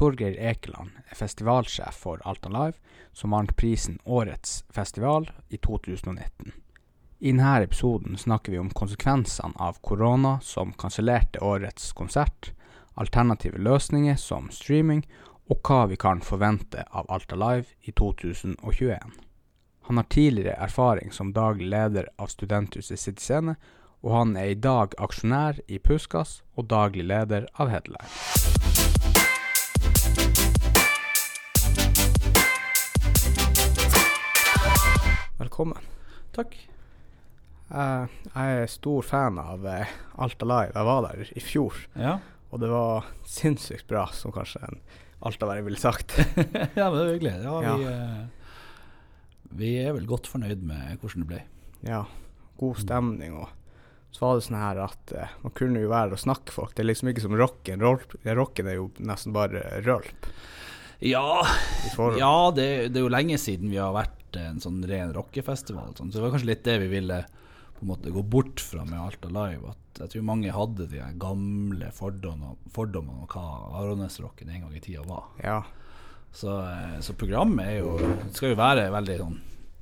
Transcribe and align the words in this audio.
Torgeir 0.00 0.32
Ekeland 0.32 0.94
er 1.10 1.16
festivalsjef 1.18 1.92
for 1.92 2.22
Alta 2.24 2.48
Live, 2.48 2.78
som 3.12 3.34
vant 3.36 3.50
prisen 3.56 3.98
Årets 4.04 4.64
festival 4.72 5.26
i 5.48 5.58
2019. 5.60 6.54
I 7.18 7.34
denne 7.34 7.50
episoden 7.66 8.16
snakker 8.16 8.54
vi 8.54 8.58
om 8.62 8.70
konsekvensene 8.72 9.60
av 9.60 9.76
korona 9.84 10.38
som 10.40 10.72
kansellerte 10.72 11.42
årets 11.44 11.92
konsert, 11.92 12.54
alternative 12.94 13.60
løsninger 13.60 14.16
som 14.16 14.48
streaming, 14.48 15.04
og 15.52 15.60
hva 15.68 15.82
vi 15.92 16.00
kan 16.00 16.24
forvente 16.24 16.86
av 16.96 17.12
Alta 17.12 17.36
Live 17.36 17.68
i 17.84 17.92
2021. 17.92 19.20
Han 19.90 20.00
har 20.00 20.08
tidligere 20.08 20.56
erfaring 20.64 21.12
som 21.12 21.34
daglig 21.36 21.68
leder 21.68 22.08
av 22.16 22.32
Studenthuset 22.32 22.96
City 22.96 23.20
Scene, 23.20 23.58
og 24.00 24.16
han 24.16 24.32
er 24.40 24.54
i 24.54 24.60
dag 24.64 24.96
aksjonær 24.96 25.60
i 25.68 25.76
Puskas 25.76 26.38
og 26.56 26.72
daglig 26.72 27.04
leder 27.12 27.50
av 27.60 27.68
Headline. 27.68 28.69
Velkommen. 35.60 35.88
Takk. 36.32 36.54
Jeg, 37.68 38.04
jeg 38.32 38.60
er 38.62 38.70
stor 38.72 39.02
fan 39.04 39.36
av 39.42 39.66
uh, 39.68 39.90
Alta 40.24 40.46
Live. 40.48 40.72
Jeg 40.72 40.86
var 40.88 41.00
der 41.04 41.32
i 41.36 41.42
fjor, 41.44 41.74
Ja. 42.00 42.14
og 42.48 42.62
det 42.62 42.70
var 42.72 43.10
sinnssykt 43.28 43.84
bra, 43.90 44.06
som 44.16 44.32
kanskje 44.32 44.62
en 44.64 44.78
altaværing 45.20 45.66
ville 45.66 45.76
sagt. 45.76 46.14
ja, 46.80 46.86
men 46.86 46.94
det 46.96 47.02
er 47.02 47.10
hyggelig. 47.12 47.32
Ja, 47.44 47.58
Ja. 47.60 47.74
Vi, 47.76 47.90
uh, 47.92 49.50
vi 49.60 49.72
er 49.82 49.92
vel 49.98 50.06
godt 50.08 50.30
fornøyd 50.32 50.62
med 50.64 50.94
hvordan 51.02 51.26
det 51.26 51.28
ble. 51.28 51.40
Ja, 51.90 52.06
god 52.62 52.80
stemning. 52.80 53.34
Og 53.36 53.52
så 54.16 54.24
var 54.24 54.38
det 54.38 54.46
sånn 54.46 54.62
her 54.62 54.80
at 54.86 55.12
man 55.42 55.56
kunne 55.60 55.82
jo 55.84 55.90
være 55.92 56.16
og 56.16 56.22
snakke 56.24 56.54
folk. 56.56 56.72
Det 56.72 56.86
er 56.86 56.88
liksom 56.88 57.12
ikke 57.12 57.26
som 57.26 57.36
rocken. 57.36 57.84
Rolp, 57.84 58.16
rocken 58.24 58.72
er 58.72 58.78
jo 58.80 58.88
nesten 58.96 59.36
bare 59.36 59.60
rølp. 59.84 60.30
Ja, 61.04 61.44
ja 62.16 62.32
det, 62.56 62.70
det 62.94 62.96
er 62.96 63.04
jo 63.04 63.12
lenge 63.12 63.36
siden 63.44 63.68
vi 63.68 63.76
har 63.76 63.92
vært 63.92 64.19
en 64.38 64.60
sånn 64.62 64.82
ren 64.86 65.14
rockefestival. 65.16 65.96
Sånn. 65.96 66.12
Så 66.12 66.18
det 66.18 66.24
var 66.24 66.34
kanskje 66.34 66.52
litt 66.52 66.64
det 66.66 66.78
vi 66.84 66.90
ville 66.92 67.24
på 67.80 67.86
en 67.86 67.90
måte 67.90 68.12
gå 68.12 68.22
bort 68.22 68.60
fra 68.60 68.84
med 68.84 69.00
Alta 69.00 69.28
Live. 69.32 69.72
At 69.72 70.02
jeg 70.04 70.12
tror 70.14 70.26
mange 70.28 70.52
hadde 70.52 70.86
de 70.92 71.02
gamle 71.20 71.90
fordommene, 71.96 72.58
fordommene 72.74 73.24
om 73.24 73.30
hva 73.32 73.44
Aronesrocken 73.80 74.50
en 74.52 74.66
gang 74.66 74.74
i 74.76 74.82
tida 74.84 75.04
var. 75.08 75.30
Ja. 75.42 75.62
Så, 76.32 76.60
eh, 76.62 76.98
så 77.00 77.16
programmet 77.18 77.80
jo, 77.80 77.96
skal 78.36 78.52
jo 78.52 78.60
være 78.60 78.90
veldig 78.92 79.16
sånn 79.22 79.38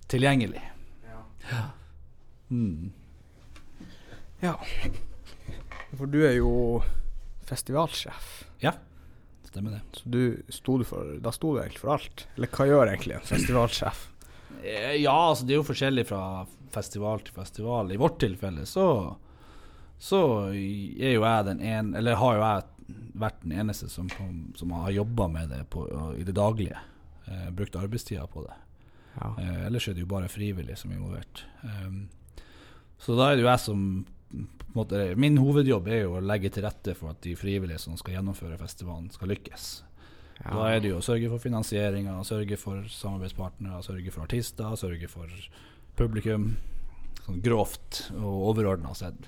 tilgjengelig. 0.09 0.63
Mm. 2.49 2.93
ja. 4.41 4.55
For 5.97 6.09
du 6.09 6.23
er 6.25 6.39
jo 6.39 6.53
festivalsjef. 7.49 8.31
Ja, 8.63 8.75
stemmer 9.49 9.79
det. 9.79 9.83
Så 9.99 10.13
du 10.13 10.23
sto 10.53 10.79
du 10.81 10.85
for 10.89 11.19
Da 11.25 11.33
sto 11.33 11.55
du 11.55 11.61
egentlig 11.63 11.83
for 11.83 11.97
alt. 11.97 12.27
Eller 12.37 12.53
hva 12.53 12.69
gjør 12.69 12.93
egentlig 12.93 13.19
en 13.19 13.29
festivalsjef? 13.29 14.07
Eh, 14.63 14.97
Ja, 15.03 15.15
altså 15.31 15.47
det 15.47 15.55
er 15.55 15.61
jo 15.63 15.69
forskjellig 15.69 16.07
fra 16.09 16.23
festival 16.75 17.21
til 17.25 17.35
festival. 17.35 17.93
I 17.93 18.01
vårt 18.01 18.19
tilfelle 18.21 18.67
så, 18.69 19.17
så 19.99 20.21
er 20.53 21.15
jo 21.15 21.25
jeg 21.25 21.47
den 21.49 21.61
ene 21.65 21.99
Eller 21.99 22.19
har 22.21 22.37
jo 22.37 22.43
jeg 22.45 22.99
vært 23.19 23.43
den 23.43 23.53
eneste 23.53 23.89
som, 23.93 24.09
som 24.57 24.71
har 24.73 24.95
jobba 24.95 25.29
med 25.29 25.51
det 25.53 25.65
på, 25.73 25.85
i 26.17 26.25
det 26.25 26.37
daglige. 26.37 26.79
Eh, 27.27 27.51
brukt 27.51 27.77
arbeidstida 27.77 28.27
på 28.27 28.45
det. 28.47 28.55
Ja. 29.19 29.35
Eh, 29.39 29.67
ellers 29.67 29.89
er 29.89 29.97
det 29.97 30.05
jo 30.05 30.13
bare 30.13 30.31
frivillig 30.33 30.79
som 30.79 30.93
er 30.93 31.01
involvert. 31.01 31.43
Um, 31.63 32.07
så 32.99 33.17
da 33.19 33.31
er 33.31 33.37
det 33.37 33.45
jo 33.45 33.51
jeg 33.51 33.65
som 33.65 33.83
på 34.69 34.77
måte, 34.77 35.15
Min 35.17 35.39
hovedjobb 35.41 35.87
er 35.89 36.03
jo 36.03 36.17
å 36.19 36.25
legge 36.25 36.51
til 36.53 36.67
rette 36.67 36.93
for 36.95 37.15
at 37.15 37.23
de 37.25 37.33
frivillige 37.39 37.81
som 37.81 37.97
skal 37.97 38.19
gjennomføre 38.19 38.59
festivalen, 38.61 39.09
skal 39.11 39.33
lykkes. 39.33 39.69
Ja. 40.45 40.53
Da 40.55 40.67
er 40.71 40.83
det 40.83 40.93
jo 40.93 41.01
å 41.01 41.05
sørge 41.05 41.31
for 41.33 41.43
finansieringa, 41.43 42.15
sørge 42.27 42.59
for 42.61 42.85
samarbeidspartnere, 42.95 43.81
sørge 43.83 44.13
for 44.15 44.27
artister, 44.29 44.77
sørge 44.79 45.11
for 45.11 45.33
publikum. 45.99 46.53
Sånn 47.25 47.43
grovt 47.45 48.05
og 48.15 48.45
overordna 48.53 48.95
sett. 48.97 49.27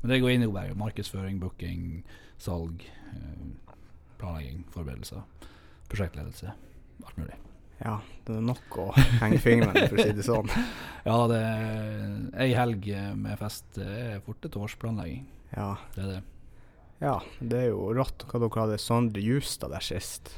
Men 0.00 0.12
det 0.12 0.20
går 0.22 0.36
inn 0.36 0.46
i 0.46 0.52
bare 0.52 0.76
markedsføring, 0.78 1.40
booking, 1.42 2.04
salg, 2.38 2.84
eh, 3.10 3.74
planlegging, 4.20 4.62
forberedelser, 4.72 5.24
prosjektledelse. 5.90 6.54
Alt 7.04 7.18
mulig. 7.18 7.34
ja, 7.82 7.98
det 8.24 8.38
er 8.38 8.44
nok 8.46 8.78
å 8.80 8.86
henge 9.20 9.40
fingrene 9.42 9.82
i, 9.82 9.88
for 9.90 9.98
å 9.98 10.06
si 10.06 10.14
det 10.16 10.24
sånn. 10.24 10.52
Ja, 11.06 11.20
det 11.30 11.38
ei 12.42 12.48
helg 12.56 12.88
med 13.14 13.36
fest 13.38 13.76
er 13.78 14.16
fort 14.26 14.42
et 14.48 14.56
års 14.58 14.74
planlegging. 14.80 15.20
Ja. 15.52 15.76
Det 15.94 16.02
er 16.02 16.08
det. 16.16 16.22
Ja, 17.00 17.20
det 17.40 17.58
er 17.64 17.68
jo 17.70 17.92
rått 17.94 18.24
hva 18.30 18.40
dere 18.40 18.62
hadde 18.64 18.78
Sondre 18.80 19.20
Justad 19.22 19.70
der 19.70 19.80
sist. 19.84 20.30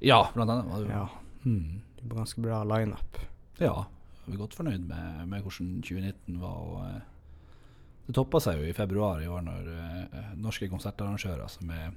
Ja, 0.00 0.28
blant 0.34 0.50
annet. 0.50 0.70
Var 0.72 0.82
det, 0.84 0.90
Ja, 0.90 1.08
Mm. 1.46 1.80
det 1.96 2.08
var 2.10 2.16
ganske 2.24 2.40
bra 2.42 2.62
lineup. 2.64 3.18
Ja, 3.58 3.86
vi 4.26 4.32
er 4.34 4.38
godt 4.38 4.54
fornøyd 4.54 4.86
med, 4.88 5.28
med 5.28 5.42
hvordan 5.42 5.80
2019 5.82 6.40
var. 6.40 6.56
Og, 6.56 6.80
eh, 6.86 7.00
det 8.06 8.14
toppa 8.14 8.40
seg 8.40 8.58
jo 8.60 8.66
i 8.68 8.72
februar 8.74 9.22
i 9.22 9.26
år 9.26 9.42
når 9.42 9.68
uh, 9.70 10.34
norske 10.36 10.68
konsertarrangører, 10.70 11.48
som 11.50 11.70
er 11.70 11.92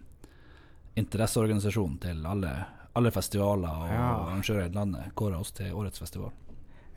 interesseorganisasjonen 0.98 2.00
til 2.02 2.26
alle, 2.26 2.52
alle 2.96 3.12
festivaler 3.12 3.70
og 3.70 3.90
Ja. 3.90 4.08
arrangører 4.26 4.66
i 4.70 4.74
landet, 4.74 5.14
kåra 5.16 5.40
oss 5.40 5.52
til 5.52 5.74
årets 5.74 6.00
festival. 6.00 6.32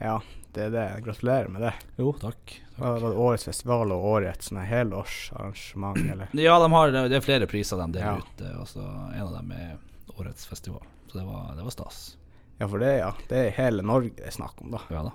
Ja, 0.02 0.16
det 0.52 0.64
er 0.66 0.72
det. 0.74 0.84
Gratulerer 1.06 1.48
med 1.52 1.62
det. 1.62 1.72
Jo, 2.00 2.12
takk. 2.20 2.56
Det 2.76 2.82
var 2.82 3.00
det 3.04 3.12
årets 3.26 3.44
festival 3.46 3.92
og 3.94 4.04
årets 4.16 4.50
sånn 4.50 4.58
helårsarrangement, 4.66 6.00
eller? 6.12 6.32
Ja, 6.36 6.58
de 6.62 6.70
har, 6.74 6.92
det 6.96 7.18
er 7.20 7.24
flere 7.24 7.46
priser 7.50 7.78
de 7.80 7.86
deler 7.98 8.18
Ja. 8.18 8.18
ut, 8.18 8.40
eh, 8.42 9.18
en 9.18 9.26
av 9.28 9.34
dem 9.38 9.52
er 9.56 9.76
årets 10.18 10.46
festival. 10.50 10.82
Så 11.08 11.18
det 11.20 11.26
var, 11.28 11.52
det 11.56 11.62
var 11.66 11.74
stas. 11.74 12.02
Ja, 12.58 12.68
for 12.68 12.78
det, 12.82 12.92
ja. 13.00 13.12
Det 13.28 13.38
er 13.46 13.54
hele 13.56 13.82
Norge 13.86 14.12
det 14.18 14.26
er 14.28 14.34
snakk 14.34 14.60
om, 14.62 14.70
da. 14.74 14.80
Ja 14.92 15.02
da. 15.08 15.12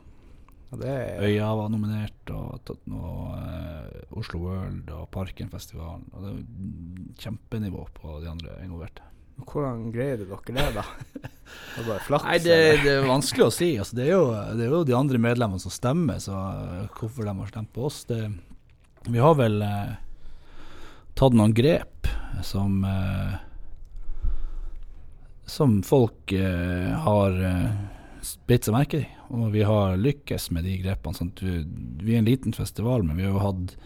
Ja, 0.68 0.78
det 0.81 0.90
er, 0.92 1.22
Øya 1.24 1.52
var 1.56 1.69
nominert, 1.72 2.31
og, 2.36 2.72
og 2.92 3.36
eh, 3.38 4.02
Oslo 4.19 4.42
World 4.44 4.90
og 4.92 5.06
Parkenfestivalen. 5.16 6.09
Og 6.12 6.25
det 6.25 6.31
er 6.34 7.22
kjempenivå 7.24 7.86
på 7.96 8.18
de 8.24 8.28
andre 8.31 8.58
involverte. 8.66 9.06
Hvordan 9.46 9.92
greide 9.94 10.25
dere 10.25 10.53
det, 10.56 10.68
da? 10.75 10.84
Det 11.78 11.84
var 11.84 11.88
bare 11.92 12.06
flaks? 12.08 12.25
Nei, 12.25 12.38
det, 12.42 12.58
det 12.84 12.94
er 12.96 13.08
vanskelig 13.08 13.46
å 13.46 13.53
si. 13.53 13.70
Altså, 13.80 13.98
det, 14.00 14.08
er 14.08 14.16
jo, 14.16 14.25
det 14.58 14.66
er 14.66 14.74
jo 14.74 14.84
de 14.88 14.96
andre 14.98 15.22
medlemmene 15.22 15.62
som 15.62 15.74
stemmer, 15.74 16.20
så 16.24 16.38
hvorfor 16.98 17.28
de 17.28 17.36
har 17.38 17.52
stemt 17.52 17.74
på 17.75 17.86
oss 17.88 18.03
det, 18.09 18.24
Vi 19.08 19.22
har 19.22 19.38
vel 19.40 19.62
eh, 19.64 19.94
tatt 21.18 21.38
noen 21.38 21.53
grep 21.56 22.09
som 22.44 22.81
eh, 22.86 23.38
Som 25.48 25.80
folk 25.86 26.34
eh, 26.36 26.92
har 27.06 27.38
eh, 27.52 27.78
bitt 28.50 28.68
seg 28.68 28.75
merke 28.75 29.04
i. 29.04 29.06
Og 29.31 29.52
vi 29.54 29.64
har 29.64 29.96
lykkes 30.00 30.50
med 30.56 30.66
de 30.68 30.75
grepene. 30.81 31.16
Sånn 31.16 31.31
vi, 31.40 31.62
vi 32.04 32.16
er 32.16 32.19
en 32.19 32.28
liten 32.28 32.56
festival, 32.56 33.06
men 33.08 33.16
vi 33.19 33.24
har 33.24 33.31
jo 33.31 33.46
hatt 33.46 33.78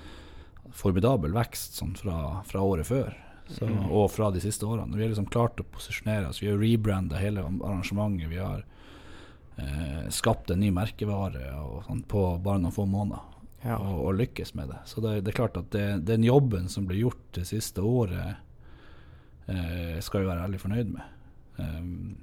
formidabel 0.73 1.35
vekst 1.35 1.77
sånn 1.77 1.93
fra, 1.99 2.41
fra 2.47 2.63
året 2.65 2.87
før. 2.87 3.13
Så, 3.51 3.67
Mhm. 3.67 3.91
Og 3.91 4.11
fra 4.11 4.31
de 4.31 4.39
siste 4.39 4.65
årene. 4.65 4.95
Vi 4.95 5.03
har 5.03 5.09
liksom 5.09 5.29
klart 5.29 5.59
å 5.59 5.63
posisjonere 5.67 6.29
oss. 6.29 6.41
Vi 6.41 6.47
har 6.47 6.57
rebranda 6.57 7.19
hele 7.19 7.43
arrangementet. 7.43 8.29
Vi 8.29 8.37
har 8.37 8.63
eh, 9.57 10.09
skapt 10.09 10.51
en 10.51 10.59
ny 10.59 10.71
merkevare 10.71 11.51
og 11.59 11.83
sånn, 11.85 12.03
på 12.07 12.41
bare 12.41 12.61
noen 12.61 12.73
få 12.73 12.87
måneder. 12.87 13.21
Ja. 13.63 13.77
Og, 13.77 14.05
og 14.07 14.15
lykkes 14.17 14.55
med 14.57 14.71
det. 14.73 14.79
Så 14.89 15.03
det, 15.03 15.21
det 15.25 15.33
er 15.33 15.37
klart 15.43 15.57
at 15.59 15.69
det, 15.75 16.05
den 16.07 16.23
jobben 16.25 16.69
som 16.71 16.87
ble 16.89 16.97
gjort 17.03 17.21
det 17.37 17.45
siste 17.49 17.83
året, 17.85 18.39
eh, 19.47 19.99
skal 20.01 20.23
vi 20.23 20.31
være 20.31 20.47
veldig 20.47 20.61
fornøyd 20.63 20.93
med. 20.95 21.17
Um, 21.61 22.15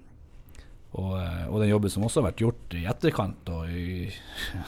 og, 0.97 1.13
eh, 1.21 1.45
og 1.47 1.61
den 1.61 1.71
jobben 1.71 1.93
som 1.93 2.03
også 2.07 2.23
har 2.23 2.31
vært 2.31 2.43
gjort 2.43 2.75
i 2.75 2.87
etterkant 2.89 3.51
og 3.55 3.71
i 3.71 4.09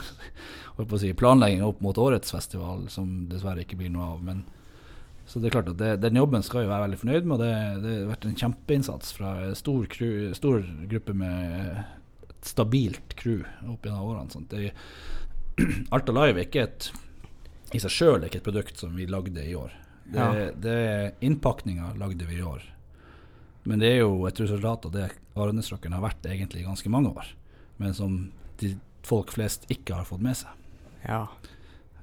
si, 1.01 1.13
planlegging 1.17 1.63
opp 1.65 1.81
mot 1.83 1.97
årets 1.97 2.31
festival, 2.31 2.85
som 2.93 3.25
dessverre 3.31 3.65
ikke 3.65 3.79
blir 3.81 3.91
noe 3.91 4.13
av. 4.13 4.23
Men, 4.23 4.45
så 5.31 5.39
det 5.39 5.47
er 5.47 5.53
klart 5.55 5.69
at 5.71 5.77
det, 5.79 5.89
den 6.03 6.17
jobben 6.19 6.43
skal 6.43 6.65
vi 6.65 6.69
være 6.69 6.83
veldig 6.89 6.97
fornøyd 6.99 7.27
med. 7.29 7.33
og 7.37 7.41
Det, 7.45 7.51
det 7.85 7.91
har 8.01 8.09
vært 8.11 8.25
en 8.27 8.39
kjempeinnsats 8.41 9.13
fra 9.15 9.29
en 9.45 9.55
stor, 9.55 9.85
crew, 9.93 10.33
stor 10.35 10.65
gruppe 10.91 11.13
med 11.15 11.77
et 12.27 12.49
stabilt 12.49 13.15
crew 13.15 13.45
opp 13.71 13.87
gjennom 13.87 14.09
årene. 14.09 14.33
Sånt. 14.33 14.51
Det, 14.51 14.73
Alta 15.95 16.15
Live 16.17 16.35
er 16.41 16.49
ikke 16.49 16.65
et 16.67 16.89
i 17.71 17.79
seg 17.79 17.93
sjøl 17.95 18.25
ikke 18.27 18.41
et 18.41 18.47
produkt 18.49 18.81
som 18.83 18.91
vi 18.99 19.05
lagde 19.07 19.39
i 19.47 19.55
år. 19.55 19.71
Det, 20.03 20.19
Ja. 20.19 20.49
det 20.51 20.77
Innpakninga 21.23 21.93
lagde 21.95 22.27
vi 22.27 22.41
i 22.41 22.43
år. 22.43 22.65
Men 23.63 23.79
det 23.79 23.93
er 23.93 24.01
jo 24.01 24.25
et 24.27 24.39
resultat 24.41 24.85
av 24.89 24.91
det 24.91 25.05
Arendalsrocken 25.37 25.93
har 25.95 26.03
vært 26.03 26.25
egentlig 26.27 26.65
i 26.65 26.67
ganske 26.67 26.91
mange 26.91 27.13
år. 27.15 27.29
Men 27.79 27.93
som 27.95 28.17
de 28.59 28.73
folk 29.07 29.31
flest 29.31 29.63
ikke 29.71 29.95
har 30.01 30.09
fått 30.09 30.21
med 30.21 30.35
seg. 30.41 30.49
ja. 31.07 31.27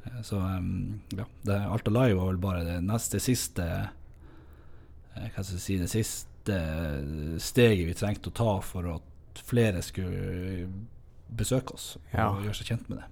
Eh, 0.08 0.22
Så 0.26 0.40
ja, 1.16 1.24
det, 1.42 1.58
Alta 1.68 1.90
Live 1.94 2.18
var 2.18 2.32
vel 2.32 2.40
bare 2.42 2.64
det 2.66 2.78
neste 2.84 3.20
siste 3.22 3.64
eh, 5.16 5.28
Hva 5.34 5.42
skal 5.44 5.58
jeg 5.58 5.64
si 5.66 5.78
Det 5.82 5.90
siste 5.92 6.58
steget 7.44 7.86
vi 7.90 7.94
trengte 7.98 8.30
å 8.32 8.36
ta 8.38 8.52
for 8.64 8.88
at 8.96 9.42
flere 9.44 9.82
skulle 9.84 10.66
besøke 11.28 11.74
oss 11.76 11.96
og 11.98 12.14
Ja. 12.16 12.30
gjøre 12.40 12.54
seg 12.56 12.70
kjent 12.72 12.88
med 12.88 12.98
det. 13.02 13.04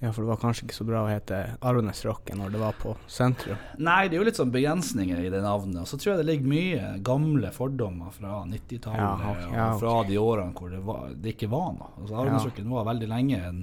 Ja, 0.00 0.12
for 0.14 0.22
det 0.22 0.28
var 0.30 0.38
kanskje 0.40 0.64
ikke 0.64 0.76
så 0.78 0.86
bra 0.88 1.00
å 1.04 1.10
hete 1.10 1.40
Arvenes 1.60 2.00
Rocken 2.06 2.38
når 2.40 2.52
det 2.54 2.60
var 2.62 2.72
på 2.80 2.94
sentrum. 3.10 3.58
Nei, 3.76 4.06
det 4.08 4.14
er 4.16 4.22
jo 4.22 4.28
litt 4.30 4.38
sånn 4.38 4.52
begrensninger 4.54 5.18
i 5.20 5.28
det 5.34 5.42
navnet. 5.44 5.82
Og 5.82 5.90
så 5.90 5.98
tror 6.00 6.14
jeg 6.14 6.22
det 6.22 6.28
ligger 6.30 6.48
mye 6.54 7.02
gamle 7.04 7.50
fordommer 7.52 8.14
fra 8.14 8.38
90-tallet 8.48 8.96
Ja, 9.02 9.34
ja, 9.52 9.66
og 9.74 9.80
fra 9.82 9.96
de 10.08 10.16
årene 10.22 10.54
hvor 10.56 10.70
det, 10.72 10.80
var, 10.86 11.10
det 11.12 11.34
ikke 11.34 11.50
var 11.52 11.74
noe. 11.76 11.90
Altså, 12.00 12.16
Arvenesrocken 12.22 12.70
var 12.72 12.86
veldig 12.88 13.10
lenge 13.12 13.42
en, 13.50 13.60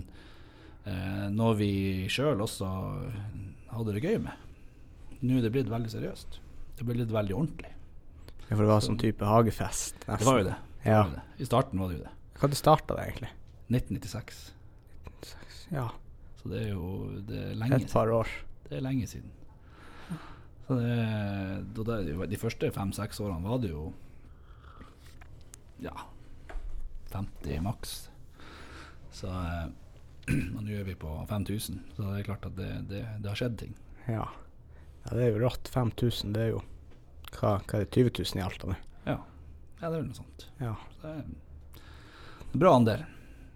eh, 0.87 1.27
noe 1.35 1.55
vi 1.59 1.71
sjøl 2.11 2.41
også 2.45 2.67
hadde 3.73 3.93
det 3.97 4.03
gøy 4.05 4.19
med. 4.23 4.45
Nå 5.21 5.37
er 5.39 5.47
det 5.47 5.53
blitt 5.55 5.71
veldig 5.71 5.91
seriøst. 5.91 6.39
Det 6.77 6.85
ble 6.85 6.99
blitt 6.99 7.13
veldig 7.13 7.35
ordentlig. 7.35 7.71
Ja, 8.47 8.53
for 8.55 8.63
det 8.63 8.69
var 8.71 8.83
sånn 8.85 8.99
type 9.01 9.27
hagefest. 9.27 9.97
Det 10.05 10.23
var 10.27 10.37
jo 10.39 10.49
det. 10.49 10.57
det, 10.83 10.91
Ja. 10.91 11.01
var 11.03 11.15
det. 11.17 11.23
I 11.41 11.47
starten 11.49 11.79
var 11.81 11.89
det 11.91 11.97
jo 11.97 12.03
det. 12.05 12.13
Det 12.53 12.57
starta 12.59 12.95
det 12.95 13.07
egentlig? 13.09 13.31
1996. 13.73 14.43
Ja, 15.73 15.89
Så 16.41 16.49
det 16.49 16.61
er 16.61 16.69
jo 16.69 17.21
det 17.27 17.39
er 17.49 17.55
lenge 17.59 17.75
et 17.81 17.91
par 17.91 18.07
år. 18.13 18.23
siden. 18.29 18.69
Det 18.69 18.77
er 18.77 18.81
lenge 18.85 19.07
siden. 19.07 19.31
Så 20.67 20.75
det, 20.75 21.85
det, 21.87 22.29
de 22.29 22.37
første 22.39 22.69
fem-seks 22.71 23.19
årene 23.23 23.47
var 23.47 23.57
det 23.63 23.69
jo 23.71 23.93
ja 25.79 25.93
50 27.11 27.61
maks. 27.63 28.09
Så 29.11 29.27
eh, 29.27 29.67
Og 30.55 30.61
nå 30.61 30.75
er 30.75 30.87
vi 30.87 30.95
på 30.99 31.11
5000, 31.29 31.79
så 31.95 32.03
det 32.03 32.19
er 32.19 32.27
klart 32.27 32.47
at 32.49 32.55
det, 32.57 32.71
det, 32.89 33.03
det 33.23 33.31
har 33.31 33.39
skjedd 33.39 33.57
ting. 33.59 33.75
Ja. 34.07 34.25
ja, 35.05 35.11
det 35.11 35.23
er 35.23 35.29
jo 35.31 35.43
rått. 35.45 35.69
5000, 35.73 36.33
det 36.35 36.45
er 36.45 36.49
jo 36.55 36.63
hva, 37.37 37.57
hva 37.59 37.79
er 37.79 37.85
det, 37.85 37.91
20 37.91 38.11
000 38.23 38.41
i 38.41 38.45
Alta 38.45 38.71
nå? 38.71 38.79
Ja, 39.07 39.19
ja 39.19 39.85
det 39.85 39.93
er 39.93 39.99
vel 39.99 40.09
noe 40.09 40.19
sånt. 40.19 40.49
Ja. 40.63 40.73
Så 40.97 41.05
det 41.05 41.13
er 41.13 41.21
en 42.51 42.59
bra 42.63 42.75
andel. 42.79 43.05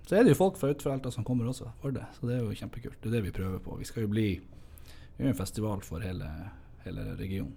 Så 0.08 0.18
er 0.18 0.26
det 0.26 0.34
jo 0.34 0.42
folk 0.42 0.58
fra 0.60 0.72
utenfor 0.72 0.96
Alta 0.96 1.12
som 1.14 1.28
kommer 1.28 1.48
også 1.48 1.70
for 1.82 1.96
det, 1.96 2.08
så 2.18 2.28
det 2.28 2.38
er 2.38 2.46
jo 2.46 2.56
kjempekult. 2.56 2.98
Det 3.00 3.12
er 3.12 3.18
det 3.18 3.26
vi 3.30 3.36
prøver 3.36 3.62
på. 3.64 3.78
Vi 3.80 3.88
skal 3.88 4.08
jo 4.08 4.12
bli 4.12 4.30
vi 5.18 5.28
er 5.28 5.30
en 5.30 5.38
festival 5.38 5.82
for 5.86 6.02
hele, 6.02 6.28
hele 6.84 7.02
regionen. 7.20 7.54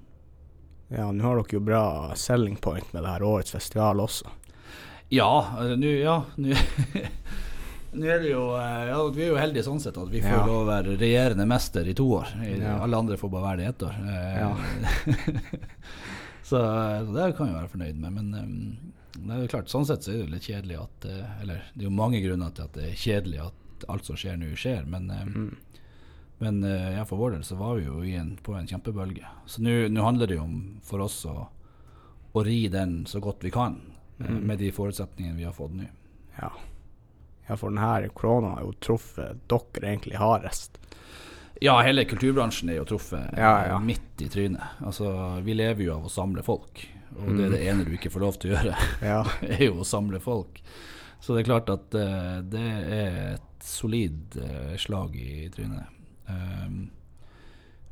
ja, 0.88 1.06
nå 1.12 1.24
har 1.24 1.38
dere 1.38 1.56
jo 1.56 1.60
bra 1.64 1.84
selling 2.18 2.58
point 2.60 2.92
med 2.92 3.02
det 3.02 3.14
her 3.14 3.22
årets 3.24 3.54
festival 3.54 4.02
også. 4.04 4.28
Ja, 5.08 5.30
nå 5.78 5.92
ja, 5.96 6.18
nå 6.36 6.58
Nå 7.94 8.06
er 8.10 8.18
det 8.24 8.30
jo 8.32 8.42
eh, 8.58 8.86
ja, 8.90 8.96
Vi 9.14 9.22
er 9.22 9.28
jo 9.30 9.36
heldige 9.38 9.62
sånn 9.66 9.80
sett 9.80 9.96
at 10.00 10.08
vi 10.10 10.20
får 10.24 10.32
Ja. 10.34 10.46
lov 10.46 10.64
å 10.64 10.68
være 10.70 10.96
regjerende 10.98 11.46
mester 11.46 11.86
i 11.86 11.94
to 11.94 12.06
år. 12.18 12.26
I- 12.42 12.58
Ja. 12.60 12.78
Alle 12.82 12.96
andre 12.98 13.16
får 13.16 13.30
bare 13.30 13.46
være 13.48 13.56
det 13.56 13.64
i 13.64 13.70
ett 13.72 13.82
år. 13.82 13.94
Eh, 14.08 14.38
Ja. 14.40 14.56
så, 16.48 16.58
så 17.06 17.12
det 17.14 17.36
kan 17.36 17.48
vi 17.48 17.54
være 17.54 17.70
fornøyd 17.72 17.96
med. 18.00 18.12
Men 18.12 18.34
eh, 18.34 19.20
det 19.20 19.30
er 19.36 19.42
jo 19.44 19.50
klart, 19.54 19.70
sånn 19.72 19.86
sett 19.86 20.02
så 20.04 20.10
er 20.12 20.18
det 20.18 20.24
jo 20.26 20.32
litt 20.34 20.48
kjedelig 20.48 20.80
at 20.82 21.06
eh, 21.10 21.40
Eller 21.42 21.62
det 21.74 21.84
er 21.84 21.88
jo 21.90 21.94
mange 21.94 22.20
grunner 22.24 22.50
til 22.56 22.66
at 22.66 22.72
det 22.78 22.88
er 22.90 22.98
kjedelig 23.04 23.40
at 23.46 23.86
alt 23.88 24.04
som 24.08 24.16
skjer 24.18 24.36
nå, 24.40 24.50
skjer. 24.58 24.84
Men, 24.90 25.10
eh, 25.10 25.24
Mm. 25.24 25.56
men 26.40 26.64
eh, 26.64 26.96
ja, 26.96 27.04
for 27.04 27.16
vår 27.20 27.36
del 27.38 27.44
så 27.46 27.56
var 27.56 27.76
vi 27.78 27.84
jo 27.86 28.02
i 28.02 28.14
en, 28.18 28.36
på 28.42 28.56
en 28.58 28.66
kjempebølge. 28.66 29.24
Så 29.46 29.62
nå 29.62 30.02
handler 30.04 30.26
det 30.26 30.36
jo 30.36 30.42
om 30.44 30.56
for 30.82 31.00
oss 31.04 31.20
å, 31.30 31.46
å 32.34 32.44
ri 32.44 32.66
den 32.68 33.04
så 33.06 33.20
godt 33.22 33.42
vi 33.46 33.50
kan, 33.54 33.78
eh, 34.20 34.26
Mm. 34.26 34.42
med 34.46 34.58
de 34.58 34.70
forutsetningene 34.72 35.36
vi 35.36 35.44
har 35.44 35.52
fått 35.52 35.72
nå. 35.74 35.86
Ja. 36.40 36.50
Ja, 37.46 37.56
for 37.56 37.70
denne 37.70 38.08
koronaen 38.16 38.56
har 38.56 38.64
jo 38.64 38.72
truffet 38.80 39.44
dere 39.50 39.90
egentlig 39.90 40.16
hardest. 40.20 40.78
Ja, 41.62 41.76
hele 41.86 42.04
kulturbransjen 42.04 42.72
er 42.72 42.80
jo 42.80 42.88
truffet 42.88 43.36
Ja, 43.38 43.66
ja. 43.68 43.78
midt 43.78 44.20
i 44.20 44.28
trynet. 44.28 44.80
Altså, 44.84 45.12
vi 45.44 45.54
lever 45.54 45.86
jo 45.86 45.94
av 45.98 46.08
å 46.08 46.12
samle 46.12 46.42
folk, 46.42 46.82
og 47.14 47.30
det 47.36 47.46
er 47.46 47.54
det 47.54 47.62
ene 47.70 47.86
du 47.86 47.94
ikke 47.94 48.10
får 48.10 48.24
lov 48.24 48.40
til 48.40 48.52
å 48.52 48.56
gjøre, 48.56 48.74
Ja, 49.12 49.22
er 49.56 49.64
jo 49.68 49.78
å 49.80 49.88
samle 49.88 50.20
folk. 50.22 50.60
Så 51.20 51.32
det 51.32 51.44
er 51.44 51.48
klart 51.52 51.70
at 51.72 51.94
uh, 51.96 52.42
det 52.42 52.64
er 52.64 53.18
et 53.36 53.64
solid 53.64 54.36
uh, 54.36 54.74
slag 54.80 55.16
i 55.16 55.46
trynet. 55.54 55.88
Um, 56.28 56.90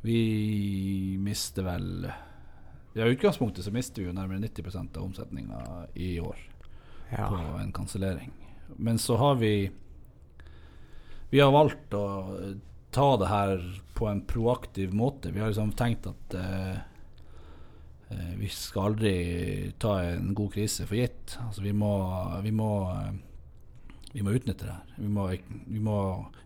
vi 0.03 1.17
mister 1.21 1.65
vel 1.65 2.07
Ja, 2.93 3.05
i 3.05 3.13
utgangspunktet 3.13 3.65
så 3.65 3.71
mister 3.73 4.03
vi 4.03 4.09
jo 4.09 4.13
nærmere 4.13 4.43
90% 4.43 4.97
av 4.97 5.05
omsetninga 5.05 5.61
i 5.93 6.17
år 6.21 6.37
ja. 7.09 7.29
på 7.29 7.39
en 7.61 7.71
kansellering. 7.73 8.33
Men 8.77 8.97
så 8.99 9.17
har 9.17 9.35
vi 9.35 9.71
Vi 11.33 11.39
har 11.39 11.51
valgt 11.51 11.93
å 11.97 12.03
ta 12.93 13.17
det 13.17 13.27
her 13.27 13.61
på 13.97 14.07
en 14.07 14.19
proaktiv 14.29 14.93
måte. 14.93 15.31
Vi 15.33 15.39
har 15.41 15.49
liksom 15.49 15.71
tenkt 15.73 16.05
at 16.05 16.35
eh, 16.37 16.75
eh, 18.13 18.33
vi 18.37 18.49
skal 18.53 18.91
aldri 18.91 19.13
ta 19.81 19.95
en 20.03 20.33
god 20.37 20.53
krise 20.53 20.85
for 20.85 20.99
gitt. 20.99 21.37
Altså 21.41 21.63
vi 21.65 21.73
må, 21.73 21.89
vi 22.45 22.51
må, 22.53 22.69
vi 24.13 24.21
må 24.21 24.35
utnytte 24.37 24.67
det 24.67 24.75
her. 24.75 24.93
Vi 24.97 25.09
må, 25.09 25.25
vi 25.65 25.81
må 25.81 25.97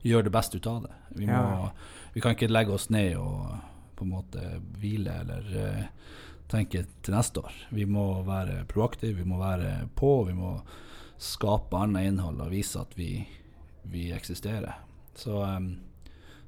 gjøre 0.07 0.29
det 0.29 0.35
beste 0.37 0.61
ut 0.61 0.71
av 0.71 0.85
det. 0.87 0.95
Vi, 1.17 1.25
må, 1.27 1.33
Ja. 1.35 1.69
vi 2.15 2.23
kan 2.23 2.37
ikke 2.37 2.47
legge 2.51 2.71
oss 2.77 2.87
ned 2.89 3.17
og 3.19 3.57
på 3.97 4.05
en 4.05 4.13
måte 4.13 4.47
hvile 4.79 5.19
eller 5.25 5.51
eh, 5.67 5.85
tenke 6.47 6.85
til 7.03 7.11
neste 7.17 7.43
år. 7.43 7.55
Vi 7.75 7.83
må 7.91 8.21
være 8.23 8.61
proaktive, 8.71 9.19
vi 9.19 9.27
må 9.27 9.41
være 9.43 9.89
på, 9.99 10.21
vi 10.29 10.37
må 10.37 10.61
skape 11.17 11.77
annet 11.77 12.07
innhold 12.11 12.41
og 12.45 12.51
vise 12.53 12.79
at 12.81 12.93
vi, 12.97 13.27
vi 13.89 14.09
eksisterer. 14.13 14.75
Så, 15.17 15.39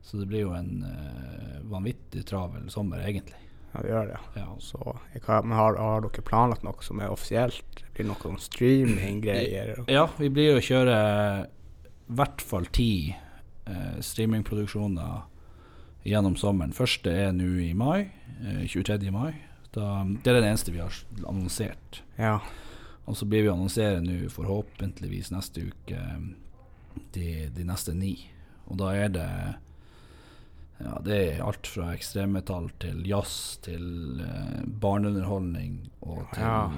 så 0.05 0.17
det 0.21 0.27
blir 0.29 0.43
jo 0.45 0.51
en 0.53 0.83
eh, 0.85 1.55
vanvittig 1.71 2.25
travel 2.29 2.67
sommer, 2.69 3.01
egentlig. 3.01 3.37
ja, 3.73 3.81
det 3.81 3.89
gjør 3.89 4.07
det. 4.11 4.19
Ja, 4.35 4.47
Så, 4.59 4.95
kan- 5.25 5.51
har, 5.51 5.75
har 5.77 6.01
dere 6.05 6.21
planlagt 6.25 6.63
noe 6.65 6.83
som 6.85 6.99
er 7.01 7.09
offisielt? 7.13 7.83
Blir 7.95 8.05
det 8.05 8.11
noe 8.13 8.37
streaming-greier? 8.39 9.83
Ja, 9.89 10.07
vi 10.17 10.29
blir 10.29 10.51
jo 10.53 10.59
å 10.61 10.65
kjøre 10.69 10.99
i 11.45 12.13
hvert 12.17 12.41
fall 12.41 12.65
ti 12.73 13.15
eh, 13.65 13.99
streamingproduksjoner 14.01 15.21
gjennom 16.09 16.37
sommeren. 16.39 16.71
Første 16.73 17.11
er 17.25 17.33
nå 17.35 17.49
i 17.61 17.73
mai. 17.77 18.07
Eh, 18.41 18.63
23. 18.69 19.11
mai. 19.13 19.33
Da, 19.75 20.01
det 20.05 20.31
er 20.31 20.39
den 20.39 20.47
eneste 20.49 20.71
vi 20.73 20.79
har 20.81 20.93
annonsert. 21.29 21.99
Ja. 22.17 22.39
Og 23.09 23.17
så 23.17 23.25
blir 23.25 23.41
vi 23.47 23.49
annonsere 23.49 24.03
nå 24.05 24.27
forhåpentligvis 24.29 25.31
neste 25.33 25.63
uke 25.71 25.97
eh, 25.97 26.27
de, 27.15 27.27
de 27.55 27.65
neste 27.65 27.95
ni. 27.97 28.13
Og 28.69 28.77
da 28.77 28.91
er 28.93 29.09
det 29.15 29.27
ja, 30.79 30.93
det 31.03 31.15
er 31.33 31.41
alt 31.43 31.67
fra 31.67 31.89
ekstremmetall 31.91 32.69
til 32.79 33.01
jazz 33.09 33.57
til 33.65 34.21
eh, 34.23 34.59
barneunderholdning 34.79 35.81
og 36.05 36.21
til 36.35 36.45
Ja. 36.45 36.69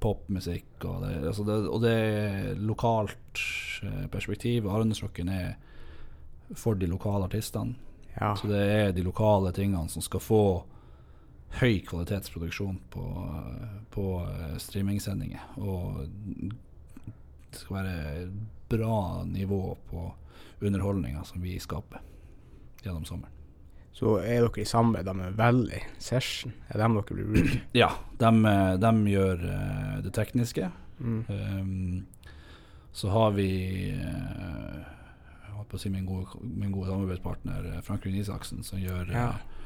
popmusikk. 0.00 0.84
Og 0.86 1.02
det, 1.04 1.26
altså 1.26 1.44
det, 1.44 1.56
og 1.68 1.82
det 1.82 1.92
er 1.98 2.54
lokalt 2.62 3.42
eh, 3.82 4.06
perspektiv. 4.12 4.68
Arendalsrocken 4.70 5.28
er 5.34 5.56
for 6.56 6.78
de 6.80 6.86
lokale 6.88 7.26
artistene. 7.28 7.74
ja. 8.20 8.34
Så 8.36 8.48
det 8.48 8.62
er 8.62 8.92
de 8.96 9.02
lokale 9.04 9.52
tingene 9.52 9.88
som 9.92 10.02
skal 10.02 10.20
få 10.24 10.42
høy 11.58 11.80
kvalitetsproduksjon 11.86 12.78
på, 12.92 13.04
på 13.94 14.06
eh, 14.28 14.56
streamingsendinger. 14.62 15.40
Og 15.62 16.04
det 17.48 17.62
skal 17.62 17.78
være 17.80 18.28
bra 18.68 19.24
nivå 19.24 19.62
på 19.88 20.04
underholdninga 20.60 21.24
som 21.24 21.42
vi 21.42 21.56
skaper 21.62 22.02
gjennom 22.84 23.04
sommeren. 23.08 23.34
Så 23.98 24.18
er 24.22 24.44
dere 24.44 24.62
i 24.62 24.68
samarbeid 24.68 25.08
med 25.18 25.34
Valley 25.38 25.80
Session? 25.98 26.52
Er 26.70 26.78
dem 26.78 26.94
dere 27.00 27.16
blir 27.16 27.32
brukt? 27.32 27.56
Ja, 27.80 27.88
de, 28.20 28.30
gjør 29.10 29.42
eh, 29.48 29.96
det 30.04 30.12
tekniske. 30.14 30.68
Mm. 31.00 31.24
Um, 31.28 32.06
så 32.92 33.10
har 33.14 33.34
vi 33.36 33.48
eh, 33.94 34.78
Jeg 35.44 35.52
på 35.70 35.78
å 35.78 35.82
si 35.82 35.90
min 35.94 36.06
gode, 36.06 36.38
min 36.42 36.72
gode 36.74 36.90
samarbeidspartner 36.90 37.68
Frank 37.70 37.84
Franklin 37.86 38.16
Isaksen, 38.18 38.62
som 38.66 38.78
gjør, 38.82 39.10
Ja. 39.14 39.28
eh, 39.32 39.57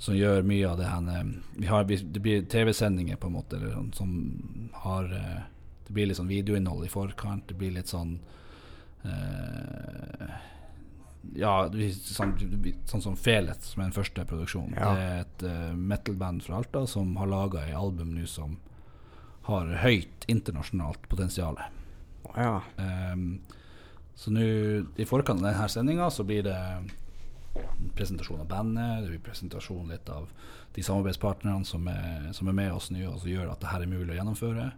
som 0.00 0.16
gjør 0.16 0.46
mye 0.48 0.64
av 0.64 0.78
det 0.80 0.88
her 0.88 1.32
vi 1.60 1.66
har, 1.68 1.84
Det 1.84 2.20
blir 2.24 2.46
TV-sendinger, 2.48 3.16
på 3.20 3.28
en 3.28 3.34
måte, 3.36 3.56
eller 3.56 3.74
sånn, 3.74 3.90
som 3.92 4.70
har 4.86 5.10
eh, 5.12 5.42
Det 5.86 5.92
blir 5.92 6.08
litt 6.08 6.16
sånn 6.16 6.30
videoinnhold 6.30 6.86
i 6.86 6.88
forkant. 6.88 7.44
Det 7.48 7.56
blir 7.60 7.74
litt 7.74 7.92
sånn 7.92 8.14
eh, 9.04 10.30
Ja, 11.36 11.68
sånn, 11.68 12.32
sånn 12.88 13.04
som 13.04 13.18
Felet, 13.20 13.60
som 13.60 13.82
er 13.82 13.90
den 13.90 13.98
første 13.98 14.24
produksjonen. 14.24 14.78
Ja. 14.80 14.88
Det 14.88 15.04
er 15.04 15.20
et 15.26 15.44
uh, 15.44 15.76
metal-band 15.76 16.46
fra 16.46 16.62
Alta 16.62 16.86
som 16.88 17.12
har 17.20 17.28
laga 17.28 17.66
ei 17.68 17.76
album 17.76 18.14
nå 18.16 18.24
som 18.24 18.56
har 19.50 19.68
høyt 19.84 20.24
internasjonalt 20.32 21.04
potensial. 21.12 21.60
Ja. 22.38 22.62
Um, 22.80 23.42
så 24.16 24.32
nå, 24.32 24.46
i 24.96 25.04
forkant 25.08 25.44
av 25.44 25.50
denne 25.50 25.68
sendinga, 25.68 26.08
så 26.08 26.24
blir 26.24 26.48
det 26.48 26.56
presentasjon 27.96 28.40
av 28.40 28.48
bandet, 28.50 29.02
det 29.02 29.12
blir 29.12 29.22
presentasjon 29.24 29.90
litt 29.90 30.08
av 30.12 30.28
de 30.74 30.84
samarbeidspartnerne 30.86 31.66
som 31.66 31.88
er, 31.90 32.30
som 32.36 32.48
er 32.50 32.56
med 32.56 32.72
oss 32.72 32.90
nå, 32.94 33.02
og 33.10 33.18
som 33.22 33.30
gjør 33.32 33.50
at 33.52 33.62
det 33.62 33.72
her 33.72 33.84
er 33.84 33.90
mulig 33.90 34.14
å 34.14 34.18
gjennomføre. 34.20 34.70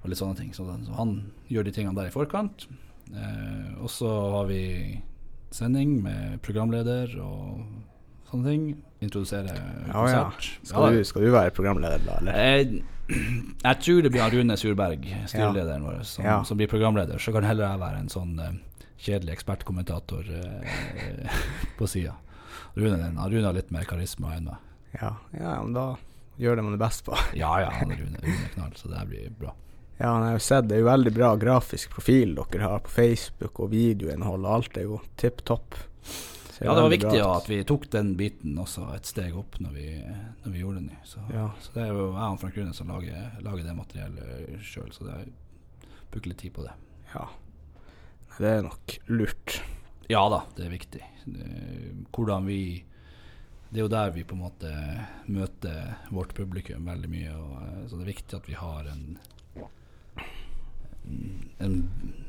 Og 0.00 0.08
litt 0.08 0.20
sånne 0.20 0.38
ting. 0.38 0.52
Så, 0.56 0.66
den, 0.68 0.86
så 0.88 0.96
han 0.96 1.14
gjør 1.52 1.66
de 1.66 1.74
tingene 1.76 1.96
der 1.98 2.10
i 2.10 2.14
forkant. 2.14 2.66
Eh, 3.10 3.72
og 3.80 3.90
så 3.92 4.10
har 4.36 4.48
vi 4.48 4.62
sending 5.54 5.98
med 6.04 6.38
programleder 6.46 7.16
og 7.24 7.64
sånne 8.30 8.52
ting. 8.52 8.68
Introdusere 9.00 9.54
Ja, 9.54 9.60
ja. 9.88 9.92
konsert. 9.92 10.48
Skal, 10.62 10.96
du, 10.96 11.04
skal 11.08 11.24
du 11.24 11.30
være 11.32 11.52
programleder 11.56 12.02
da, 12.04 12.18
eller? 12.20 12.40
Jeg, 12.40 12.82
jeg 13.64 13.78
tror 13.84 14.02
det 14.04 14.10
blir 14.14 14.34
Rune 14.36 14.56
Surberg, 14.60 15.06
styrelederen 15.30 15.86
vår, 15.88 16.02
som, 16.08 16.28
som 16.44 16.60
blir 16.60 16.68
programleder. 16.70 17.18
Så 17.22 17.32
kan 17.34 17.46
heller 17.48 17.66
jeg 17.70 17.80
være 17.80 18.02
en 18.02 18.12
sånn 18.12 18.34
eh, 18.44 18.58
kjedelig 19.00 19.38
ekspertkommentator 19.38 20.28
eh, 20.36 21.40
på 21.78 21.88
sida. 21.90 22.14
Rune, 22.76 23.08
Rune 23.16 23.46
har 23.48 23.56
litt 23.56 23.72
mer 23.74 23.88
karisma 23.88 24.36
enn 24.36 24.50
meg. 24.52 24.68
Ja, 25.00 25.14
ja, 25.32 25.56
men 25.62 25.74
da 25.74 25.86
gjør 26.40 26.58
det 26.58 26.66
man 26.66 26.76
det 26.76 26.82
best 26.82 27.04
på. 27.06 27.16
Ja 27.40 27.56
ja, 27.62 27.72
han 27.80 27.92
er 27.94 28.04
Rune, 28.04 28.20
Rune 28.22 28.52
knall, 28.54 28.76
så 28.76 28.92
det 28.92 29.06
blir 29.10 29.32
bra. 29.40 29.54
Ja, 30.00 30.14
jeg 30.16 30.28
har 30.30 30.36
jo 30.36 30.44
sett 30.44 30.68
det 30.68 30.76
er 30.78 30.84
jo 30.84 30.88
veldig 30.88 31.12
bra 31.12 31.30
grafisk 31.36 31.90
profil 31.92 32.36
dere 32.38 32.62
har 32.64 32.84
på 32.84 32.92
Facebook, 32.94 33.60
og 33.60 33.72
videoinnhold, 33.74 34.46
og 34.46 34.54
alt 34.58 34.78
er 34.80 34.86
jo 34.88 35.00
tipp 35.20 35.42
topp. 35.48 35.76
Ja, 36.60 36.74
det 36.76 36.82
var 36.84 36.90
viktig 36.92 37.16
ut. 37.20 37.26
at 37.26 37.46
vi 37.48 37.62
tok 37.64 37.86
den 37.90 38.14
biten 38.18 38.58
også 38.60 38.88
et 38.94 39.06
steg 39.08 39.36
opp 39.36 39.56
når 39.64 39.72
vi, 39.72 39.86
når 40.44 40.52
vi 40.52 40.60
gjorde 40.60 40.80
den. 40.82 40.86
ny. 40.92 40.98
Så, 41.04 41.22
Ja. 41.32 41.46
så 41.60 41.72
det 41.74 41.82
er 41.86 41.92
jo 41.94 42.12
jeg 42.12 42.26
og 42.34 42.40
Frank 42.40 42.56
Rune 42.56 42.74
som 42.76 42.88
lager, 42.92 43.30
lager 43.40 43.64
det 43.64 43.76
materiellet 43.76 44.60
sjøl, 44.60 44.90
så 44.92 45.04
det 45.08 45.14
er 45.14 45.30
bruker 46.10 46.28
litt 46.32 46.38
tid 46.42 46.52
på 46.52 46.62
det. 46.66 46.72
Ja. 47.14 47.28
Det 48.38 48.46
er 48.58 48.62
nok 48.62 48.98
lurt. 49.08 49.60
Ja 50.10 50.28
da, 50.28 50.42
det 50.56 50.66
er 50.66 50.70
viktig. 50.74 51.02
Hvordan 52.12 52.46
vi 52.46 52.84
Det 53.70 53.78
er 53.78 53.84
jo 53.84 53.88
der 53.92 54.10
vi 54.10 54.24
på 54.26 54.34
en 54.34 54.40
måte 54.42 54.70
møter 55.30 55.96
vårt 56.10 56.32
publikum 56.34 56.84
veldig 56.90 57.08
mye. 57.08 57.34
Og, 57.38 57.52
eh, 57.62 57.84
så 57.86 57.94
det 57.96 58.02
er 58.02 58.12
viktig 58.12 58.34
at 58.34 58.48
vi 58.48 58.54
har 58.58 58.88
en 58.90 59.18
en 61.60 61.74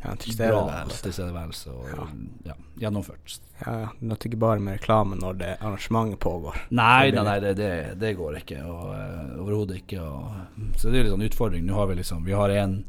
Ja, 0.04 0.16
bra 0.38 0.84
tilstedeværelse. 0.98 1.72
og 1.72 1.90
Ja. 1.90 2.08
ja, 2.44 2.54
gjennomført. 2.80 3.40
Ja, 3.66 3.80
ja. 3.80 3.90
Du 4.00 4.16
ikke 4.16 4.38
bare 4.38 4.60
med 4.60 4.80
reklame 4.80 5.16
når 5.16 5.38
det 5.38 5.58
arrangementet 5.62 6.20
pågår. 6.20 6.58
Nei, 6.72 7.12
nei, 7.12 7.24
nei 7.24 7.40
det, 7.40 7.54
det, 7.58 8.00
det 8.00 8.16
går 8.18 8.40
ikke. 8.42 8.64
Og, 8.66 8.90
uh, 8.90 9.42
Overhodet 9.44 9.84
ikke. 9.84 10.02
Og, 10.02 10.32
så 10.76 10.90
det 10.90 11.00
er 11.00 11.04
litt 11.04 11.14
sånn 11.14 11.28
utfordring. 11.30 11.66
Nå 11.66 11.78
har 11.78 11.88
vi 11.88 12.00
liksom 12.02 12.26
Vi 12.26 12.34
har 12.34 12.50
en, 12.50 12.84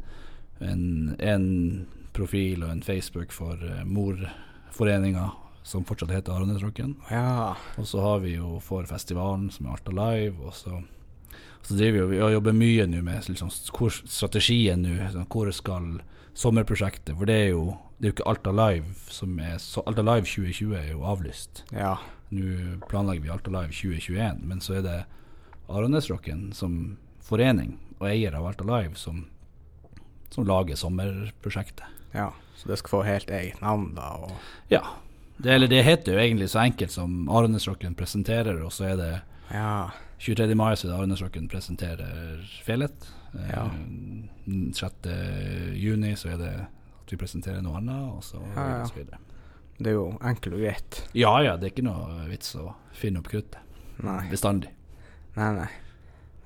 en, 0.61 1.17
en 1.19 1.87
profil 2.13 2.65
og 2.65 2.71
en 2.71 2.83
Facebook 2.83 3.33
for 3.33 3.61
uh, 3.61 3.85
morforeninga 3.85 5.31
som 5.63 5.85
fortsatt 5.85 6.11
heter 6.11 6.33
Arendalsrocken. 6.33 6.97
Ja. 7.11 7.55
Og 7.77 7.87
så 7.87 8.01
har 8.01 8.25
vi 8.25 8.37
jo 8.39 8.59
for 8.65 8.89
festivalen, 8.89 9.51
som 9.51 9.67
er 9.67 9.77
Alta 9.77 9.93
Live. 9.93 10.41
Og 10.43 10.55
så, 10.55 10.81
så 11.62 11.75
driver 11.78 12.09
vi 12.11 12.21
og 12.23 12.33
jobber 12.35 12.52
mye 12.57 12.87
nå 12.90 13.02
med 13.07 13.28
liksom, 13.28 13.50
hvor 13.76 13.90
strategien 13.95 14.83
nå. 14.83 14.97
Sånn, 15.12 15.28
hvor 15.31 15.50
skal 15.54 16.00
sommerprosjektet 16.35 17.14
For 17.19 17.28
det 17.28 17.35
er 17.37 17.49
jo 17.52 17.76
Det 18.00 18.09
er 18.09 18.11
jo 18.11 18.14
ikke 18.16 18.31
Alta 18.31 18.52
Live 18.57 18.95
som 19.12 19.37
er 19.38 19.59
så, 19.62 19.83
Alta 19.87 20.02
Live 20.02 20.26
2020 20.26 20.73
er 20.75 20.88
jo 20.90 21.04
avlyst. 21.07 21.62
Ja. 21.71 21.97
Nå 22.35 22.78
planlegger 22.90 23.23
vi 23.23 23.31
Alta 23.31 23.52
Live 23.52 23.71
2021, 23.76 24.40
men 24.49 24.61
så 24.64 24.81
er 24.81 24.83
det 24.83 24.97
Aronesrocken 25.71 26.49
som 26.57 26.97
forening 27.23 27.76
og 28.00 28.09
eier 28.11 28.35
av 28.35 28.49
Alta 28.49 28.66
Live 28.66 28.97
som, 28.99 29.26
som 30.35 30.49
lager 30.49 30.75
sommerprosjektet. 30.81 31.87
ja. 32.14 32.33
Så 32.57 32.69
det 32.69 32.76
skal 32.78 32.90
få 32.92 32.99
helt 33.02 33.31
eget 33.31 33.61
navn, 33.62 33.88
da. 33.97 34.11
Og 34.23 34.33
Ja. 34.71 34.83
Det, 35.38 35.50
eller 35.50 35.66
det 35.66 35.81
heter 35.83 36.12
jo 36.14 36.19
egentlig 36.21 36.50
så 36.52 36.61
enkelt 36.62 36.92
som 36.95 37.28
Aronesrocken 37.28 37.95
presenterer, 37.99 38.61
og 38.62 38.71
så 38.73 38.85
er 38.92 38.97
det 39.00 39.12
ja. 39.50 39.90
23. 40.23 40.55
mai 40.55 40.75
så 40.76 40.87
er 40.87 40.93
det 40.93 40.99
Aronesrocken 41.00 41.49
presenterer 41.50 42.43
Felet. 42.62 43.09
Eh, 43.35 43.50
Ja. 43.50 43.64
6. 44.73 45.09
juni 45.75 46.12
så 46.17 46.33
er 46.35 46.38
det 46.38 46.52
at 47.02 47.11
vi 47.12 47.17
presenterer 47.19 47.62
noe 47.64 47.79
annet, 47.81 48.12
og 48.17 48.23
så, 48.25 48.38
Ja, 48.55 48.67
ja. 48.79 48.87
videre. 48.95 49.19
Det 49.79 49.87
er 49.91 49.97
jo 49.97 50.19
enkelt 50.23 50.55
og 50.55 50.61
greit. 50.62 51.02
Ja 51.14 51.33
ja, 51.43 51.57
det 51.57 51.67
er 51.67 51.73
ikke 51.75 51.85
noe 51.88 52.29
vits 52.31 52.55
å 52.55 52.75
finne 52.95 53.19
opp 53.19 53.29
kruttet. 53.33 53.59
Nei. 54.02 54.29
Bestandig. 54.31 54.71
Nei, 55.37 55.52
nei. 55.57 55.69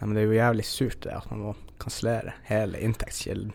Nei, 0.00 0.06
Men 0.06 0.14
det 0.14 0.22
er 0.22 0.26
jo 0.26 0.40
jævlig 0.40 0.64
surt 0.64 1.00
det 1.04 1.12
at 1.12 1.30
man 1.30 1.40
må 1.40 1.54
kansellere 1.78 2.32
hele 2.44 2.78
inntektskilden. 2.80 3.52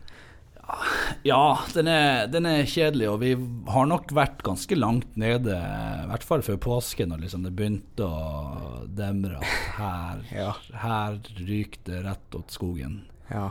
Ja, 1.28 1.60
den 1.76 1.88
er, 1.92 2.28
den 2.32 2.46
er 2.50 2.64
kjedelig, 2.70 3.08
og 3.12 3.20
vi 3.22 3.32
har 3.72 3.86
nok 3.90 4.12
vært 4.16 4.42
ganske 4.46 4.78
langt 4.78 5.18
nede, 5.20 5.58
i 5.58 6.08
hvert 6.10 6.24
fall 6.26 6.42
før 6.46 6.58
påske, 6.64 7.06
når 7.10 7.22
liksom 7.26 7.44
det 7.46 7.52
begynte 7.58 8.08
å 8.08 8.86
demre 8.88 9.38
at 9.42 9.58
her, 9.78 10.24
Ja. 10.44 10.54
her 10.84 11.20
ryker 11.38 11.84
det 11.90 12.02
rett 12.08 12.38
åt 12.40 12.56
skogen. 12.56 13.02
Ja. 13.30 13.50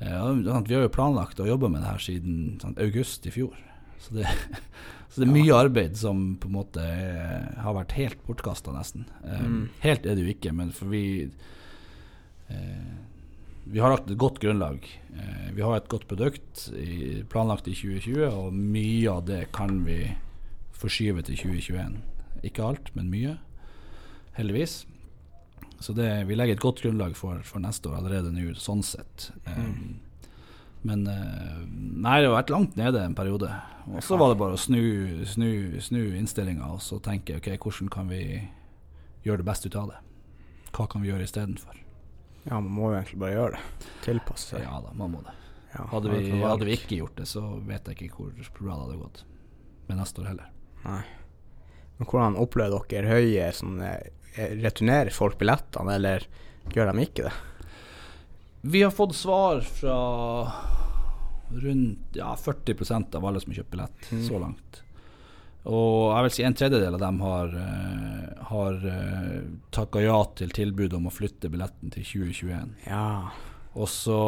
Eh, 0.00 0.14
sånn 0.16 0.62
at 0.62 0.68
Vi 0.70 0.76
har 0.78 0.86
jo 0.86 0.92
planlagt 0.94 1.40
å 1.42 1.48
jobbe 1.48 1.68
med 1.72 1.82
det 1.82 1.90
her 1.90 2.04
siden 2.06 2.58
sånn, 2.62 2.76
august 2.80 3.26
i 3.28 3.34
fjor. 3.34 3.56
Så 4.00 4.14
det, 4.16 4.30
så 5.10 5.20
det 5.20 5.26
er 5.28 5.34
mye 5.34 5.56
arbeid 5.66 5.98
som 6.00 6.22
på 6.40 6.48
en 6.48 6.54
måte 6.60 6.80
er, 6.84 7.50
har 7.60 7.74
vært 7.76 7.96
helt 7.98 8.22
bortkasta, 8.28 8.72
nesten. 8.76 9.08
Eh, 9.24 9.40
Mm. 9.44 9.64
Helt 9.82 10.06
er 10.06 10.14
det 10.16 10.24
jo 10.28 10.32
ikke, 10.36 10.52
men 10.56 10.70
for 10.76 10.88
vi 10.92 11.04
eh, 12.48 12.90
Vi 13.70 13.78
har 13.78 13.92
lagt 13.92 14.10
et 14.10 14.18
godt 14.18 14.40
grunnlag. 14.42 14.82
Eh, 15.14 15.50
vi 15.54 15.62
har 15.62 15.76
et 15.76 15.88
godt 15.88 16.08
produkt 16.10 16.64
i, 16.74 17.22
planlagt 17.30 17.68
i 17.70 17.74
2020, 17.76 18.24
og 18.26 18.54
mye 18.54 19.12
av 19.12 19.22
det 19.28 19.44
kan 19.54 19.84
vi 19.86 20.00
forskyve 20.74 21.22
til 21.28 21.38
2021. 21.38 22.00
Ikke 22.48 22.64
alt, 22.66 22.90
men 22.96 23.12
mye. 23.12 23.36
Heldigvis. 24.34 24.80
Så 25.78 25.94
det, 25.94 26.08
vi 26.26 26.34
legger 26.34 26.58
et 26.58 26.64
godt 26.64 26.82
grunnlag 26.82 27.14
for, 27.16 27.44
for 27.46 27.62
neste 27.62 27.92
år 27.92 28.00
allerede 28.00 28.32
nå, 28.34 28.48
sånn 28.58 28.82
sett. 28.84 29.30
Mm. 29.46 30.00
men 30.82 31.04
eh, 31.12 31.60
nei, 31.68 32.20
det 32.20 32.30
har 32.30 32.38
vært 32.40 32.52
langt 32.52 32.78
nede 32.80 33.04
en 33.04 33.14
periode. 33.14 33.52
Og 33.90 34.02
så 34.02 34.18
var 34.18 34.32
det 34.32 34.40
bare 34.40 34.56
å 34.56 34.60
snu, 34.60 35.22
snu, 35.28 35.78
snu 35.84 36.00
innstillinga 36.18 36.72
og 36.74 36.82
så 36.84 36.98
tenke 37.04 37.38
ok, 37.38 37.52
hvordan 37.54 37.92
kan 37.92 38.10
vi 38.10 38.24
gjøre 39.22 39.44
det 39.44 39.48
beste 39.52 39.70
ut 39.70 39.78
av 39.78 39.92
det? 39.92 40.02
Hva 40.74 40.88
kan 40.90 41.04
vi 41.04 41.12
gjøre 41.12 41.28
istedenfor? 41.28 41.78
Ja, 42.50 42.58
man 42.60 42.72
må 42.74 42.90
jo 42.90 42.98
egentlig 42.98 43.20
bare 43.22 43.32
gjøre 43.36 43.56
det. 43.56 43.88
Tilpasse 44.04 44.56
seg. 44.56 44.64
Ja 44.66 44.80
da, 44.84 44.92
man 44.98 45.12
må 45.14 45.22
det. 45.22 45.36
Ja, 45.70 45.84
Hadde 45.92 46.10
vi, 46.10 46.30
hadde 46.42 46.66
vi 46.66 46.74
ikke 46.74 46.96
gjort 46.98 47.16
det, 47.20 47.28
så 47.30 47.44
vet 47.62 47.86
jeg 47.86 47.96
ikke 48.10 48.24
hvor 48.24 48.32
bra 48.58 48.74
det 48.74 48.86
hadde 48.88 49.00
gått. 49.04 49.20
Med 49.86 50.00
neste 50.00 50.22
år 50.24 50.30
heller. 50.32 50.48
Nei. 50.82 51.02
Men 52.00 52.08
hvordan 52.10 52.38
opplever 52.42 52.86
dere 52.90 53.12
høye 53.12 53.46
sånne 53.54 53.90
eh, 54.00 54.54
Returnerer 54.64 55.12
folk 55.14 55.36
billettene, 55.38 55.94
eller 55.98 56.26
gjør 56.74 56.90
de 56.90 57.04
ikke 57.06 57.28
det? 57.28 57.34
Vi 58.74 58.82
har 58.82 58.90
fått 58.92 59.14
svar 59.16 59.60
fra 59.64 59.96
rundt 61.50 62.16
ja, 62.18 62.34
40% 62.36 63.14
av 63.16 63.24
alle 63.26 63.40
som 63.42 63.50
har 63.52 63.60
kjøpt 63.62 63.72
billett 63.72 64.10
Mm. 64.12 64.24
så 64.28 64.38
langt. 64.42 64.82
Og 65.68 66.14
jeg 66.14 66.24
vil 66.24 66.34
si 66.34 66.44
en 66.46 66.56
tredjedel 66.56 66.96
av 66.96 67.02
dem 67.02 67.20
har, 67.20 67.52
uh, 67.52 68.44
har 68.48 68.78
uh, 68.80 69.40
takka 69.74 70.02
ja 70.04 70.16
til 70.38 70.52
tilbudet 70.56 70.96
om 70.96 71.10
å 71.10 71.12
flytte 71.12 71.50
billetten 71.52 71.92
til 71.92 72.06
2021. 72.06 72.76
Ja. 72.88 73.30
Og 73.76 73.88
så 73.92 74.20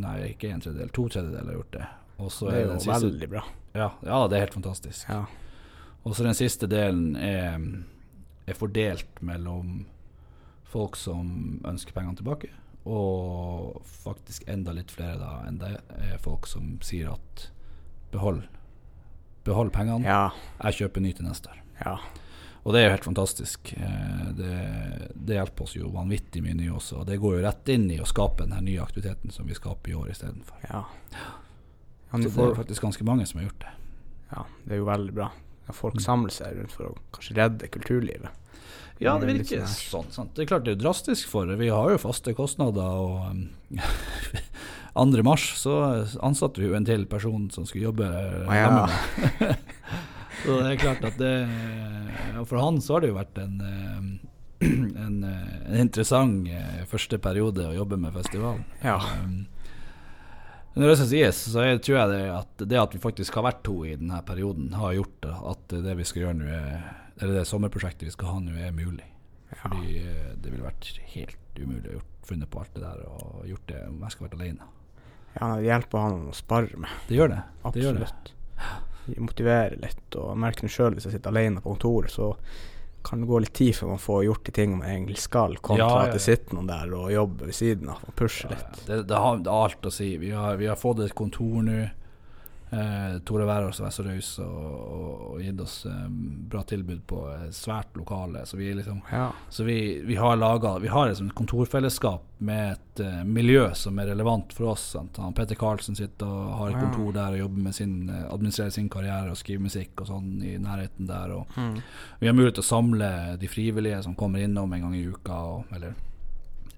Nei, 0.00 0.14
ikke 0.30 0.48
en 0.48 0.62
tredjedel. 0.64 0.88
To 0.96 1.02
tredjedeler 1.12 1.50
har 1.50 1.58
gjort 1.58 1.74
det. 1.74 1.86
Det 2.16 2.52
er 2.54 2.62
jo 2.64 2.76
siste, 2.80 2.94
veldig 2.94 3.28
bra. 3.32 3.42
ja, 3.76 3.88
ja, 4.00 4.20
det 4.28 4.36
er 4.36 4.46
helt 4.46 4.56
fantastisk. 4.56 5.08
Ja. 5.08 5.26
Og 6.08 6.16
så 6.16 6.24
den 6.24 6.36
siste 6.36 6.68
delen 6.70 7.16
er, 7.20 7.60
er 8.48 8.56
fordelt 8.56 9.20
mellom 9.20 9.82
folk 10.70 10.96
som 10.96 11.60
ønsker 11.68 11.92
pengene 11.96 12.16
tilbake, 12.16 12.48
og 12.88 13.82
faktisk 14.04 14.46
enda 14.48 14.72
litt 14.76 14.92
flere 14.94 15.18
da 15.20 15.32
enn 15.48 15.58
det 15.60 15.74
er 15.98 16.20
folk 16.22 16.48
som 16.48 16.78
sier 16.84 17.12
at 17.12 17.50
behold, 18.14 18.44
behold 19.44 19.72
pengene, 19.72 20.04
Ja. 20.04 20.30
jeg 20.62 20.74
kjøper 20.80 21.00
ny 21.02 21.12
til 21.12 21.24
neste 21.26 21.48
år. 21.50 21.58
Ja. 21.84 21.98
Og 22.64 22.74
det 22.74 22.80
er 22.82 22.88
jo 22.90 22.94
helt 22.96 23.04
fantastisk. 23.08 23.72
Eh, 23.76 24.32
Det, 24.36 25.12
det 25.16 25.34
hjelper 25.36 25.62
oss 25.64 25.74
jo 25.76 25.88
vanvittig 25.90 26.42
mye 26.42 26.54
nå 26.54 26.74
også, 26.76 27.00
og 27.00 27.06
det 27.06 27.18
går 27.20 27.38
jo 27.40 27.44
rett 27.46 27.68
inn 27.68 27.90
i 27.90 27.98
å 27.98 28.06
skape 28.06 28.46
den 28.48 28.64
nye 28.64 28.80
aktiviteten 28.82 29.30
som 29.32 29.46
vi 29.46 29.54
skaper 29.54 29.90
i 29.90 29.94
år 29.94 30.10
istedenfor. 30.12 30.56
Ja. 30.70 30.84
ja, 31.12 32.18
Så 32.18 32.22
det 32.22 32.50
er 32.50 32.54
faktisk 32.54 32.82
ganske 32.82 33.04
mange 33.04 33.26
som 33.26 33.40
har 33.40 33.48
gjort 33.48 33.60
det. 33.60 33.72
ja, 34.36 34.44
det 34.66 34.72
er 34.72 34.76
jo 34.78 34.84
veldig 34.84 35.14
bra. 35.14 35.30
Folk 35.72 35.94
Mm. 35.94 36.00
samler 36.02 36.30
seg 36.30 36.56
rundt 36.58 36.72
for 36.72 36.84
å 36.84 36.96
kanskje 37.12 37.36
redde 37.36 37.68
kulturlivet. 37.70 38.28
Ja, 39.00 39.16
det 39.18 39.28
litt 39.28 39.46
virker 39.48 39.64
sånn 39.64 40.04
sånn. 40.04 40.12
Sant? 40.12 40.34
Det 40.34 40.42
er 40.42 40.46
klart 40.46 40.64
det 40.64 40.72
er 40.78 40.82
drastisk 40.84 41.26
for. 41.28 41.46
Vi 41.46 41.68
har 41.68 41.90
jo 41.90 41.96
faste 41.98 42.34
kostnader. 42.34 42.82
og 42.82 43.30
um, 43.30 43.48
2. 44.94 45.22
mars 45.26 45.44
så 45.60 45.74
ansatte 46.22 46.60
vi 46.60 46.68
jo 46.68 46.76
en 46.78 46.86
til 46.88 47.06
person 47.10 47.48
som 47.54 47.66
skulle 47.68 47.88
jobbe 47.90 48.08
ah, 48.10 48.54
ja. 48.56 48.64
hjemme. 48.64 49.54
Så 50.40 50.56
det 50.56 50.70
er 50.70 50.80
klart 50.80 51.02
at 51.04 51.18
det 51.20 51.32
Og 52.40 52.46
For 52.48 52.56
han 52.62 52.78
så 52.80 52.94
har 52.96 53.02
det 53.04 53.10
jo 53.10 53.16
vært 53.18 53.40
en, 53.42 53.58
eh, 53.60 54.66
en, 55.04 55.18
eh, 55.26 55.56
en 55.68 55.80
interessant 55.82 56.48
første 56.88 57.18
periode 57.20 57.66
å 57.68 57.74
jobbe 57.76 57.98
med 58.00 58.14
festivalen. 58.16 58.64
Ja. 58.80 58.96
Når 60.74 60.86
det 60.86 60.96
skal 61.00 61.10
sies, 61.10 61.42
så 61.52 61.66
jeg, 61.66 61.82
tror 61.84 61.98
jeg 61.98 62.12
det 62.14 62.22
at 62.32 62.64
det 62.72 62.80
at 62.80 62.94
vi 62.94 63.02
faktisk 63.02 63.36
har 63.36 63.48
vært 63.50 63.62
to 63.66 63.80
i 63.84 63.96
denne 63.98 64.20
perioden, 64.24 64.70
har 64.78 64.96
gjort 64.96 65.28
at 65.34 65.76
det 65.84 65.96
vi 65.98 66.06
skal 66.08 66.24
gjøre 66.24 66.38
nå, 66.40 66.50
er- 66.56 66.90
eller 67.20 67.40
det 67.40 67.48
sommerprosjektet 67.50 68.06
vi 68.08 68.14
skal 68.14 68.30
ha 68.32 68.38
nå, 68.40 68.54
er 68.56 68.72
mulig. 68.72 69.04
Fordi 69.60 69.98
det 70.40 70.52
ville 70.52 70.64
vært 70.64 70.92
helt 71.12 71.58
umulig 71.58 71.90
å 71.90 71.96
gjort, 71.98 72.12
funnet 72.30 72.52
på 72.52 72.62
alt 72.62 72.76
det 72.76 72.84
der 72.86 73.00
og 73.10 73.42
gjort 73.50 73.66
det 73.68 73.80
om 73.88 74.04
jeg 74.06 74.14
skulle 74.14 74.30
vært 74.30 74.38
alene. 74.40 74.68
Ja, 75.36 75.54
det 75.56 75.68
hjelper 75.68 76.04
han 76.04 76.18
å 76.30 76.34
spare 76.36 76.80
med. 76.80 76.90
Det 77.08 77.18
gjør 77.18 77.32
det. 77.34 77.40
Det 77.70 77.84
gjør 77.84 78.00
det. 78.00 78.08
Absolutt. 78.08 78.34
motivere 79.20 79.78
litt. 79.80 80.04
Og 80.14 80.32
jeg 80.32 80.42
merker 80.42 80.66
det 80.66 80.74
sjøl 80.74 80.96
hvis 80.96 81.08
jeg 81.08 81.16
sitter 81.16 81.32
alene 81.32 81.62
på 81.62 81.72
kontoret, 81.72 82.12
så 82.14 82.34
kan 83.06 83.22
det 83.22 83.30
gå 83.30 83.38
litt 83.40 83.54
tid 83.56 83.72
før 83.78 83.94
man 83.94 84.02
får 84.02 84.24
gjort 84.26 84.42
de 84.44 84.52
tingene 84.52 84.82
man 84.82 84.90
egentlig 84.90 85.22
skal, 85.22 85.56
kontra 85.56 85.86
Ja, 85.86 85.92
ja, 85.94 86.08
at 86.10 86.18
det 86.18 86.24
sitter 86.24 86.58
noen 86.58 86.68
der 86.68 86.90
og 86.98 87.08
jobber 87.14 87.48
ved 87.48 87.56
siden 87.56 87.88
av 87.94 88.02
og 88.04 88.16
pusher 88.18 88.52
litt. 88.52 88.82
Det, 88.86 88.98
det 89.08 89.22
har 89.24 89.40
alt 89.54 89.88
å 89.88 89.92
si. 89.94 90.10
Vi 90.20 90.34
har, 90.36 90.58
vi 90.60 90.68
har 90.68 90.78
fått 90.80 91.00
et 91.06 91.16
kontor 91.16 91.62
nå. 91.64 91.78
Eh, 92.72 93.18
Tore 93.26 93.44
Wærås 93.48 93.80
var 93.82 93.90
så 93.90 94.04
raus 94.06 94.28
og, 94.38 94.46
og, 94.46 95.22
og 95.34 95.40
gitt 95.42 95.58
oss 95.60 95.80
eh, 95.90 96.04
bra 96.52 96.60
tilbud 96.62 97.00
på 97.10 97.22
svært 97.50 97.96
lokale. 97.98 98.44
Så 98.46 98.56
vi, 98.60 98.68
liksom, 98.78 99.00
Ja. 99.10 99.32
så 99.50 99.64
vi, 99.66 100.00
vi 100.06 100.14
har 100.14 100.36
laga 100.36 100.76
Vi 100.78 100.88
har 100.88 101.08
liksom 101.08 101.26
et 101.26 101.34
kontorfellesskap 101.34 102.22
med 102.38 102.72
et 102.76 103.00
eh, 103.02 103.24
miljø 103.26 103.64
som 103.74 103.98
er 103.98 104.06
relevant 104.12 104.52
for 104.54 104.70
oss. 104.70 104.84
Sant? 104.94 105.16
Han 105.18 105.34
Petter 105.34 105.58
Karlsen 105.58 105.96
sitter 105.98 106.26
og 106.30 106.52
har 106.60 106.70
et 106.70 106.78
kontor 106.84 107.10
der 107.12 107.34
og 107.34 107.38
jobber 107.42 107.62
med 107.66 107.74
sin 107.74 107.96
eh, 108.08 108.22
administrerer 108.32 108.70
sin 108.70 108.88
karriere 108.88 109.30
og 109.34 109.36
skriver 109.42 109.66
musikk 109.66 110.00
og 110.04 110.06
sånn 110.12 110.30
i 110.46 110.54
nærheten 110.62 111.10
der. 111.10 111.34
Og 111.40 111.46
Mm. 111.58 111.82
vi 112.20 112.26
har 112.30 112.34
mulighet 112.38 112.54
til 112.60 112.62
å 112.68 112.70
samle 112.70 113.36
de 113.40 113.48
frivillige 113.50 114.02
som 114.06 114.14
kommer 114.14 114.38
innom 114.46 114.72
en 114.72 114.80
gang 114.86 114.94
i 114.94 115.02
uka, 115.10 115.32
og, 115.34 115.64
eller 115.74 115.94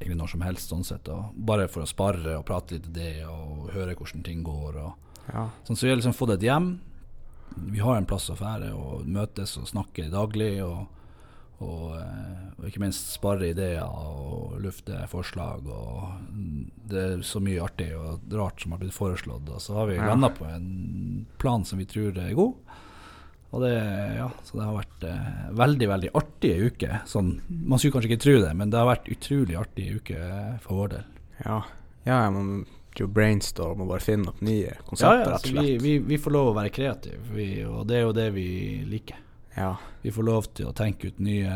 egentlig 0.01 0.17
når 0.19 0.29
som 0.33 0.41
helst, 0.41 0.71
sånn 0.73 0.85
sett. 0.85 1.09
Og 1.13 1.35
bare 1.37 1.69
for 1.69 1.83
å 1.85 1.87
spare 1.87 2.39
og 2.39 2.47
prate 2.49 2.73
litt 2.79 2.87
om 2.89 2.93
det, 2.97 3.13
og 3.29 3.69
høre 3.77 3.95
hvordan 3.95 4.25
ting 4.25 4.43
går. 4.43 4.81
Og, 4.83 4.93
ja. 5.31 5.49
sånn, 5.67 5.77
så 5.77 5.87
vi 5.87 5.93
har 5.93 6.01
liksom 6.01 6.17
fått 6.17 6.35
et 6.37 6.49
hjem. 6.49 6.73
Vi 7.69 7.83
har 7.85 7.99
en 7.99 8.09
plass 8.09 8.31
å 8.33 8.37
fære 8.39 8.73
og 8.75 9.07
møtes 9.07 9.57
og 9.61 9.69
snakke 9.69 10.09
daglig. 10.13 10.55
Og, 10.65 10.87
og, 11.63 11.89
eh, 11.99 12.47
og 12.59 12.69
ikke 12.69 12.83
minst 12.83 13.13
spare 13.15 13.51
ideer 13.53 13.85
og 13.85 14.57
lufte 14.65 15.03
forslag. 15.13 15.69
Og 15.69 16.07
mm, 16.33 16.63
det 16.91 17.03
er 17.03 17.27
så 17.29 17.43
mye 17.45 17.63
artig 17.63 17.91
og 17.99 18.25
rart 18.35 18.65
som 18.65 18.75
har 18.75 18.83
blitt 18.83 18.97
foreslått. 18.97 19.51
Og 19.53 19.61
så 19.63 19.77
har 19.79 19.91
vi 19.93 20.01
Ja. 20.01 20.09
landa 20.11 20.33
på 20.33 20.49
en 20.49 21.27
plan 21.39 21.65
som 21.65 21.79
vi 21.79 21.87
tror 21.87 22.17
er 22.19 22.35
god. 22.35 22.55
Og 23.53 23.61
det, 23.61 23.75
ja, 24.17 24.31
så 24.49 24.57
det 24.57 24.65
har 24.65 24.79
vært 24.79 25.03
eh, 25.05 25.49
veldig 25.61 25.89
veldig 25.91 26.11
artige 26.17 26.71
uker. 26.73 26.95
Sånn, 27.05 27.35
man 27.53 27.79
skulle 27.79 27.99
kanskje 27.99 28.15
ikke 28.15 28.25
tro 28.25 28.37
det, 28.41 28.53
men 28.57 28.73
det 28.73 28.81
har 28.81 28.89
vært 28.89 29.11
utrolig 29.13 29.59
artige 29.61 29.99
uker 30.01 30.57
for 30.65 30.81
vår 30.81 30.95
del. 30.97 31.11
ja. 31.45 31.59
ja 32.09 32.23
jeg 32.25 32.65
må 32.93 33.07
jo 33.07 33.09
brainstorm 33.09 33.83
og 33.83 33.89
bare 33.89 34.05
finne 34.05 34.29
opp 34.29 34.41
nye 34.45 34.77
konsepter, 34.87 35.25
ja, 35.25 35.33
rett 35.33 35.47
og 35.47 35.49
vi, 35.49 35.53
slett. 35.57 35.83
vi, 35.83 35.99
vi 35.99 36.19
får 36.19 36.33
lov 36.33 36.51
å 36.51 36.57
være 36.57 36.73
kreative, 36.75 37.21
vi, 37.33 37.65
og 37.65 37.87
det 37.89 37.97
er 37.99 38.03
jo 38.03 38.13
det 38.17 38.31
vi 38.35 38.47
liker. 38.89 39.17
Ja. 39.57 39.77
Vi 40.03 40.13
får 40.13 40.27
lov 40.27 40.49
til 40.57 40.69
å 40.71 40.73
tenke 40.73 41.11
ut 41.13 41.19
nye 41.21 41.53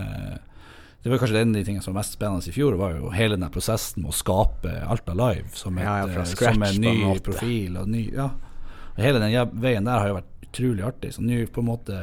Det 1.02 1.08
var 1.08 1.20
kanskje 1.22 1.40
en 1.40 1.54
av 1.54 1.56
de 1.56 1.64
tingene 1.64 1.84
som 1.84 1.94
var 1.94 2.02
mest 2.02 2.16
spennende 2.16 2.44
i 2.44 2.52
fjor, 2.52 2.76
var 2.76 2.96
jo 2.96 3.12
hele 3.14 3.38
den 3.38 3.52
prosessen 3.52 4.02
med 4.02 4.10
å 4.12 4.16
skape 4.16 4.72
Alta 4.84 5.14
Live 5.14 5.54
som, 5.54 5.78
et, 5.78 5.86
Ja, 5.86 6.02
ja, 6.02 6.08
eh, 6.10 6.26
scratch 6.28 6.58
som 6.58 6.66
en 6.66 6.80
ny 6.82 7.18
profil. 7.24 7.78
Og 7.80 7.88
ny, 7.88 8.08
ja. 8.12 8.30
og 8.96 9.00
hele 9.00 9.22
den 9.22 9.54
veien 9.62 9.86
der 9.86 10.02
har 10.02 10.10
jo 10.10 10.18
vært 10.18 10.48
utrolig 10.48 10.84
artig. 10.84 11.14
Så 11.14 11.24
nå 11.24 11.44
på 11.52 11.62
en 11.62 11.70
måte 11.70 12.02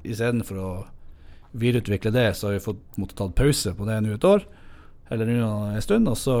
Istedenfor 0.00 0.56
å 0.56 0.70
videreutvikle 1.60 2.12
det, 2.14 2.30
så 2.38 2.48
har 2.48 2.56
vi 2.56 2.64
fått 2.64 2.96
måttet 2.96 3.18
tatt 3.20 3.34
pause 3.36 3.74
på 3.76 3.84
det 3.84 3.98
nå 4.00 4.14
et 4.16 4.24
år, 4.24 4.46
eller 5.12 5.28
nå 5.28 5.48
en 5.74 5.84
stund, 5.84 6.08
og 6.08 6.16
så 6.16 6.36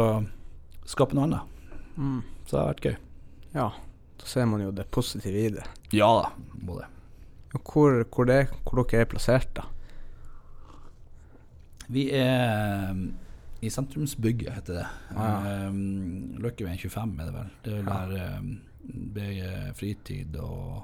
skape 0.88 1.18
noe 1.18 1.26
annet. 1.26 1.59
Mm. 2.00 2.22
Så 2.46 2.50
det 2.56 2.60
har 2.62 2.70
vært 2.72 2.86
gøy. 2.90 2.96
ja. 3.54 3.68
Da 4.20 4.26
ser 4.28 4.44
man 4.44 4.60
jo 4.60 4.70
det 4.76 4.84
positive 4.92 5.38
i 5.46 5.48
det. 5.54 5.62
Ja 5.96 6.08
da, 6.18 6.26
må 6.60 6.74
det. 6.76 6.88
Hvor, 7.64 8.02
hvor, 8.12 8.26
det, 8.28 8.42
hvor 8.68 8.82
dere 8.84 9.00
er 9.00 9.08
plassert, 9.08 9.48
da? 9.56 9.62
Vi 11.90 12.02
er 12.14 12.92
i 13.64 13.70
sentrumsbygget, 13.72 14.52
heter 14.58 14.74
det. 14.80 14.86
Ah, 15.16 15.48
Um, 15.70 16.36
Løkkeveien 16.40 16.78
25 16.78 17.16
er 17.20 17.24
det 17.30 17.34
vel. 17.34 17.48
Det 17.64 17.72
er 17.72 17.76
vel 17.80 17.88
Ja. 17.88 17.98
der 18.06 18.38
um, 18.38 19.74
Fritid 19.80 20.36
og 20.36 20.82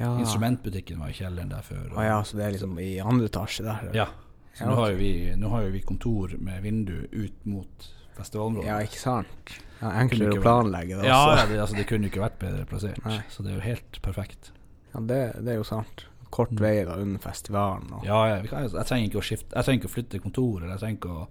Ja. 0.00 0.10
instrumentbutikken 0.18 0.98
var 1.00 1.08
i 1.08 1.12
kjelleren 1.12 1.50
der 1.50 1.62
før. 1.62 1.86
Ah, 1.96 2.04
ja, 2.06 2.22
så 2.24 2.36
det 2.36 2.44
er 2.46 2.50
liksom 2.58 2.78
i 2.78 2.98
andre 2.98 3.26
etasje 3.30 3.64
der? 3.64 3.90
Ja. 3.94 4.06
Så 4.54 4.64
Ja, 4.64 4.70
nå, 4.70 4.74
har 4.74 4.92
vi, 4.98 5.34
nå 5.36 5.48
har 5.50 5.62
jo 5.62 5.70
vi 5.70 5.80
kontor 5.80 6.34
med 6.38 6.62
vindu 6.62 7.06
ut 7.12 7.46
mot 7.46 7.88
festivalområdet. 8.20 8.68
Ja, 8.70 8.78
ikke 8.84 9.00
sant? 9.00 9.56
Ja, 9.80 9.90
enklere 10.02 10.36
å 10.36 10.42
planlegge 10.44 10.98
det 11.00 11.08
også. 11.08 11.36
ja, 11.40 11.46
det, 11.48 11.58
altså, 11.64 11.76
det 11.80 11.86
kunne 11.88 12.04
jo 12.06 12.12
ikke 12.12 12.22
vært 12.26 12.38
bedre 12.42 12.66
plassert. 12.68 13.00
Nei. 13.08 13.18
Så 13.32 13.42
det 13.46 13.52
er 13.54 13.58
jo 13.58 13.64
helt 13.64 14.00
perfekt. 14.04 14.52
Ja, 14.94 15.00
det, 15.00 15.20
det 15.44 15.54
er 15.54 15.60
jo 15.62 15.66
sant. 15.68 16.06
Kort 16.30 16.52
Mm. 16.54 16.60
vei 16.62 16.84
da 16.86 16.94
under 17.02 17.18
festivalen. 17.18 17.88
Og, 17.96 18.04
Ja, 18.06 18.18
vi 18.42 18.46
kan, 18.52 18.62
jeg 18.68 18.86
trenger 18.86 19.08
ikke 19.08 19.18
å 19.18 19.24
skifte 19.26 19.56
Jeg 19.56 19.64
trenger 19.66 19.80
ikke 19.80 19.88
å 19.90 19.94
flytte 19.96 20.20
kontor, 20.22 20.60
eller 20.62 20.76
jeg 20.76 20.82
trenger 20.84 20.98
ikke 21.00 21.14
å 21.16 21.24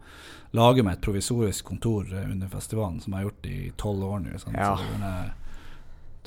lage 0.60 0.84
meg 0.84 0.98
et 0.98 1.02
provisorisk 1.06 1.66
kontor 1.70 2.10
eh, 2.12 2.26
under 2.34 2.48
festivalen, 2.52 2.98
som 3.00 3.14
jeg 3.14 3.22
har 3.22 3.30
gjort 3.30 3.48
i 3.48 3.60
tolv 3.80 4.04
år 4.10 4.20
nå. 4.26 4.40
sant? 4.44 4.58
Ja. 4.60 4.74
Så 4.76 4.98
det 5.00 5.12
er 5.14 5.30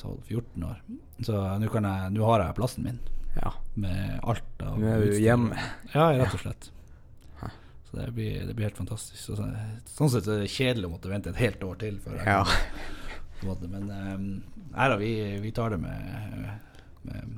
12-14 0.01 0.63
år. 0.71 0.79
Så 1.21 1.33
jeg- 1.59 2.13
nå 2.17 2.25
har 2.25 2.39
jeg 2.47 2.55
plassen 2.55 2.83
min, 2.83 2.99
ja. 3.35 3.51
med 3.75 4.19
alt 4.23 4.43
av 4.61 4.79
Nå 4.79 4.87
er 4.87 5.05
du 5.05 5.19
hjemme. 5.19 5.59
Ja, 5.93 6.09
rett 6.17 6.33
og 6.33 6.39
slett. 6.39 6.71
Så 7.93 7.99
det 7.99 8.07
blir, 8.15 8.39
det 8.47 8.55
blir 8.57 8.65
helt 8.71 8.77
fantastisk. 8.79 9.19
Så, 9.21 9.35
sånn- 9.37 10.09
sett 10.09 10.25
er 10.27 10.39
det 10.41 10.49
kjedelig 10.49 10.87
å 10.89 10.93
måtte 10.95 11.11
vente 11.11 11.29
et 11.29 11.37
helt 11.43 11.61
år 11.63 11.77
til. 11.83 11.99
Før 12.01 12.23
Ja. 12.25 12.39
måte. 13.45 13.67
Men 13.69 13.85
um, 13.91 14.23
nei 14.73 14.87
vi, 14.97 15.11
vi 15.43 15.51
tar 15.53 15.69
det 15.75 15.77
med, 15.83 16.49
med, 17.03 17.35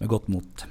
med 0.00 0.08
godt 0.10 0.26
mot. 0.34 0.64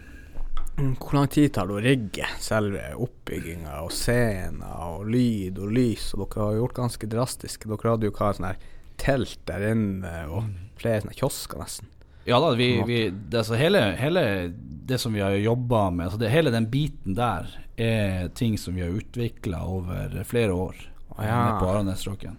Mm, 0.77 0.95
Hvor 0.97 1.13
lang 1.13 1.27
tid 1.29 1.53
tar 1.53 1.69
det 1.69 1.75
å 1.77 1.83
rigge 1.85 2.27
selve 2.41 2.81
oppbygginga 3.05 3.75
og 3.85 3.91
scener 3.93 4.75
og 4.89 5.05
lyd 5.13 5.59
og 5.61 5.71
lys? 5.77 6.09
Og 6.17 6.25
dere 6.25 6.47
har 6.49 6.57
gjort 6.59 6.77
ganske 6.81 7.09
drastiske. 7.15 7.69
Dere 7.69 7.93
hadde 7.95 8.09
jo 8.09 8.15
hva 8.17 8.31
sånn 8.33 8.49
her 8.49 8.57
telt 8.97 9.39
der 9.49 9.67
inne 9.71 10.15
og 10.33 10.49
flere 10.81 11.05
sånne 11.05 11.15
kiosker 11.17 11.61
nesten. 11.63 11.92
Ja 12.25 12.39
da, 12.39 12.53
vi, 12.55 12.83
vi, 12.87 13.09
det, 13.09 13.37
altså 13.37 13.57
hele, 13.59 13.81
hele 13.99 14.53
det 14.85 14.97
som 15.01 15.13
vi 15.13 15.21
har 15.21 15.31
jobba 15.31 15.89
med, 15.91 16.05
altså 16.05 16.19
det, 16.19 16.29
hele 16.31 16.51
den 16.51 16.69
biten 16.71 17.15
der, 17.17 17.49
er 17.75 18.27
ting 18.37 18.57
som 18.57 18.75
vi 18.75 18.83
har 18.85 18.93
utvikla 18.93 19.63
over 19.65 20.23
flere 20.29 20.53
år 20.53 20.75
ja. 21.17 21.57
på 21.59 21.67
Aranesråken. 21.67 22.37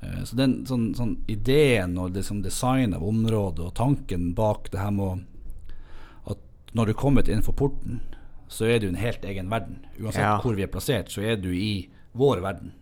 Eh, 0.00 0.22
Så 0.24 0.36
den 0.36 0.60
sånn, 0.66 0.90
sånn 0.94 1.16
ideen 1.28 1.96
og 1.98 2.12
det 2.12 2.26
sånn 2.26 2.42
design 2.44 2.94
av 2.94 3.04
området 3.06 3.64
og 3.66 3.74
tanken 3.78 4.34
bak 4.36 4.70
det 4.72 4.82
her 4.82 4.92
med 4.94 5.24
at 6.30 6.38
når 6.76 6.92
du 6.92 6.94
kommer 6.94 7.26
innenfor 7.26 7.56
porten, 7.56 8.02
så 8.50 8.66
er 8.66 8.82
du 8.82 8.88
en 8.88 9.00
helt 9.00 9.24
egen 9.24 9.50
verden. 9.50 9.80
Uansett 9.98 10.22
Ja. 10.26 10.40
hvor 10.42 10.54
vi 10.54 10.62
er 10.66 10.70
plassert, 10.72 11.10
så 11.10 11.22
er 11.22 11.36
du 11.36 11.50
i 11.54 11.88
vår 12.12 12.42
verden. 12.42 12.72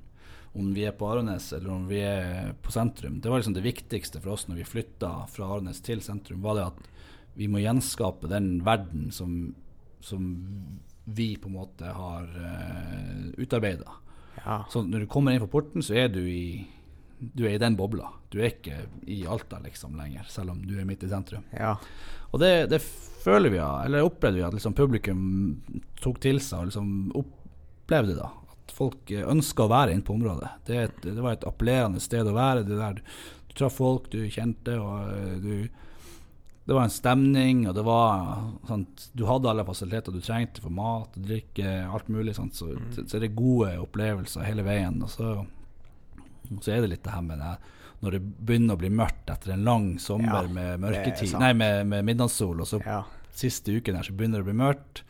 Om 0.53 0.73
vi 0.75 0.87
er 0.89 0.95
på 0.97 1.09
Arenes 1.11 1.51
eller 1.53 1.71
om 1.71 1.87
vi 1.91 2.01
er 2.03 2.55
på 2.63 2.73
sentrum. 2.73 3.21
Det 3.21 3.31
var 3.31 3.41
liksom 3.41 3.57
det 3.57 3.67
viktigste 3.67 4.23
for 4.23 4.35
oss 4.35 4.47
når 4.49 4.63
vi 4.63 4.69
flytta 4.69 5.13
fra 5.31 5.51
Arenes 5.55 5.83
til 5.85 6.01
sentrum, 6.05 6.41
var 6.43 6.59
det 6.59 6.69
at 6.71 6.87
vi 7.39 7.47
må 7.51 7.61
gjenskape 7.63 8.31
den 8.31 8.57
verden 8.67 9.13
som, 9.15 9.55
som 10.01 10.25
vi 11.05 11.37
på 11.37 11.51
en 11.51 11.59
måte 11.61 11.93
har 11.95 12.27
uh, 12.27 13.29
utarbeida. 13.39 13.93
Ja. 14.45 14.65
Så 14.71 14.83
når 14.83 15.05
du 15.05 15.11
kommer 15.11 15.35
inn 15.35 15.45
på 15.45 15.53
porten, 15.53 15.85
så 15.85 15.97
er 15.99 16.11
du 16.13 16.23
i 16.25 16.67
Du 17.19 17.43
er 17.49 17.57
i 17.57 17.59
den 17.59 17.75
bobla. 17.75 18.13
Du 18.31 18.39
er 18.39 18.53
ikke 18.53 18.85
i 19.11 19.25
Alta 19.27 19.59
liksom 19.59 19.97
lenger, 19.99 20.29
selv 20.31 20.53
om 20.53 20.61
du 20.63 20.77
er 20.79 20.87
midt 20.87 21.03
i 21.03 21.09
sentrum. 21.11 21.43
ja. 21.53 21.77
Og 22.31 22.41
det, 22.43 22.69
det 22.71 22.79
føler 23.25 23.51
vi, 23.51 23.59
eller 23.59 24.05
opplevde 24.05 24.37
vi, 24.37 24.45
at 24.45 24.55
liksom 24.55 24.75
publikum 24.77 25.23
tok 26.03 26.21
til 26.21 26.41
seg 26.45 26.61
og 26.61 26.69
liksom 26.69 26.91
opplevde 27.17 28.19
da. 28.19 28.29
Folk 28.79 29.11
ønska 29.11 29.67
å 29.67 29.73
være 29.73 29.95
inne 29.95 30.07
på 30.07 30.15
området. 30.15 30.53
Det, 30.69 30.79
et, 30.79 31.03
det 31.03 31.19
var 31.19 31.35
et 31.35 31.47
appellerende 31.49 32.03
sted 32.03 32.29
å 32.31 32.37
være. 32.37 32.65
Det 32.67 32.79
der 32.79 32.99
du, 33.01 33.03
traff 33.59 33.79
folk 33.81 34.11
du 34.13 34.21
kjente, 34.31 34.79
og 34.79 35.13
eh, 35.13 35.37
du 35.43 35.87
Det 36.69 36.77
var 36.77 36.85
en 36.85 36.93
stemning, 36.93 37.63
og 37.69 37.75
det 37.75 37.83
var 37.83 38.27
sant, 38.69 39.07
Du 39.17 39.25
hadde 39.25 39.49
alle 39.49 39.65
fasiliteter 39.65 40.13
du 40.13 40.21
trengte 40.21 40.61
for 40.61 40.71
mat 40.71 41.15
drikke, 41.17 41.89
alt 41.89 42.11
mulig. 42.13 42.37
Sant, 42.37 42.55
så, 42.55 42.75
så 43.01 43.17
er 43.17 43.25
det 43.25 43.35
gode 43.37 43.73
opplevelser 43.81 44.45
hele 44.45 44.67
veien. 44.67 45.01
Og 45.03 45.11
så, 45.11 45.33
så 46.61 46.75
er 46.75 46.85
det 46.85 46.93
litt 46.93 47.05
det 47.07 47.17
her 47.17 47.25
med 47.25 47.41
det 47.43 47.57
når 47.99 48.15
det 48.15 48.21
begynner 48.23 48.77
å 48.77 48.81
bli 48.81 48.91
mørkt 48.95 49.31
etter 49.33 49.57
en 49.57 49.65
lang 49.67 49.87
sommer 49.99 50.47
Ja, 50.47 50.53
med 50.55 50.85
mørketid. 50.85 51.33
Nei, 51.41 51.51
med, 51.59 51.87
med 51.91 52.07
midnattssol, 52.07 52.61
og 52.63 52.69
så 52.71 52.79
ja. 52.85 53.01
siste 53.35 53.75
uken 53.75 53.99
her 53.99 54.07
så 54.07 54.15
begynner 54.15 54.39
det 54.39 54.47
å 54.47 54.51
bli 54.53 54.59
mørkt. 54.61 55.03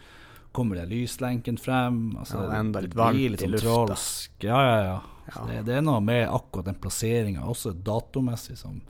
Kommer 0.52 0.80
det 0.80 0.86
lyslenken 0.90 1.58
frem? 1.60 2.16
Altså, 2.18 2.42
Ja, 2.42 2.58
enda 2.58 2.80
litt 2.80 2.96
varmt 2.96 3.20
i 3.20 3.36
sånn 3.36 3.54
lufta. 3.54 3.98
Ja, 4.46 4.58
ja, 4.64 4.78
ja. 4.84 4.98
Ja. 5.28 5.44
det, 5.44 5.62
det 5.68 5.74
er 5.76 5.84
noe 5.84 6.00
med 6.00 6.24
akkurat 6.24 6.70
den 6.70 6.78
plasseringa, 6.80 7.44
også 7.44 7.74
datomessig, 7.84 8.56
som 8.56 8.80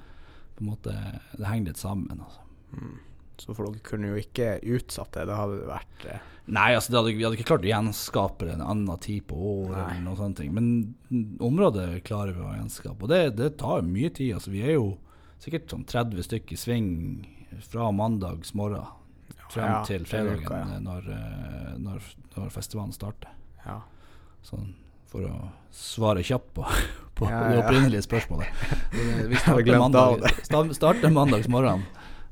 på 0.54 0.62
en 0.62 0.70
måte 0.70 0.94
Det 1.34 1.46
henger 1.46 1.72
litt 1.72 1.80
sammen. 1.82 2.22
Altså. 2.22 2.44
Mm. 2.72 2.96
Så 3.38 3.54
for 3.54 3.68
dere 3.68 3.82
kunne 3.86 4.12
jo 4.12 4.18
ikke 4.18 4.58
utsatt 4.74 5.14
det. 5.14 5.26
Det 5.30 5.38
hadde 5.38 5.66
vært 5.68 6.06
eh, 6.10 6.26
Nei, 6.48 6.70
altså 6.74 6.90
det 6.90 6.98
hadde, 6.98 7.12
vi 7.18 7.24
hadde 7.26 7.36
ikke 7.36 7.50
klart 7.50 7.66
å 7.66 7.68
gjenskape 7.68 8.46
det 8.48 8.54
en 8.54 8.64
annen 8.64 9.00
tid 9.04 9.26
på 9.28 9.36
året, 9.36 9.98
eller 9.98 10.30
ting. 10.38 10.54
Men 10.56 11.38
området 11.44 12.00
klarer 12.08 12.32
vi 12.32 12.40
å 12.40 12.54
gjenskape. 12.56 13.04
Og 13.04 13.12
det, 13.12 13.20
det 13.36 13.50
tar 13.60 13.84
mye 13.84 14.08
tid. 14.08 14.32
Altså, 14.38 14.54
vi 14.54 14.62
er 14.64 14.78
jo 14.78 14.94
sikkert 15.42 15.68
sånn 15.74 15.84
30 15.86 16.24
stykker 16.24 16.56
i 16.56 16.60
sving 16.62 16.88
fra 17.68 17.90
mandags 17.92 18.54
morgen 18.56 18.88
frem 19.52 19.70
Ja, 19.70 19.78
til 19.88 20.04
fredagen, 20.08 20.44
uka, 20.44 20.58
ja. 20.58 20.74
eh, 20.76 20.82
når, 20.84 21.08
eh, 21.14 21.72
når, 21.84 22.10
når 22.36 22.50
festivalen 22.54 22.92
starter. 22.96 23.32
Ja. 23.64 23.80
Sånn 24.46 24.74
for 25.08 25.24
å 25.24 25.36
svare 25.72 26.20
kjapt 26.26 26.50
på, 26.56 26.66
på 27.18 27.28
Ja, 27.30 27.44
det 27.48 27.62
opprinnelige 27.62 28.04
spørsmålet. 28.04 28.48
Vi 29.30 29.40
starter 29.40 29.78
mandag, 29.80 30.26
starter 30.76 31.14
mandags 31.14 31.48
morgen 31.48 31.86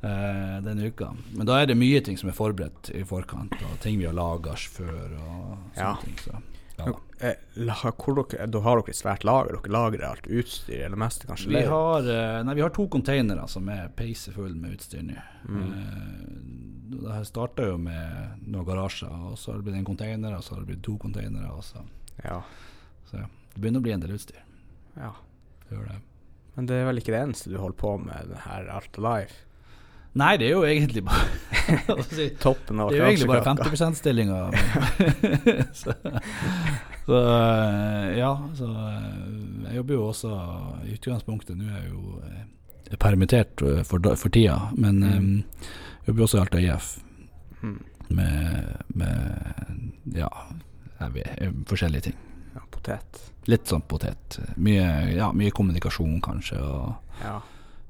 eh, 0.04 0.58
denne 0.64 0.90
uka. 0.92 1.12
Men 1.32 1.48
da 1.48 1.60
er 1.62 1.70
det 1.70 1.78
mye 1.80 2.02
ting 2.04 2.18
som 2.20 2.28
er 2.30 2.36
forberedt 2.36 2.92
i 2.94 3.04
forkant, 3.08 3.56
og 3.64 3.78
ting 3.84 3.98
vi 4.00 4.08
har 4.08 4.16
laga 4.16 4.56
før 4.60 5.16
og 5.16 5.72
sånne 5.76 5.96
ting. 6.04 6.18
Så, 6.20 6.42
ja. 6.76 6.92
Eh, 7.20 7.34
hvor 7.56 8.18
dere, 8.28 8.46
da 8.52 8.60
har 8.60 8.76
dere 8.80 8.92
et 8.92 8.98
svært 8.98 9.24
lager? 9.24 9.56
Dere 9.56 9.72
lagrer 9.72 10.04
alt 10.10 10.26
utstyr, 10.28 10.82
eller 10.84 11.00
mest 11.00 11.24
kanskje? 11.26 11.48
Vi 11.48 11.62
har, 11.64 12.00
eh, 12.12 12.42
nei, 12.44 12.54
vi 12.54 12.60
har 12.64 12.70
to 12.76 12.86
containere 12.92 13.46
som 13.48 13.68
er 13.72 13.88
peisefulle 13.96 14.54
med 14.56 14.76
utstyr 14.76 15.02
nå. 15.06 15.16
Mm. 15.48 15.72
Eh, 15.72 16.32
Det 16.86 17.26
starta 17.26 17.64
jo 17.66 17.78
med 17.78 18.44
noen 18.46 18.64
garasjer, 18.64 19.10
og 19.10 19.34
så 19.36 19.50
har 19.52 19.56
det 19.58 19.64
blitt 19.66 19.76
en 19.80 19.84
container, 19.84 20.36
og 20.36 20.42
så 20.44 20.54
har 20.54 20.60
det 20.62 20.68
blitt 20.68 20.82
to 20.86 20.96
containere. 20.98 21.50
Så, 21.62 21.82
Ja. 22.24 22.42
så 23.10 23.16
det 23.18 23.60
begynner 23.60 23.80
å 23.80 23.82
bli 23.82 23.92
en 23.92 24.00
del 24.00 24.12
utstyr. 24.14 24.42
ja. 24.96 25.12
Det 25.68 25.76
det. 25.88 26.00
Men 26.54 26.66
det 26.66 26.74
er 26.76 26.86
vel 26.86 26.96
ikke 26.98 27.12
det 27.12 27.22
eneste 27.26 27.50
du 27.50 27.58
holder 27.58 27.76
på 27.76 27.98
med, 28.04 28.36
her 28.44 28.68
Art 28.70 28.96
Alive? 28.98 29.32
Nei, 30.16 30.36
det 30.40 30.46
er 30.48 30.52
jo 30.54 30.62
egentlig 30.64 31.02
bare 31.04 31.26
si, 32.08 32.28
Toppen 32.40 32.78
av 32.80 32.88
Det 32.90 32.96
er 32.96 33.02
jo 33.02 33.08
egentlig 33.10 33.28
bare 33.28 33.44
50 33.44 33.74
%-stillinga. 33.76 34.38
så, 35.80 35.92
så 37.06 37.18
eh, 37.22 38.18
ja, 38.18 38.30
så 38.56 38.68
eh, 38.70 39.08
jeg 39.68 39.76
jobber 39.80 39.98
jo 39.98 40.04
også 40.10 40.30
i 40.86 40.94
utgangspunktet 40.96 41.58
Nå 41.58 41.66
er 41.68 41.82
jeg 41.82 41.90
jo 41.92 42.20
eh, 42.24 42.96
permittert 43.02 43.64
for, 43.88 44.12
for 44.16 44.32
tida, 44.32 44.60
men 44.78 45.02
Mm. 45.02 45.42
jeg 46.06 46.12
jobber 46.12 46.22
også 46.28 46.38
i 46.38 46.40
Alta 46.44 46.62
IF 46.62 46.92
Mm. 47.62 47.78
med, 48.14 48.74
med 48.94 50.14
ja, 50.14 50.28
vet, 51.10 51.40
forskjellige 51.66 52.00
ting. 52.10 52.16
Ja, 52.54 52.60
potet. 52.70 53.18
Litt 53.50 53.66
sånn 53.66 53.82
potet. 53.88 54.36
Mye, 54.60 54.84
ja, 55.16 55.30
mye 55.34 55.50
kommunikasjon, 55.56 56.20
kanskje, 56.22 56.60
og 56.62 56.94
Ja. 57.24 57.40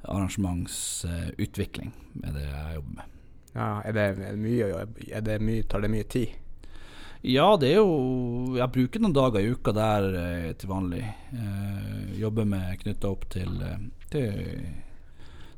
Arrangementsutvikling 0.08 1.92
er 2.24 2.34
det 2.34 2.46
jeg 2.46 2.74
jobber 2.78 2.96
med. 2.96 3.14
ja 3.54 3.68
er, 3.84 3.92
det, 3.96 4.08
er 4.16 4.34
det 4.34 4.42
mye 4.42 4.64
å 4.64 4.72
gjøre? 4.72 5.06
Er 5.12 5.24
det 5.26 5.38
mye, 5.44 5.62
tar 5.68 5.84
det 5.84 5.92
mye 5.92 6.08
tid? 6.16 6.34
Ja, 7.26 7.46
det 7.58 7.72
er 7.72 7.80
jo 7.80 8.54
Jeg 8.54 8.70
bruker 8.70 9.02
noen 9.02 9.14
dager 9.16 9.42
i 9.42 9.48
uka 9.50 9.72
der 9.74 10.04
eh, 10.20 10.50
til 10.58 10.70
vanlig. 10.70 11.02
Eh, 11.34 12.18
jobber 12.20 12.46
med 12.46 12.76
knytta 12.84 13.08
opp 13.10 13.24
til, 13.32 13.56
eh, 13.66 13.80
til, 14.12 14.36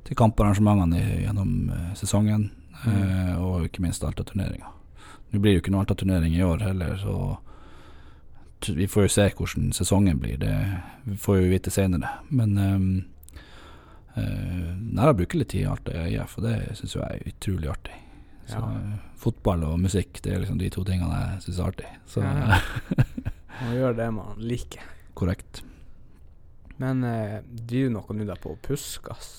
til 0.09 0.19
kamparrangementene 0.19 1.03
gjennom 1.27 1.53
sesongen. 1.99 1.99
sesongen. 2.01 2.49
Eh, 2.87 3.35
og 3.43 3.67
ikke 3.67 3.83
minst 3.83 4.05
Alta-turneringa. 4.05 4.71
Nå 5.31 5.41
blir 5.41 5.53
det 5.53 5.59
jo 5.59 5.63
ikke 5.65 5.75
noe 5.75 5.85
Alta-turnering 5.85 6.35
i 6.37 6.45
år 6.47 6.63
heller, 6.63 6.97
så 7.01 7.37
vi 8.75 8.89
får 8.91 9.07
jo 9.07 9.15
se 9.15 9.29
hvordan 9.39 9.73
sesongen 9.75 10.19
blir. 10.23 10.39
Det 10.39 10.55
vi 11.05 11.17
får 11.19 11.41
jo 11.41 11.51
vite 11.53 11.71
senere. 11.75 12.11
Men 12.31 12.55
um, 14.19 14.83
uh, 14.99 15.07
jeg 15.09 15.17
bruker 15.23 15.39
litt 15.43 15.49
tid 15.55 15.63
i 15.65 15.71
alt 15.71 15.89
jeg 15.95 16.13
gjør, 16.17 16.29
for 16.35 16.47
det 16.49 16.55
syns 16.79 16.95
jeg 16.99 17.05
er 17.23 17.33
utrolig 17.33 17.71
artig. 17.73 17.97
Så, 18.49 18.59
Ja. 18.59 18.69
eh, 18.75 18.99
fotball 19.21 19.65
og 19.69 19.79
musikk 19.83 20.23
det 20.25 20.33
er 20.33 20.39
liksom 20.41 20.59
de 20.59 20.71
to 20.73 20.85
tingene 20.89 21.19
jeg 21.21 21.43
syns 21.47 21.59
er 21.61 21.67
artig. 21.73 21.91
Så 22.09 22.23
Ja. 22.25 22.61
Man 23.61 23.75
gjør 23.75 23.97
det 23.99 24.07
man 24.15 24.37
liker. 24.39 24.83
korrekt. 25.19 25.63
Men 26.79 27.03
eh, 27.05 27.41
driver 27.51 27.89
du 27.89 27.95
noe 27.97 28.15
nå 28.15 28.25
der 28.29 28.39
på 28.41 28.57
Puskas? 28.63 29.31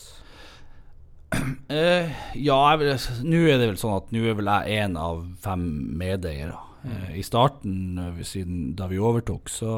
Eh, 1.70 2.10
ja, 2.42 2.58
vil, 2.82 2.90
nå 3.24 3.40
er 3.48 3.60
det 3.62 3.68
vel 3.70 3.78
sånn 3.78 3.98
at 4.00 4.12
nå 4.12 4.24
er 4.26 4.34
vel 4.40 4.50
jeg 4.50 4.80
en 4.84 4.96
av 4.98 5.20
fem 5.44 5.64
medeiere. 6.00 6.58
Eh, 6.84 7.20
I 7.20 7.24
starten, 7.24 7.98
eh, 8.02 8.22
siden 8.26 8.74
da 8.80 8.88
vi 8.90 8.98
overtok, 8.98 9.50
så, 9.54 9.74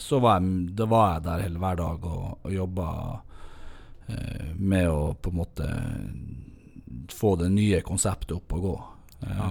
så 0.00 0.20
var, 0.24 0.40
jeg, 0.40 0.88
var 0.88 1.10
jeg 1.18 1.24
der 1.26 1.44
hele 1.44 1.60
hver 1.60 1.76
dag 1.82 2.06
og, 2.08 2.38
og 2.46 2.54
jobba 2.54 2.86
eh, 3.04 3.25
med 4.56 4.86
å 4.90 5.14
på 5.18 5.32
en 5.32 5.38
måte 5.40 5.66
få 7.10 7.32
det 7.40 7.48
nye 7.50 7.80
konseptet 7.86 8.36
opp 8.36 8.54
og 8.56 8.62
gå. 8.62 8.76
Ja. 9.26 9.48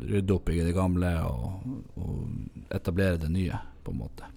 rydde 0.00 0.32
opp 0.32 0.48
i 0.48 0.62
det 0.64 0.72
gamle 0.72 1.10
og, 1.28 1.66
og 2.00 2.72
etablere 2.72 3.20
det 3.20 3.28
nye, 3.30 3.58
på 3.84 3.92
en 3.92 4.00
måte. 4.00 4.30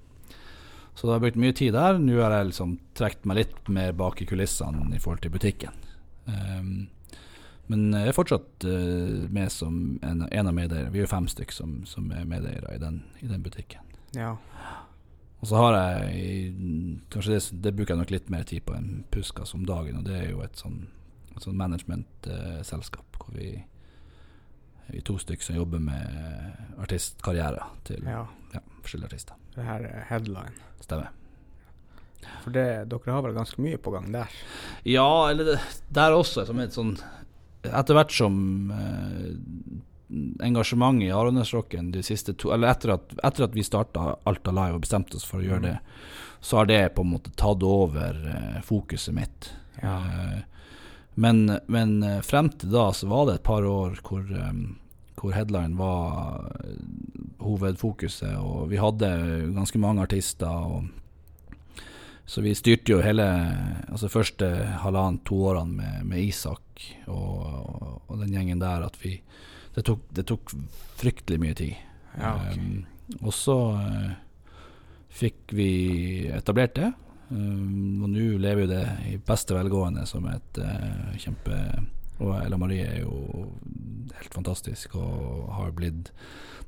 Så 0.95 1.08
da 1.08 1.15
har 1.15 1.23
brukt 1.23 1.39
mye 1.39 1.53
tid 1.56 1.73
der. 1.73 1.97
Nå 1.99 2.19
har 2.21 2.36
jeg 2.36 2.51
liksom 2.51 2.75
trukket 2.97 3.25
meg 3.29 3.39
litt 3.41 3.71
mer 3.73 3.95
bak 3.97 4.21
i 4.21 4.27
kulissene 4.29 4.86
i 4.93 5.01
forhold 5.01 5.23
til 5.23 5.34
butikken. 5.34 5.79
Um, 6.27 6.89
men 7.71 7.88
jeg 7.95 8.12
er 8.12 8.17
fortsatt 8.17 8.67
uh, 8.67 9.23
med 9.34 9.51
som 9.51 9.97
en, 10.03 10.25
en 10.27 10.51
av 10.51 10.56
medeierne. 10.56 10.91
Vi 10.93 11.01
er 11.01 11.08
jo 11.08 11.13
fem 11.15 11.29
stykker 11.32 11.56
som, 11.56 11.79
som 11.89 12.12
er 12.13 12.27
medeiere 12.29 12.75
i 12.75 12.82
den, 12.82 13.01
i 13.23 13.32
den 13.32 13.43
butikken. 13.43 13.82
Ja. 14.13 14.36
Og 15.43 15.49
så 15.49 15.60
har 15.60 15.75
jeg 15.75 16.53
Kanskje 17.12 17.36
det, 17.36 17.41
det 17.65 17.75
bruker 17.75 17.93
jeg 17.93 17.99
nok 17.99 18.13
litt 18.15 18.29
mer 18.32 18.47
tid 18.47 18.63
på 18.63 18.77
enn 18.77 19.03
Puskas 19.12 19.51
om 19.58 19.65
dagen, 19.67 19.99
og 19.99 20.08
det 20.08 20.15
er 20.21 20.29
jo 20.32 20.41
et 20.45 20.56
sånn, 20.58 20.86
sånn 21.43 21.60
management-selskap 21.60 23.19
hvor 23.19 23.36
vi 23.36 23.58
vi 24.88 25.01
to 25.01 25.15
stykker 25.17 25.45
som 25.45 25.56
jobber 25.56 25.79
med 25.79 26.79
artistkarriere 26.84 27.63
til 27.88 28.03
ja. 28.08 28.25
ja, 28.53 28.62
forskjellige 28.84 29.13
artister. 29.13 29.38
Det 29.56 29.65
her 29.67 29.86
er 29.88 30.08
headline. 30.10 30.56
Stemmer. 30.84 31.13
For 32.43 32.56
det, 32.56 32.65
dere 32.91 33.15
har 33.15 33.23
vel 33.25 33.36
ganske 33.36 33.63
mye 33.63 33.79
på 33.82 33.93
gang 33.95 34.12
der? 34.13 34.36
Ja, 34.88 35.08
eller 35.29 35.53
det, 35.53 35.58
der 35.93 36.15
også, 36.15 36.45
som 36.47 36.62
et 36.63 36.75
sånn 36.75 36.97
Etter 37.63 37.95
hvert 37.95 38.12
som 38.12 38.34
eh, 38.75 39.29
engasjementet 40.39 41.08
i 41.08 41.12
Aronesrocken 41.12 41.91
de 41.91 42.04
siste 42.04 42.34
to 42.34 42.52
Eller 42.54 42.71
etter 42.73 42.95
at, 42.95 43.13
etter 43.23 43.47
at 43.47 43.56
vi 43.56 43.65
starta 43.65 44.15
Alta 44.30 44.54
Live 44.54 44.78
og 44.78 44.86
bestemte 44.86 45.17
oss 45.17 45.28
for 45.28 45.41
å 45.41 45.45
gjøre 45.45 45.65
det, 45.65 45.76
så 46.43 46.60
har 46.60 46.69
det 46.69 46.82
på 46.95 47.06
en 47.06 47.13
måte 47.13 47.34
tatt 47.39 47.63
over 47.63 48.17
eh, 48.30 48.62
fokuset 48.65 49.15
mitt. 49.15 49.52
Ja. 49.82 49.97
Eh, 49.97 50.39
men, 51.15 51.45
men 51.71 52.02
eh, 52.04 52.21
frem 52.26 52.49
til 52.49 52.73
da 52.73 52.89
så 52.95 53.08
var 53.12 53.28
det 53.28 53.38
et 53.39 53.47
par 53.47 53.65
år 53.67 53.99
hvor, 54.04 54.26
hvor 55.19 55.36
headline 55.36 55.78
var 55.80 56.49
hovedfokuset, 57.43 58.36
og 58.39 58.69
vi 58.71 58.82
hadde 58.82 59.13
ganske 59.56 59.80
mange 59.82 60.04
artister. 60.04 60.47
og 60.47 60.91
så 62.26 62.41
vi 62.41 62.56
styrte 62.56 62.93
jo 62.93 63.02
hele 63.04 63.26
altså 63.91 64.12
første 64.12 64.47
halvannet-to 64.84 65.39
årene 65.49 65.76
med, 65.76 66.06
med 66.08 66.23
Isak 66.23 66.86
og, 67.12 67.99
og 68.08 68.19
den 68.21 68.32
gjengen 68.32 68.62
der 68.63 68.86
at 68.88 68.95
vi 69.02 69.17
Det 69.73 69.83
tok, 69.88 70.03
det 70.13 70.25
tok 70.29 70.53
fryktelig 70.99 71.39
mye 71.41 71.55
tid. 71.57 71.77
Ja, 72.17 72.36
okay. 72.36 72.59
Um, 72.59 73.17
og 73.25 73.33
så 73.36 73.57
uh, 73.73 74.12
fikk 75.13 75.53
vi 75.57 75.71
etablert 76.33 76.75
det. 76.77 76.91
Um, 77.29 78.03
og 78.05 78.12
nå 78.13 78.27
lever 78.41 78.65
jo 78.65 78.71
det 78.73 78.86
i 79.09 79.17
beste 79.17 79.57
velgående 79.57 80.05
som 80.09 80.27
et 80.29 80.62
uh, 80.62 81.13
kjempe 81.17 81.57
Og 82.21 82.36
Ella 82.38 82.59
Marie 82.62 82.86
er 82.86 82.99
jo 83.01 83.47
helt 84.13 84.36
fantastisk 84.36 84.93
og 84.99 85.47
har 85.57 85.71
blitt 85.73 86.12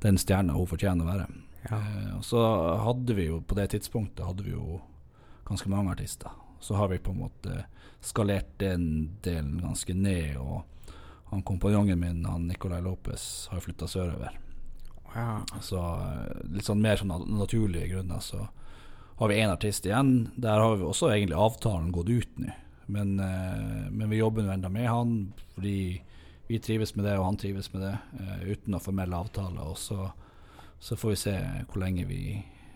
den 0.02 0.18
stjerna 0.18 0.56
hun 0.58 0.68
fortjener 0.68 1.06
å 1.06 1.12
være. 1.12 1.28
Ja. 1.68 1.78
Uh, 1.78 2.12
og 2.18 2.26
så 2.26 2.42
hadde 2.88 3.18
vi 3.18 3.30
jo 3.30 3.44
på 3.46 3.58
det 3.60 3.70
tidspunktet 3.76 4.26
hadde 4.26 4.48
vi 4.48 4.56
jo 4.56 4.82
ganske 5.46 5.70
mange 5.70 5.94
artister. 5.94 6.34
Så 6.60 6.74
har 6.80 6.90
vi 6.90 6.98
på 6.98 7.14
en 7.14 7.22
måte 7.28 7.68
skalert 8.02 8.50
den 8.58 9.18
delen 9.22 9.60
ganske 9.62 9.94
ned. 9.94 10.40
Og 10.42 10.64
han 11.36 11.44
kompanjongen 11.46 12.00
min, 12.00 12.24
han 12.26 12.48
Nicolay 12.50 12.82
Lopez, 12.82 13.48
har 13.52 13.60
flytta 13.64 13.88
sørover. 13.92 14.38
ja. 15.16 15.42
Så 15.62 15.80
eh, 15.80 16.44
litt 16.56 16.66
sånn 16.68 16.82
mer 16.84 16.98
sånn 17.00 17.12
nat- 17.12 17.28
naturlige 17.28 17.92
grunner 17.94 18.24
så 18.24 18.48
har 19.20 19.30
vi 19.32 19.38
én 19.40 19.52
artist 19.52 19.86
igjen. 19.88 20.30
Der 20.36 20.60
har 20.60 20.76
vi 20.76 20.84
også 20.88 21.12
egentlig 21.14 21.38
avtalen 21.40 21.92
gått 21.96 22.10
ut 22.12 22.40
nå. 22.42 22.52
Men, 22.88 23.16
eh, 23.20 23.88
men 23.92 24.10
vi 24.12 24.20
jobber 24.20 24.44
nå 24.46 24.52
enda 24.54 24.70
med 24.70 24.90
han 24.92 25.16
fordi 25.56 26.02
vi 26.48 26.60
trives 26.62 26.92
med 26.96 27.06
det, 27.08 27.16
og 27.18 27.26
han 27.26 27.38
trives 27.42 27.72
med 27.74 27.82
det, 27.82 27.94
eh, 28.20 28.44
uten 28.52 28.76
å 28.78 28.82
formelle 28.84 29.18
avtale. 29.18 29.64
Og 29.66 29.78
så, 29.82 30.12
så 30.80 30.96
får 31.00 31.10
vi 31.16 31.16
se 31.24 31.34
hvor 31.72 31.82
lenge 31.82 32.06
vi, 32.06 32.20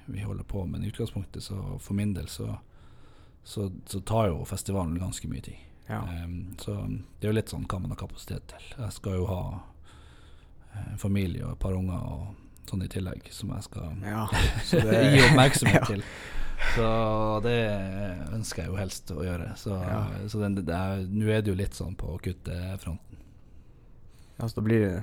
vi 0.08 0.24
holder 0.26 0.44
på. 0.50 0.64
Men 0.66 0.84
i 0.84 0.90
utgangspunktet, 0.90 1.44
så 1.46 1.60
for 1.80 1.94
min 1.94 2.16
del, 2.16 2.28
så, 2.32 2.56
så, 3.44 3.68
så 3.86 4.02
tar 4.02 4.32
jo 4.32 4.46
festivalen 4.50 4.98
ganske 5.00 5.30
mye 5.30 5.44
tid. 5.52 5.60
Ja. 5.90 6.04
Um, 6.24 6.56
så 6.62 6.76
det 7.20 7.28
er 7.28 7.32
jo 7.32 7.38
litt 7.38 7.52
sånn 7.52 7.66
hva 7.70 7.82
man 7.82 7.94
har 7.96 8.02
kapasitet 8.04 8.46
til. 8.52 8.66
Jeg 8.78 8.96
skal 8.96 9.20
jo 9.20 9.28
ha 9.30 9.44
eh, 9.58 10.96
familie 11.02 11.48
og 11.48 11.56
et 11.56 11.64
par 11.64 11.78
unger 11.78 12.04
og 12.14 12.70
sånn 12.70 12.86
i 12.86 12.90
tillegg, 12.92 13.26
som 13.34 13.54
jeg 13.56 13.66
skal 13.66 14.04
ja. 14.06 14.26
Det, 14.90 15.00
gi 15.16 15.24
oppmerksomhet 15.26 15.82
ja. 15.82 15.88
til. 15.90 16.06
Så 16.76 16.90
det 17.46 17.60
ønsker 18.36 18.66
jeg 18.66 18.70
jo 18.70 18.78
helst 18.78 19.14
å 19.16 19.24
gjøre. 19.24 19.54
Så, 19.58 19.78
nå 19.80 21.30
er 21.32 21.42
det 21.42 21.50
jo 21.50 21.58
litt 21.58 21.78
sånn 21.78 21.96
på 21.98 22.12
å 22.14 22.20
kutte 22.22 22.58
fronten. 22.84 23.22
Altså, 24.40 24.60
da 24.60 24.66
blir 24.68 24.84
det 24.86 24.98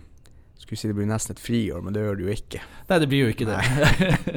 Skulle 0.57 0.79
si 0.81 0.89
det 0.89 0.97
blir 0.97 1.07
nesten 1.07 1.37
et 1.37 1.41
friår, 1.41 1.83
men 1.85 1.95
det 1.95 2.03
gjør 2.03 2.17
det 2.17 2.25
jo 2.25 2.33
ikke. 2.33 2.61
Nei, 2.89 2.99
det 3.03 3.09
blir 3.11 3.27
jo 3.27 3.33
ikke 3.35 3.47
det. 3.47 3.59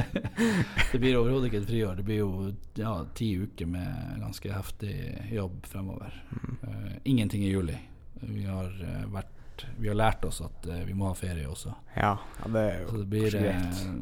det 0.91 0.99
blir 0.99 1.15
overhodet 1.17 1.47
ikke 1.47 1.61
et 1.61 1.69
friår. 1.69 1.95
Det 1.99 2.05
blir 2.09 2.19
jo 2.19 2.31
ja, 2.77 2.91
ti 3.15 3.29
uker 3.39 3.69
med 3.71 4.19
ganske 4.19 4.51
heftig 4.51 4.95
jobb 5.31 5.63
fremover. 5.71 6.17
Eh, 6.35 6.97
ingenting 7.13 7.45
i 7.47 7.53
juli. 7.53 7.77
Vi 8.19 8.43
har, 8.43 8.67
uh, 8.67 9.05
vært, 9.13 9.63
vi 9.79 9.87
har 9.87 9.95
lært 9.95 10.27
oss 10.27 10.41
at 10.43 10.67
uh, 10.67 10.81
vi 10.83 10.93
må 10.97 11.07
ha 11.07 11.15
ferie 11.15 11.47
også. 11.47 11.71
Ja, 11.95 12.17
ja 12.41 12.51
det 12.51 12.65
er 12.67 12.77
Så 12.81 12.91
jo 12.91 13.03
det 13.05 13.09
blir, 13.15 13.39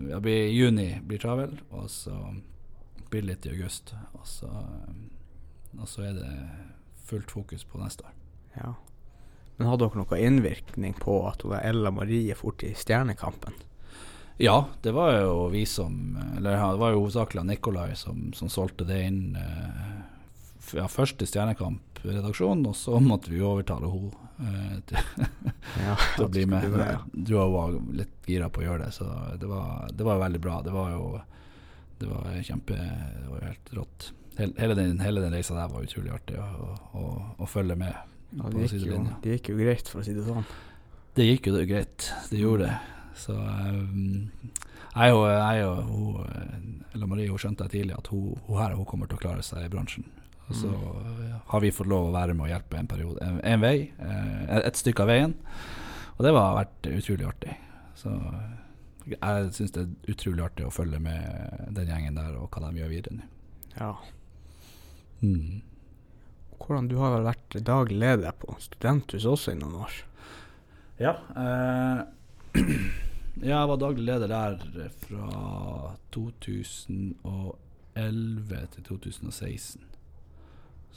ja, 0.10 0.22
blir 0.26 0.50
juni 0.50 0.88
blir 1.06 1.22
travel, 1.22 1.54
og 1.70 1.86
så 1.94 2.18
blir 3.12 3.22
det 3.22 3.30
litt 3.30 3.46
i 3.46 3.54
august. 3.54 3.94
Og 4.18 4.26
så, 4.26 4.50
og 5.78 5.86
så 5.88 6.10
er 6.10 6.18
det 6.18 6.34
fullt 7.08 7.32
fokus 7.32 7.64
på 7.64 7.80
neste 7.84 8.10
år. 8.10 8.18
Ja. 8.58 8.74
Men 9.58 9.72
hadde 9.72 9.88
dere 9.88 10.04
noen 10.04 10.26
innvirkning 10.28 10.93
på 11.02 11.20
at 11.30 11.41
hun 11.46 11.56
Ella 11.58 11.91
Marie 11.91 12.36
for 12.38 12.54
til 12.62 12.76
Stjernekampen? 12.78 13.56
Ja, 14.38 14.67
det 14.86 14.91
var 14.93 15.15
jo 15.17 15.48
vi 15.50 15.63
som 15.65 16.17
Eller 16.38 16.52
det 16.60 16.78
var 16.78 16.91
jo 16.93 17.00
hovedsakelig 17.02 17.41
Nikolai 17.48 17.96
som, 17.98 18.28
som 18.38 18.52
solgte 18.54 18.86
det 18.86 19.00
inn 19.08 19.22
eh, 19.36 19.96
ja, 20.78 20.86
først 20.91 21.17
til 21.17 21.30
Stjernekamp-redaksjonen, 21.32 22.67
og 22.70 22.76
så 22.78 23.00
måtte 23.02 23.32
vi 23.32 23.41
overtale 23.41 23.89
henne 23.89 24.84
eh, 24.91 25.02
Ja, 25.88 25.96
til 26.15 26.26
å 26.28 26.30
bli 26.30 26.43
med. 26.46 26.67
Du 27.13 27.34
var- 27.39 27.72
jo 27.74 27.82
litt 27.98 28.28
gira 28.30 28.50
på 28.54 28.62
å 28.62 28.67
gjøre 28.67 28.86
det, 28.86 28.91
så 28.93 29.08
det 29.39 29.50
var, 29.50 29.88
det 29.93 30.06
var 30.06 30.22
veldig 30.22 30.41
bra. 30.43 30.60
Det 30.65 30.76
var 30.76 30.91
jo 30.93 31.08
det 31.98 32.06
var 32.12 32.30
kjempe 32.46 32.76
Det 32.78 33.30
var 33.32 33.48
helt 33.48 33.74
rått. 33.74 34.12
Hele, 34.38 34.54
hele, 34.62 34.76
den, 34.78 35.00
hele 35.02 35.24
den 35.24 35.34
reisa 35.34 35.56
der 35.58 35.72
var 35.74 35.82
utrolig 35.88 36.13
artig 36.13 36.38
å, 36.38 36.76
å, 36.93 37.08
å 37.41 37.50
følge 37.50 37.80
med 37.80 37.96
Ja, 38.36 38.52
det, 38.52 38.68
gikk 38.68 38.88
jo, 38.90 39.02
det 39.24 39.36
gikk 39.38 39.52
jo 39.54 39.58
greit, 39.62 39.90
for 39.90 40.04
å 40.04 40.06
si 40.06 40.16
det 40.16 40.26
sånn. 40.26 40.46
Det 41.18 41.26
gikk 41.26 41.50
jo 41.50 41.56
det 41.56 41.66
greit, 41.70 42.12
det 42.32 42.42
gjorde 42.42 42.68
det. 42.68 42.78
Så 43.18 43.34
um, 43.34 44.28
jeg 44.98 45.16
og, 45.16 45.26
jeg 45.32 45.66
og 45.66 45.80
hun, 45.90 46.28
eh, 46.28 46.94
Ella 46.98 47.10
Marie 47.10 47.32
hun 47.32 47.42
skjønte 47.42 47.66
jeg 47.66 47.80
tidlig 47.80 47.96
at 47.98 48.10
hun, 48.13 48.36
hun 48.46 48.60
her 48.62 48.76
hun 48.78 48.86
kommer 48.90 49.10
til 49.10 49.18
å 49.18 49.22
klare 49.22 49.46
seg 49.46 49.66
i 49.66 49.72
bransjen. 49.74 50.06
Og 50.48 50.56
så 50.56 50.70
mm. 50.72 51.32
har 51.50 51.63
vi 51.63 51.74
fått 51.76 51.90
lov 51.92 52.08
å 52.08 52.13
være 52.16 52.36
med 52.38 52.48
og 52.48 52.52
hjelpe 52.54 52.80
en 52.80 52.88
periode, 52.88 53.24
en, 53.26 53.40
en 53.44 53.63
vei, 53.63 53.90
eh, 54.00 54.54
et 54.62 54.80
stykke 54.80 55.04
av 55.04 55.12
veien. 55.12 55.34
Og 56.18 56.24
det 56.26 56.34
har 56.34 56.56
vært 56.58 56.92
utrolig 56.94 57.28
artig. 57.28 57.56
Så 58.00 58.13
eh, 58.13 58.54
jeg 59.16 59.50
syns 59.58 59.76
det 59.76 59.84
er 59.84 60.13
utrolig 60.13 60.46
artig 60.46 60.68
å 60.68 60.74
følge 60.74 61.02
med 61.04 61.74
den 61.76 61.92
gjengen 61.92 62.20
der 62.20 62.38
og 62.40 62.52
hva 62.52 62.68
de 62.68 62.82
gjør 62.82 62.94
videre 62.94 63.20
nå. 63.20 63.28
Ja. 63.78 63.92
Mm. 65.22 65.62
Hvordan, 66.58 66.88
du 66.89 66.98
har 67.00 67.13
vel 67.15 67.28
vært 67.28 67.58
daglig 67.65 68.00
leder 68.02 68.32
på 68.41 68.56
studenthus 68.62 69.26
også 69.30 69.52
i 69.54 69.60
noen 69.60 69.76
år? 69.86 69.93
Ja. 71.00 71.13
Eh, 71.38 72.00
jeg 73.52 73.70
var 73.72 73.78
daglig 73.82 74.06
leder 74.08 74.28
der 74.32 74.58
fra 75.06 75.28
2011 76.15 77.15
til 78.74 78.84
2016. 78.89 79.86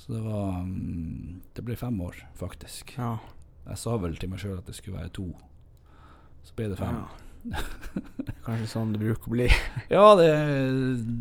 Så 0.01 0.12
det 0.14 0.23
var 0.25 0.62
mm, 0.64 1.40
Det 1.53 1.64
ble 1.64 1.77
fem 1.77 2.01
år, 2.01 2.16
faktisk. 2.35 2.94
Ja. 2.96 3.18
Jeg 3.66 3.79
sa 3.79 3.96
vel 4.01 4.16
til 4.16 4.31
meg 4.33 4.40
sjøl 4.40 4.59
at 4.59 4.66
det 4.66 4.75
skulle 4.79 4.99
være 4.99 5.12
to. 5.20 5.29
Så 6.42 6.57
ble 6.57 6.70
det 6.73 6.79
fem. 6.81 6.96
ja. 6.96 7.09
Kanskje 8.44 8.66
sånn 8.68 8.90
det 8.92 9.01
bruker 9.01 9.31
å 9.31 9.33
bli. 9.33 9.49
Ja, 9.88 10.14
det, 10.18 10.29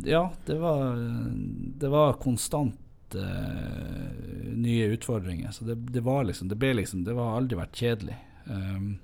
ja, 0.07 0.25
det 0.47 0.57
var 0.59 0.97
Det 1.79 1.91
var 1.91 2.17
konstant 2.19 2.75
eh, 3.15 4.55
nye 4.55 4.89
utfordringer. 4.95 5.51
Så 5.51 5.65
det, 5.65 5.75
det 5.75 6.03
var 6.05 6.23
liksom 6.23 6.47
Det 6.47 6.57
ble 6.59 6.73
liksom 6.73 7.03
Det 7.07 7.15
har 7.17 7.37
aldri 7.37 7.59
vært 7.59 7.79
kjedelig. 7.79 8.17
Um, 8.49 8.97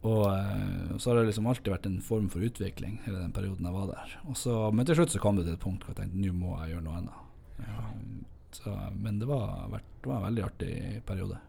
og 0.00 0.26
uh, 0.32 0.96
så 0.96 1.10
har 1.10 1.18
det 1.18 1.28
liksom 1.28 1.48
alltid 1.50 1.72
vært 1.74 1.86
en 1.88 1.98
form 2.04 2.28
for 2.32 2.44
utvikling 2.44 3.00
hele 3.04 3.18
den 3.20 3.34
perioden 3.36 3.68
jeg 3.68 3.76
var 3.76 3.90
der. 3.90 4.14
Så, 4.36 4.54
men 4.72 4.88
til 4.88 4.96
slutt 4.96 5.12
så 5.12 5.20
kom 5.20 5.36
det 5.36 5.44
til 5.44 5.58
et 5.58 5.64
punkt 5.64 5.84
hvor 5.84 5.92
jeg 5.92 6.00
tenkte 6.02 6.22
nå 6.22 6.32
må 6.36 6.54
jeg 6.62 6.74
gjøre 6.74 6.86
noe 6.86 7.00
annet. 7.02 7.26
Um, 7.60 8.22
så, 8.56 8.76
men 8.96 9.20
det 9.20 9.28
var, 9.28 9.66
vært, 9.72 9.90
det 10.00 10.10
var 10.10 10.20
en 10.20 10.28
veldig 10.30 10.46
artig 10.46 10.74
periode. 11.08 11.40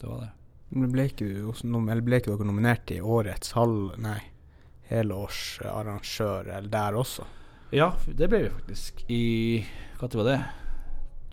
Det 0.00 0.08
var 0.08 0.24
det. 0.24 0.30
Men 0.74 0.94
ble 0.94 1.04
ikke, 1.10 1.28
ble 1.28 2.18
ikke 2.18 2.32
dere 2.32 2.48
nominert 2.48 2.94
i 2.94 3.00
årets 3.00 3.52
halv... 3.54 3.92
Nei, 4.02 4.20
helårsarrangør, 4.88 6.48
eller 6.58 6.68
der 6.68 6.98
også? 7.00 7.24
Ja, 7.70 7.94
det 8.06 8.28
ble 8.28 8.42
vi 8.44 8.50
faktisk. 8.50 9.04
I 9.10 9.64
Når 10.00 10.14
var 10.14 10.24
det? 10.28 10.38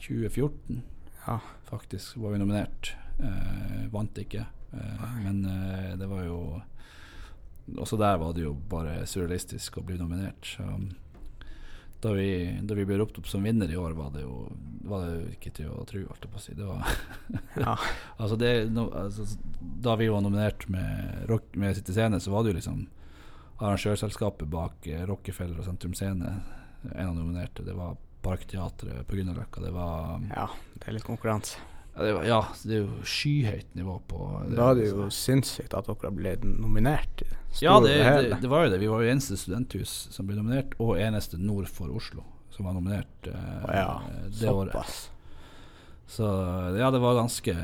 2014. 0.02 0.82
Ja. 1.28 1.40
faktisk 1.70 2.18
var 2.18 2.32
vi 2.32 2.40
nominert. 2.42 2.96
Eh, 3.20 3.88
vant 3.92 4.18
ikke, 4.18 4.46
eh, 4.74 5.04
men 5.24 5.46
eh, 5.46 5.98
det 5.98 6.08
var 6.10 6.24
jo 6.26 6.62
Også 7.78 7.96
der 7.98 8.18
var 8.18 8.34
det 8.34 8.42
jo 8.42 8.54
bare 8.54 9.06
surrealistisk 9.08 9.78
å 9.78 9.84
bli 9.86 9.96
nominert. 10.00 10.44
Så 10.58 10.66
da 12.02 12.12
vi, 12.18 12.58
da 12.66 12.76
vi 12.76 12.86
ble 12.90 12.98
ropt 12.98 13.20
opp 13.22 13.28
som 13.30 13.44
vinner 13.46 13.70
i 13.70 13.78
år, 13.78 13.94
var 13.94 14.10
det 14.16 14.24
jo 14.26 14.48
var 14.90 15.06
det 15.06 15.12
jo 15.14 15.28
ikke 15.36 15.52
til 15.54 15.70
å 15.70 15.84
tro, 15.86 16.02
holdt 16.10 16.26
jeg 16.26 16.32
på 16.34 16.40
å 16.40 16.42
si. 16.42 16.56
Det 16.58 16.66
var 16.66 16.90
Ja. 17.62 17.76
altså 18.22 18.36
det, 18.42 18.50
no, 18.74 18.88
altså, 18.98 19.28
da 19.62 19.94
vi 20.02 20.10
var 20.10 20.26
nominert 20.26 20.66
med, 20.74 21.22
rock, 21.30 21.54
med 21.54 21.78
City 21.78 21.94
Scene, 21.94 22.20
så 22.20 22.34
var 22.34 22.44
det 22.44 22.52
jo 22.52 22.58
liksom 22.58 22.82
arrangørselskapet 23.62 24.50
bak 24.52 24.88
eh, 24.90 25.04
Rockefeller 25.10 25.62
og 25.62 25.68
Sentrum 25.68 25.94
Scene. 25.98 26.38
En 26.92 27.12
av 27.12 27.16
nominerte. 27.16 27.66
Det 27.66 27.76
var 27.78 27.98
Parkteatret 28.22 29.06
på 29.08 29.18
Grünerløkka. 29.18 29.62
Det 29.64 29.74
var 29.76 30.26
ja, 30.30 30.48
det 30.76 30.90
er 30.90 30.98
litt 30.98 31.06
konkurranse. 31.08 31.62
ja, 31.96 32.04
det, 32.04 32.12
var, 32.18 32.26
ja, 32.26 32.42
det 32.64 32.76
er 32.76 32.84
jo 32.84 33.06
skyhøyt 33.06 33.74
nivå 33.78 33.98
på 34.10 34.28
Da 34.56 34.72
er 34.72 34.78
det 34.80 34.90
jo 34.90 35.08
sinnssykt 35.14 35.74
at 35.78 35.90
dere 35.90 36.14
ble 36.16 36.36
nominert. 36.46 37.24
det 37.26 37.64
Ja, 37.64 37.80
det, 37.84 37.96
det, 38.02 38.42
det 38.44 38.52
var 38.52 38.66
jo 38.66 38.74
det. 38.74 38.82
Vi 38.82 38.92
var 38.92 39.02
jo 39.04 39.14
eneste 39.14 39.38
studenthus 39.38 39.96
som 40.14 40.30
ble 40.30 40.38
nominert, 40.40 40.78
og 40.80 41.02
eneste 41.02 41.42
nord 41.42 41.70
for 41.70 41.92
Oslo 41.94 42.26
som 42.52 42.66
var 42.66 42.74
nominert 42.76 43.28
eh, 43.28 43.74
ja, 43.74 44.02
det 44.40 44.50
året. 44.50 44.72
såpass. 44.72 45.12
Så 46.12 46.24
ja, 46.80 46.92
det 46.92 47.00
var 47.00 47.16
ganske 47.16 47.56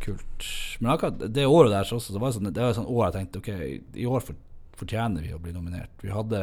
kult. 0.00 0.44
Men 0.78 0.90
akkurat 0.90 1.22
det 1.34 1.46
året 1.46 1.72
der 1.72 1.84
så 1.84 1.96
også, 1.96 2.12
det 2.12 2.20
var 2.20 2.34
sånn, 2.36 2.50
det 2.52 2.60
var 2.60 2.74
et 2.74 2.76
sånt 2.76 2.92
år 2.92 3.06
jeg 3.06 3.14
tenkte 3.14 3.40
ok, 3.40 3.48
i 3.96 4.06
år 4.06 4.24
for, 4.24 4.36
fortjener 4.78 5.24
vi 5.24 5.34
å 5.34 5.40
bli 5.42 5.52
nominert. 5.56 5.92
Vi 6.02 6.12
hadde 6.14 6.40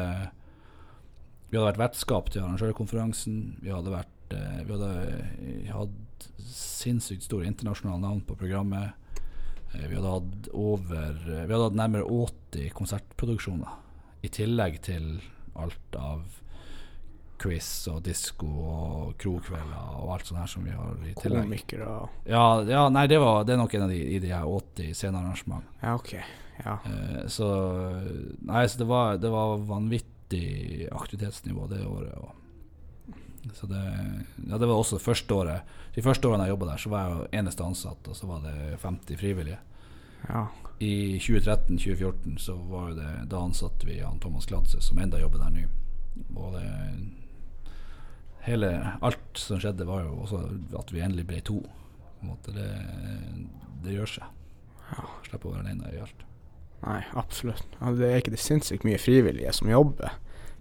Vi 1.50 1.56
hadde 1.56 1.70
vært 1.70 1.80
vertskap 1.80 2.30
til 2.30 2.44
arrangørkonferansen. 2.44 3.58
Vi 3.64 3.72
hadde 3.72 3.94
vært 3.94 4.34
eh, 4.36 4.64
Vi 4.68 4.74
hadde 4.76 4.92
eh, 5.40 5.70
hatt 5.72 6.28
sinnssykt 6.48 7.24
store 7.24 7.48
internasjonale 7.48 8.02
navn 8.04 8.22
på 8.28 8.36
programmet. 8.36 8.94
Eh, 9.74 9.88
Vi 9.88 9.96
hadde 9.96 10.16
hatt 10.18 10.50
over 10.54 11.14
Vi 11.24 11.54
hadde 11.54 11.64
hatt 11.70 11.80
nærmere 11.80 12.04
80 12.04 12.74
konsertproduksjoner. 12.76 13.80
I 14.24 14.34
tillegg 14.34 14.82
til 14.84 15.22
alt 15.58 15.96
av 15.98 16.26
quiz 17.38 17.68
og 17.92 18.02
disko 18.06 18.48
og 18.50 19.12
krokvelder 19.22 19.98
og 20.02 20.14
alt 20.16 20.30
sånt 20.30 20.42
her 20.42 20.50
som 20.50 20.66
vi 20.66 20.74
har 20.74 20.96
i 21.06 21.14
tillegg. 21.18 21.46
Komikere 21.46 21.86
og 21.86 22.28
Ja, 22.30 22.64
ja 22.66 22.88
nei, 22.90 23.06
det, 23.10 23.20
var, 23.22 23.44
det 23.46 23.54
er 23.54 23.62
nok 23.62 23.76
en 23.78 23.86
av 23.86 23.94
de 23.94 24.00
i 24.02 24.20
de 24.24 24.34
her 24.34 24.50
80 24.50 24.94
scenearrangementene. 24.98 25.78
Ja, 25.84 25.94
OK. 25.96 26.16
Ja. 26.66 26.78
Eh, 26.86 27.28
så 27.28 27.48
Nei, 28.40 28.68
så 28.68 28.82
det 28.82 28.90
var, 28.90 29.18
det 29.22 29.30
var 29.30 29.58
vanvittig 29.68 30.88
aktivitetsnivå 30.92 31.68
det 31.72 31.84
året. 31.86 32.18
Og, 32.18 33.16
så 33.54 33.70
det 33.70 33.84
Ja, 34.50 34.58
det 34.58 34.68
var 34.68 34.76
også 34.76 34.98
det 34.98 35.06
første 35.06 35.34
året. 35.34 35.76
De 35.96 36.06
første 36.06 36.28
årene 36.28 36.48
jeg 36.48 36.56
jobba 36.56 36.72
der, 36.72 36.84
så 36.84 36.94
var 36.94 37.04
jeg 37.04 37.18
jo 37.18 37.28
eneste 37.42 37.66
ansatt, 37.66 38.08
og 38.08 38.16
så 38.16 38.30
var 38.30 38.46
det 38.46 38.80
50 38.84 39.18
frivillige. 39.18 39.60
ja. 40.30 40.48
I 40.80 41.18
2013-2014 41.18 42.38
så 42.38 42.54
var 42.70 42.92
det 42.94 43.30
Da 43.32 43.40
ansatte 43.42 43.88
vi 43.88 43.96
han 44.00 44.20
Thomas 44.20 44.46
Gladse, 44.46 44.82
som 44.82 45.00
enda 45.02 45.18
jobber 45.18 45.42
der 45.42 45.50
nå. 45.50 45.64
Og 46.36 46.54
det 46.54 46.68
Hele 48.46 48.70
Alt 49.02 49.42
som 49.42 49.60
skjedde, 49.60 49.88
var 49.88 50.06
jo 50.06 50.22
også 50.24 50.44
at 50.80 50.94
vi 50.94 51.02
endelig 51.04 51.26
ble 51.28 51.42
to. 51.42 51.58
På 52.20 52.22
en 52.22 52.30
måte 52.30 52.54
det, 52.56 52.70
det 53.84 53.98
gjør 53.98 54.14
seg. 54.14 54.38
Slippe 55.28 55.50
å 55.50 55.56
være 55.56 55.66
alene 55.66 55.92
i 55.92 56.00
alt. 56.06 56.27
Nei, 56.86 57.02
absolutt. 57.18 57.66
Det 57.98 58.06
er 58.08 58.22
ikke 58.22 58.36
det 58.36 58.42
sinnssykt 58.44 58.86
mye 58.86 59.00
frivillige 59.02 59.54
som 59.56 59.70
jobber. 59.72 60.14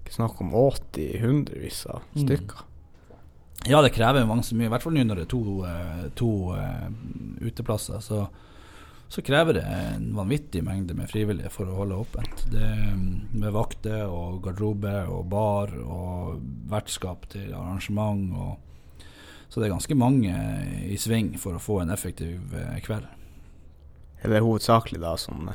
Ikke 0.03 0.15
snakk 0.17 0.41
om 0.41 0.55
80 0.55 1.21
hundrevis 1.21 1.85
av 1.91 2.03
Mm. 2.15 2.25
stykker. 2.25 2.65
Ja, 3.67 3.83
det 3.83 3.95
krever 3.97 4.27
mange 4.27 4.45
så 4.47 4.55
mye. 4.55 4.67
I 4.67 4.71
hvert 4.71 4.83
fall 4.83 4.95
nå 4.95 5.03
når 5.05 5.17
det 5.17 5.25
er 5.27 5.31
to, 5.33 5.65
eh, 5.67 6.09
to 6.15 6.31
uh, 6.55 6.91
uteplasser. 7.43 7.99
Så, 8.01 8.29
så 9.09 9.23
krever 9.23 9.59
det 9.59 9.65
en 9.65 10.13
vanvittig 10.15 10.63
mengde 10.65 10.95
med 10.95 11.11
frivillige 11.11 11.51
for 11.51 11.67
å 11.67 11.75
holde 11.81 11.99
åpent. 11.99 12.45
Det 12.53 12.63
mm, 12.63 13.09
Med 13.33 13.53
vakter 13.53 14.07
og 14.07 14.43
garderobe 14.45 15.09
og 15.11 15.27
bar 15.29 15.75
og 15.83 16.41
vertskap 16.71 17.27
til 17.33 17.53
arrangement. 17.55 18.31
Og, 18.37 19.03
så 19.49 19.61
det 19.61 19.67
er 19.67 19.75
ganske 19.75 19.99
mange 19.99 20.37
i 20.87 20.97
sving 20.97 21.35
for 21.39 21.59
å 21.59 21.63
få 21.63 21.81
en 21.83 21.91
effektiv 21.91 22.55
uh, 22.55 22.79
kveld. 22.87 23.09
Er 24.23 24.31
det 24.31 24.45
hovedsakelig 24.47 25.03
da 25.03 25.17
sånn 25.19 25.51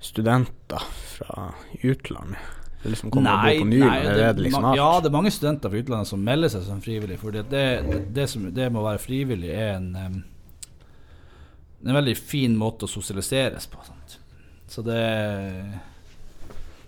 studenter 0.00 0.82
fra 1.16 1.50
utlandet? 1.82 2.56
Det 2.82 2.88
liksom 2.88 3.10
kommer 3.10 3.34
og 3.34 3.44
går 3.44 3.58
på 3.58 3.68
ny, 3.68 3.80
men 3.84 4.06
er 4.08 4.32
det 4.32 4.42
liksom 4.46 4.66
ja, 4.72 4.88
det 5.04 5.10
er 5.10 5.12
mange 5.12 5.30
studenter 5.34 5.68
fra 5.68 5.80
utlandet 5.82 6.08
som 6.08 6.22
melder 6.24 6.52
seg 6.54 6.64
som 6.64 6.80
frivillig. 6.80 7.18
For 7.20 7.34
det, 7.34 7.44
det, 7.52 7.64
det, 8.16 8.24
som, 8.32 8.46
det 8.48 8.70
med 8.70 8.80
å 8.80 8.86
være 8.86 9.02
frivillig 9.02 9.50
er 9.52 9.74
en, 9.74 9.90
en 11.84 11.98
veldig 12.00 12.16
fin 12.16 12.56
måte 12.56 12.88
å 12.88 12.90
sosialiseres 12.90 13.68
på. 13.68 13.84
Sant? 13.84 14.16
Så 14.70 14.84
det, 14.86 14.96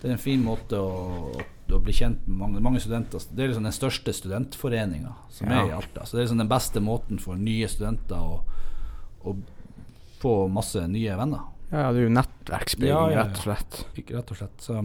det 0.01 0.09
er 0.09 0.15
en 0.15 0.25
fin 0.25 0.41
måte 0.41 0.81
å, 0.81 1.29
å 1.37 1.83
bli 1.83 1.93
kjent 1.93 2.25
med 2.25 2.41
mange, 2.41 2.65
mange 2.65 2.81
studenter. 2.81 3.21
Det 3.29 3.45
er 3.45 3.53
liksom 3.53 3.69
den 3.69 3.77
største 3.77 4.17
studentforeninga 4.17 5.13
som 5.29 5.53
er 5.53 5.69
i 5.69 5.77
Alta. 5.77 6.07
Så 6.07 6.17
det 6.17 6.23
er 6.23 6.25
liksom 6.25 6.41
den 6.41 6.53
beste 6.57 6.81
måten 6.81 7.21
for 7.21 7.37
nye 7.37 7.69
studenter 7.69 8.17
å, 8.17 8.41
å 9.29 9.37
få 10.23 10.37
masse 10.49 10.87
nye 10.89 11.21
venner. 11.21 11.52
Ja, 11.73 11.87
det 11.89 12.03
er 12.03 12.05
jo 12.05 12.13
nettverksbygging, 12.13 12.91
Ja, 12.93 13.05
ja, 13.09 13.23
rett 13.23 13.39
og 13.39 13.47
slett. 13.47 13.79
Rett 14.13 14.33
og 14.35 14.37
slett. 14.37 14.61
Så, 14.61 14.77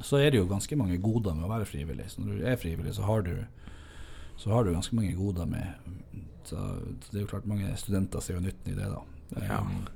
så 0.00 0.20
er 0.22 0.32
det 0.32 0.40
jo 0.40 0.48
ganske 0.48 0.78
mange 0.80 0.96
goder 1.02 1.36
med 1.36 1.44
å 1.44 1.52
være 1.52 1.68
frivillig. 1.68 2.08
Så 2.12 2.24
når 2.24 2.38
du 2.40 2.46
er 2.48 2.56
frivillig, 2.60 2.94
så 2.96 3.04
har 3.08 3.26
du 3.26 3.34
så 4.36 4.50
har 4.52 4.64
du 4.64 4.72
ganske 4.72 4.96
mange 4.96 5.12
goder 5.16 5.46
med. 5.48 5.66
Så, 6.44 6.56
det 7.10 7.18
er 7.18 7.22
jo 7.24 7.30
klart 7.30 7.46
mange 7.48 7.70
studenter 7.80 8.20
ser 8.20 8.36
jo 8.36 8.42
nytten 8.44 8.72
i 8.72 8.76
det, 8.76 8.88
da. 8.92 9.04
Ja. 9.46 9.60
Um, 9.60 9.86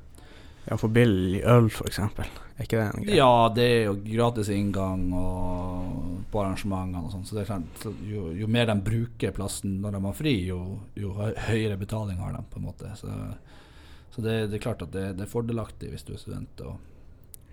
Ja, 0.66 0.76
for 0.76 0.92
billig 0.92 1.40
øl, 1.48 1.70
eksempel. 1.88 2.28
Er 2.58 2.66
ikke 2.66 2.76
det 2.76 2.82
en 2.84 3.04
greie? 3.04 3.16
Ja, 3.16 3.48
det 3.56 3.64
er 3.64 3.78
jo 3.88 3.94
gratis 4.04 4.50
inngang 4.52 5.06
og 5.16 6.18
på 6.30 6.42
arrangementene 6.42 7.00
og 7.06 7.14
sånn. 7.14 7.24
Så 7.26 7.34
det 7.34 7.42
er 7.42 7.48
klart, 7.48 7.86
jo, 8.06 8.26
jo 8.36 8.46
mer 8.46 8.68
de 8.68 8.76
bruker 8.84 9.32
plassen 9.34 9.78
når 9.80 9.96
de 9.96 10.02
har 10.04 10.18
fri, 10.18 10.34
jo, 10.50 10.60
jo 11.00 11.14
høyere 11.16 11.78
betaling 11.80 12.20
har 12.20 12.36
de, 12.36 12.44
på 12.52 12.60
en 12.60 12.66
måte. 12.68 12.92
Så, 13.00 13.08
så 14.10 14.24
det, 14.24 14.34
det 14.50 14.58
er 14.58 14.64
klart 14.64 14.82
at 14.82 14.92
det, 14.94 15.04
det 15.18 15.26
er 15.26 15.30
fordelaktig 15.30 15.92
hvis 15.92 16.06
du 16.06 16.14
er 16.14 16.22
student 16.22 16.62
å, 16.66 16.74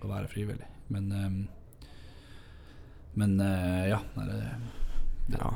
å 0.02 0.10
være 0.10 0.30
frivillig. 0.30 0.66
Men 0.92 1.12
um, 1.12 1.40
Men 3.18 3.40
uh, 3.40 3.84
ja. 3.88 3.98
Nei, 4.16 4.28
det, 4.28 4.38
det, 5.28 5.40
Ja. 5.40 5.52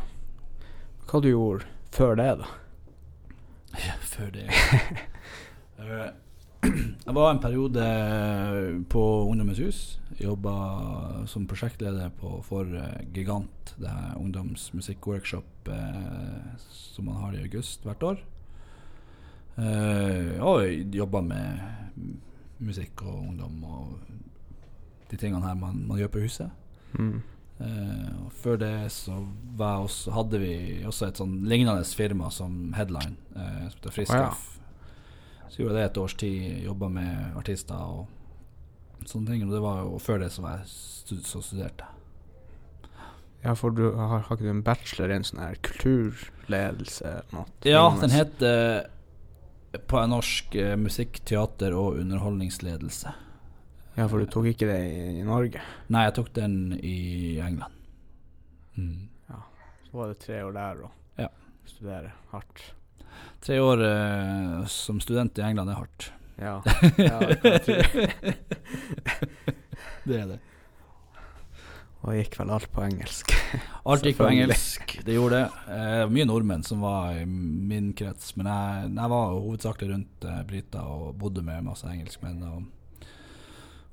Hva 1.08 1.20
du 1.20 1.28
gjorde 1.30 1.68
før 1.92 2.16
det, 2.18 2.28
da? 2.42 2.50
Ja, 3.86 3.96
før 4.04 4.32
det 4.34 4.48
Eh, 5.82 6.10
Jeg 7.06 7.14
var 7.16 7.32
en 7.32 7.40
periode 7.42 7.84
på 8.92 9.02
Ungdommens 9.26 9.58
hus. 9.58 9.78
Jobba 10.20 10.52
som 11.26 11.48
prosjektleder 11.50 12.12
på, 12.20 12.36
for 12.46 12.68
eh, 12.78 13.00
Gigant, 13.14 13.72
det 13.80 13.90
her 13.90 14.20
ungdomsmusikkworkshop 14.20 15.72
eh, 15.74 16.52
som 16.62 17.08
man 17.10 17.18
har 17.24 17.34
i 17.34 17.42
august 17.42 17.82
hvert 17.88 18.06
år. 18.06 18.22
Eh, 19.60 20.38
og 20.40 20.94
jobba 20.94 21.20
med 21.20 21.60
musikk 22.62 23.02
og 23.04 23.18
ungdom 23.18 23.64
og 23.66 23.98
de 25.10 25.18
tingene 25.20 25.44
her 25.44 25.58
man, 25.58 25.82
man 25.88 26.00
gjør 26.00 26.12
på 26.14 26.24
huset. 26.24 26.50
Mm. 26.96 27.20
Uh, 27.62 28.24
og 28.24 28.32
før 28.42 28.56
det 28.58 28.72
så 28.90 29.20
var 29.58 29.84
også, 29.84 30.10
hadde 30.16 30.38
vi 30.42 30.54
også 30.88 31.06
et 31.06 31.20
sånn 31.20 31.36
lignende 31.46 31.84
firma 31.94 32.30
som 32.34 32.72
Headline, 32.74 33.14
uh, 33.36 33.68
som 33.68 33.76
heter 33.76 33.94
Friskaff. 33.94 34.46
Å, 34.48 34.56
ja. 34.56 35.48
Så 35.52 35.60
gjorde 35.60 35.76
jeg 35.76 35.84
det 35.84 35.90
et 35.90 36.00
års 36.00 36.16
tid, 36.18 36.46
jobba 36.64 36.88
med 36.90 37.36
artister 37.38 37.76
og 37.76 39.06
sånne 39.06 39.34
ting. 39.34 39.44
Og 39.46 39.52
det 39.52 39.60
var 39.62 39.82
jo 39.84 40.00
før 40.00 40.24
det 40.24 40.30
så 40.32 40.46
var 40.46 40.62
jeg 40.62 40.72
stud 40.72 41.28
så 41.28 41.42
studerte. 41.44 41.90
Ja, 43.42 43.52
for 43.58 43.74
du 43.74 43.84
har, 43.98 44.22
har 44.24 44.36
ikke 44.38 44.46
du 44.46 44.50
en 44.52 44.64
bachelor 44.64 45.12
i 45.12 45.18
en 45.18 45.26
sånn 45.26 45.42
her 45.42 45.58
kulturledelse 45.66 47.14
noe? 47.34 47.46
Ja, 47.66 47.84
den 48.00 48.14
heter 48.14 48.86
på 49.88 50.02
norsk 50.06 50.54
eh, 50.54 50.74
musikk, 50.76 51.22
teater 51.28 51.74
og 51.76 51.98
underholdningsledelse. 52.02 53.12
Ja, 53.96 54.06
for 54.08 54.18
du 54.22 54.26
tok 54.32 54.46
ikke 54.52 54.68
det 54.70 54.78
i, 54.88 55.22
Norge? 55.26 55.61
Nei, 55.92 56.06
jeg 56.08 56.14
tok 56.16 56.30
den 56.37 56.54
i 56.80 57.38
England. 57.44 57.74
Mm. 58.76 59.08
Så 59.90 59.98
var 59.98 60.08
det 60.12 60.18
tre 60.24 60.38
år 60.46 60.54
der 60.56 60.85
og 60.87 61.20
Ja. 61.20 61.28
studere 61.68 62.12
hardt. 62.30 62.62
Tre 63.44 63.58
år 63.61 63.82
eh, 63.85 64.66
som 64.72 65.00
student 65.04 65.38
i 65.38 65.44
England 65.44 65.70
er 65.70 65.80
hardt. 65.82 66.12
Ja, 66.40 66.54
ja 66.96 67.18
det. 67.20 67.58
Det 70.02 70.16
er 70.18 70.26
det. 70.32 70.38
Og 72.02 72.16
gikk 72.18 72.34
vel 72.40 72.50
alt 72.50 72.66
på 72.74 72.82
engelsk. 72.82 73.30
Alt 73.90 74.02
gikk 74.06 74.16
på 74.18 74.26
engelsk, 74.26 74.92
det 75.06 75.14
gjorde 75.14 75.38
det. 75.42 75.74
Eh, 75.74 76.02
mye 76.10 76.24
nordmenn 76.26 76.62
som 76.66 76.80
var 76.82 77.14
i 77.20 77.24
min 77.26 77.92
krets, 77.98 78.32
men 78.38 78.46
jeg, 78.50 78.88
jeg 78.96 79.10
var 79.12 79.32
hovedsakelig 79.36 79.90
rundt 79.92 80.26
eh, 80.26 80.40
Brita 80.48 80.82
og 80.86 81.14
bodde 81.20 81.42
med 81.46 81.62
masse 81.66 81.86
engelskmenn. 81.86 82.42
Og, 82.46 83.08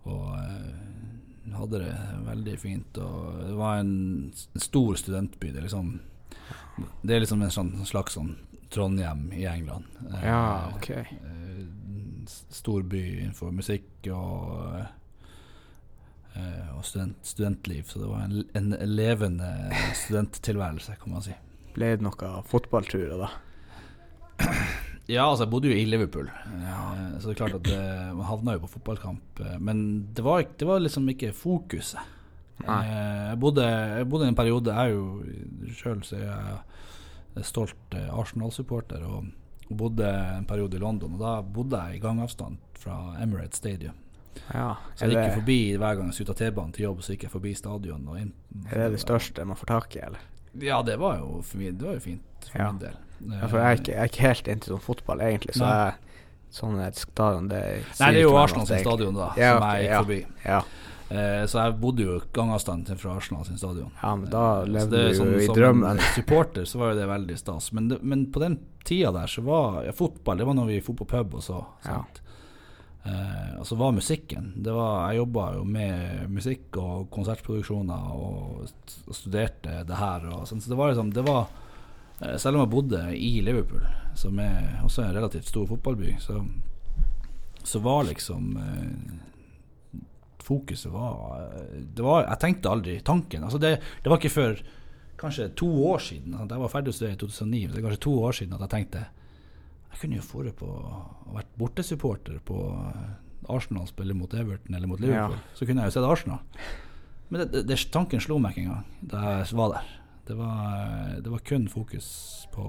og 0.09 0.27
eh, 0.41 1.53
hadde 1.57 1.81
det 1.83 1.93
veldig 2.27 2.57
fint. 2.61 2.97
Og 3.01 3.39
det 3.47 3.55
var 3.57 3.79
en 3.83 3.93
en 4.33 4.61
stor 4.61 4.95
studentby. 5.01 5.51
Det 5.53 5.61
er 5.61 5.67
liksom 5.67 5.99
Det 7.01 7.15
er 7.15 7.19
liksom 7.25 7.41
en 7.43 7.51
slags, 7.51 7.89
slags 7.89 8.13
sånn 8.17 8.35
Trondheim 8.69 9.31
i 9.33 9.45
England. 9.49 9.85
Eh, 10.13 10.25
Ja, 10.25 10.71
ok. 10.75 10.89
eh, 10.89 11.65
stor 12.53 12.83
by 12.83 13.01
innenfor 13.19 13.51
musikk 13.51 14.07
og 14.13 14.75
eh, 14.79 14.85
og 16.75 16.85
student, 16.85 17.17
studentliv. 17.25 17.83
Så 17.89 17.99
det 17.99 18.07
var 18.09 18.21
en, 18.27 18.43
en 18.55 18.75
levende 18.95 19.49
studenttilværelse, 20.05 20.95
kan 21.01 21.13
man 21.13 21.21
si. 21.25 21.33
Ble 21.75 21.93
det 21.95 22.03
noe 22.05 22.29
fotballturer 22.49 23.17
da? 23.25 23.29
Ja, 25.09 25.23
altså 25.25 25.47
jeg 25.47 25.49
bodde 25.49 25.69
jo 25.71 25.73
i 25.73 25.85
Liverpool, 25.89 26.27
ja. 26.61 26.75
så 27.17 27.31
det 27.31 27.31
er 27.33 27.37
klart 27.39 27.55
at 27.57 27.63
det, 27.65 27.77
man 28.13 28.27
havna 28.29 28.53
jo 28.53 28.59
på 28.61 28.67
fotballkamp. 28.75 29.39
eh, 29.41 29.55
Men 29.57 29.79
det 30.13 30.21
var, 30.21 30.43
det 30.45 30.67
var 30.69 30.83
liksom 30.83 31.07
ikke 31.09 31.31
fokuset. 31.33 31.97
Eh, 32.61 32.91
Jeg 33.31 33.39
bodde, 33.41 33.65
jeg 33.65 34.05
bodde 34.11 34.27
i 34.27 34.29
en 34.29 34.35
periode 34.37 34.69
Jeg 34.75 34.91
er 34.91 34.93
jo 34.93 35.73
sjøl 35.79 36.03
så 36.05 36.19
er 36.21 37.41
stolt 37.47 37.97
eh, 37.97 38.05
Arsenal-supporter 38.13 39.01
og 39.07 39.31
bodde 39.81 40.05
en 40.37 40.45
periode 40.45 40.77
i 40.77 40.83
London. 40.85 41.17
Og 41.17 41.23
da 41.25 41.33
bodde 41.41 41.81
jeg 41.87 41.97
i 41.97 42.03
gangavstand 42.05 42.61
fra 42.77 42.99
Emirates 43.23 43.57
Stadium. 43.63 43.97
Ja, 44.53 44.75
Så 44.95 45.05
jeg 45.05 45.15
gikk 45.17 45.35
forbi 45.41 45.57
hver 45.77 45.95
gang 45.97 46.05
jeg 46.09 46.13
skulle 46.19 46.33
ta 46.33 46.39
T-banen 46.45 46.71
til 46.73 46.83
jobb, 46.85 47.01
så 47.05 47.13
gikk 47.13 47.23
jeg 47.27 47.31
forbi 47.31 47.53
stadion. 47.57 48.07
Inn, 48.17 48.33
er 48.71 48.83
det 48.83 48.91
det 48.97 48.99
største 49.03 49.45
man 49.45 49.55
får 49.59 49.65
tak 49.73 49.95
i, 49.95 49.99
eller? 49.99 50.19
Ja, 50.59 50.81
det 50.81 50.97
var 50.99 51.17
jo, 51.19 51.43
det 51.53 51.81
var 51.81 51.93
jo 51.93 51.99
fint 51.99 52.49
for 52.51 52.57
Ja. 52.61 52.71
min 52.71 52.79
del. 52.79 52.95
Ja, 53.29 53.47
for 53.47 53.57
jeg 53.59 53.65
er 53.65 53.81
ikke, 53.81 53.91
jeg 53.93 53.99
er 53.99 54.07
ikke 54.13 54.27
helt 54.27 54.47
into 54.47 54.71
sånn 54.73 54.81
fotball, 54.81 55.19
egentlig, 55.21 55.53
så 55.55 55.67
jeg, 55.67 55.93
sånn 56.51 56.79
et 56.87 56.95
stadion, 56.95 57.47
det 57.49 57.63
Nei, 57.99 58.11
det 58.13 58.21
er 58.21 58.21
jo 58.23 58.37
Arsenal 58.37 58.65
sin 58.65 58.79
stadion, 58.79 59.13
da, 59.13 59.33
Ja, 59.37 59.57
som 59.59 59.67
jeg 59.69 59.83
gikk 59.83 59.91
ja. 59.91 60.03
forbi. 60.03 60.25
Ja, 60.45 60.61
Eh, 61.11 61.43
så 61.49 61.57
jeg 61.65 61.79
bodde 61.81 62.03
jo 62.05 62.19
gangavstand 62.31 62.85
fra 62.99 63.15
Arsenal 63.17 63.43
sin 63.43 63.57
stadion. 63.57 63.89
ja, 64.03 64.15
men 64.15 64.29
da 64.29 64.63
levde 64.63 64.91
det 64.91 64.99
er 64.99 65.09
du 65.09 65.17
sånn- 65.17 65.31
jo 65.33 65.39
i 65.39 65.55
drømmen. 65.55 65.99
som 65.99 66.13
supporter 66.21 66.61
så 66.69 66.77
var 66.77 66.91
jo 66.93 66.99
det 66.99 67.07
veldig 67.09 67.37
stas. 67.39 67.71
Men, 67.73 67.87
det, 67.87 68.03
men 68.03 68.27
på 68.31 68.39
den 68.39 68.59
tida 68.85 69.11
der 69.11 69.25
så 69.25 69.41
var 69.41 69.83
ja, 69.85 69.91
fotball 69.91 70.37
Det 70.37 70.45
var 70.45 70.53
når 70.53 70.67
vi 70.67 70.79
dro 70.81 70.93
på 70.93 71.07
pub 71.07 71.33
og 71.33 71.41
så. 71.41 71.65
Ja. 71.83 72.03
Eh, 73.05 73.53
og 73.59 73.63
så 73.67 73.77
var 73.79 73.93
musikken 73.95 74.49
var, 74.65 75.11
Jeg 75.13 75.21
jobba 75.21 75.45
jo 75.55 75.63
med 75.63 76.25
musikk 76.35 76.75
og 76.81 77.05
konsertproduksjoner 77.15 78.09
og, 78.11 78.65
st- 78.67 79.05
og 79.07 79.15
studerte 79.15 79.77
det 79.87 79.95
her. 80.01 80.25
Og, 80.33 80.43
sånn, 80.49 80.59
så 80.61 80.69
det 80.73 80.77
var 80.79 80.91
liksom 80.91 81.13
det 81.15 81.23
var, 81.27 81.47
eh, 82.21 82.35
Selv 82.37 82.57
om 82.59 82.65
jeg 82.65 82.73
bodde 82.73 83.03
i 83.15 83.31
Liverpool, 83.41 83.85
som 84.19 84.39
er 84.43 84.81
også 84.83 85.05
en 85.05 85.15
relativt 85.15 85.47
stor 85.47 85.65
fotballby, 85.71 86.17
så, 86.19 86.41
så 87.63 87.79
var 87.79 88.03
liksom 88.09 88.51
eh, 88.57 89.15
Fokuset 90.43 90.91
var, 90.91 91.41
eh, 91.45 91.79
det 91.95 92.03
var 92.03 92.25
Jeg 92.27 92.39
tenkte 92.43 92.69
aldri 92.73 92.99
tanken. 93.05 93.43
Altså 93.43 93.59
det, 93.61 93.77
det 94.03 94.09
var 94.11 94.19
ikke 94.19 94.33
før 94.33 94.61
kanskje 95.19 95.49
to 95.59 95.67
år 95.91 95.99
siden. 95.99 96.35
sant? 96.37 96.51
Jeg 96.51 96.61
var 96.63 96.71
ferdig 96.71 96.93
å 96.93 96.95
studere 96.95 97.15
i 97.17 97.19
2009. 97.19 97.63
så 97.67 97.73
Det 97.73 97.79
er 97.81 97.87
kanskje 97.87 98.05
to 98.07 98.13
år 98.23 98.37
siden 98.37 98.53
at 98.55 98.63
jeg 98.65 98.73
tenkte 98.75 99.05
Jeg 99.91 99.99
kunne 100.03 100.19
jo 100.19 100.27
vært 100.29 100.51
på 100.59 100.69
og 100.69 101.33
vært 101.35 101.48
bortesupporter 101.59 102.39
på 102.47 102.59
eh, 102.71 103.51
Arsenal 103.51 103.87
spiller 103.89 104.17
mot 104.17 104.33
Everton 104.33 104.75
eller 104.75 104.87
mot 104.87 104.99
Liverpool. 104.99 105.37
Ja. 105.37 105.55
Så 105.57 105.67
kunne 105.67 105.83
jeg 105.83 105.91
jo 105.91 105.97
sett 105.97 106.07
Arsenal. 106.07 106.39
Men 107.29 107.45
det, 107.45 107.63
det, 107.69 107.77
tanken 107.93 108.21
slo 108.23 108.39
meg 108.41 108.55
ikke 108.55 108.65
engang 108.65 108.85
da 109.11 109.23
jeg 109.37 109.57
var 109.59 109.75
der. 109.75 109.95
Det 110.29 110.35
var, 110.37 111.15
det 111.25 111.31
var 111.33 111.45
kun 111.45 111.65
fokus 111.71 112.09
på 112.53 112.65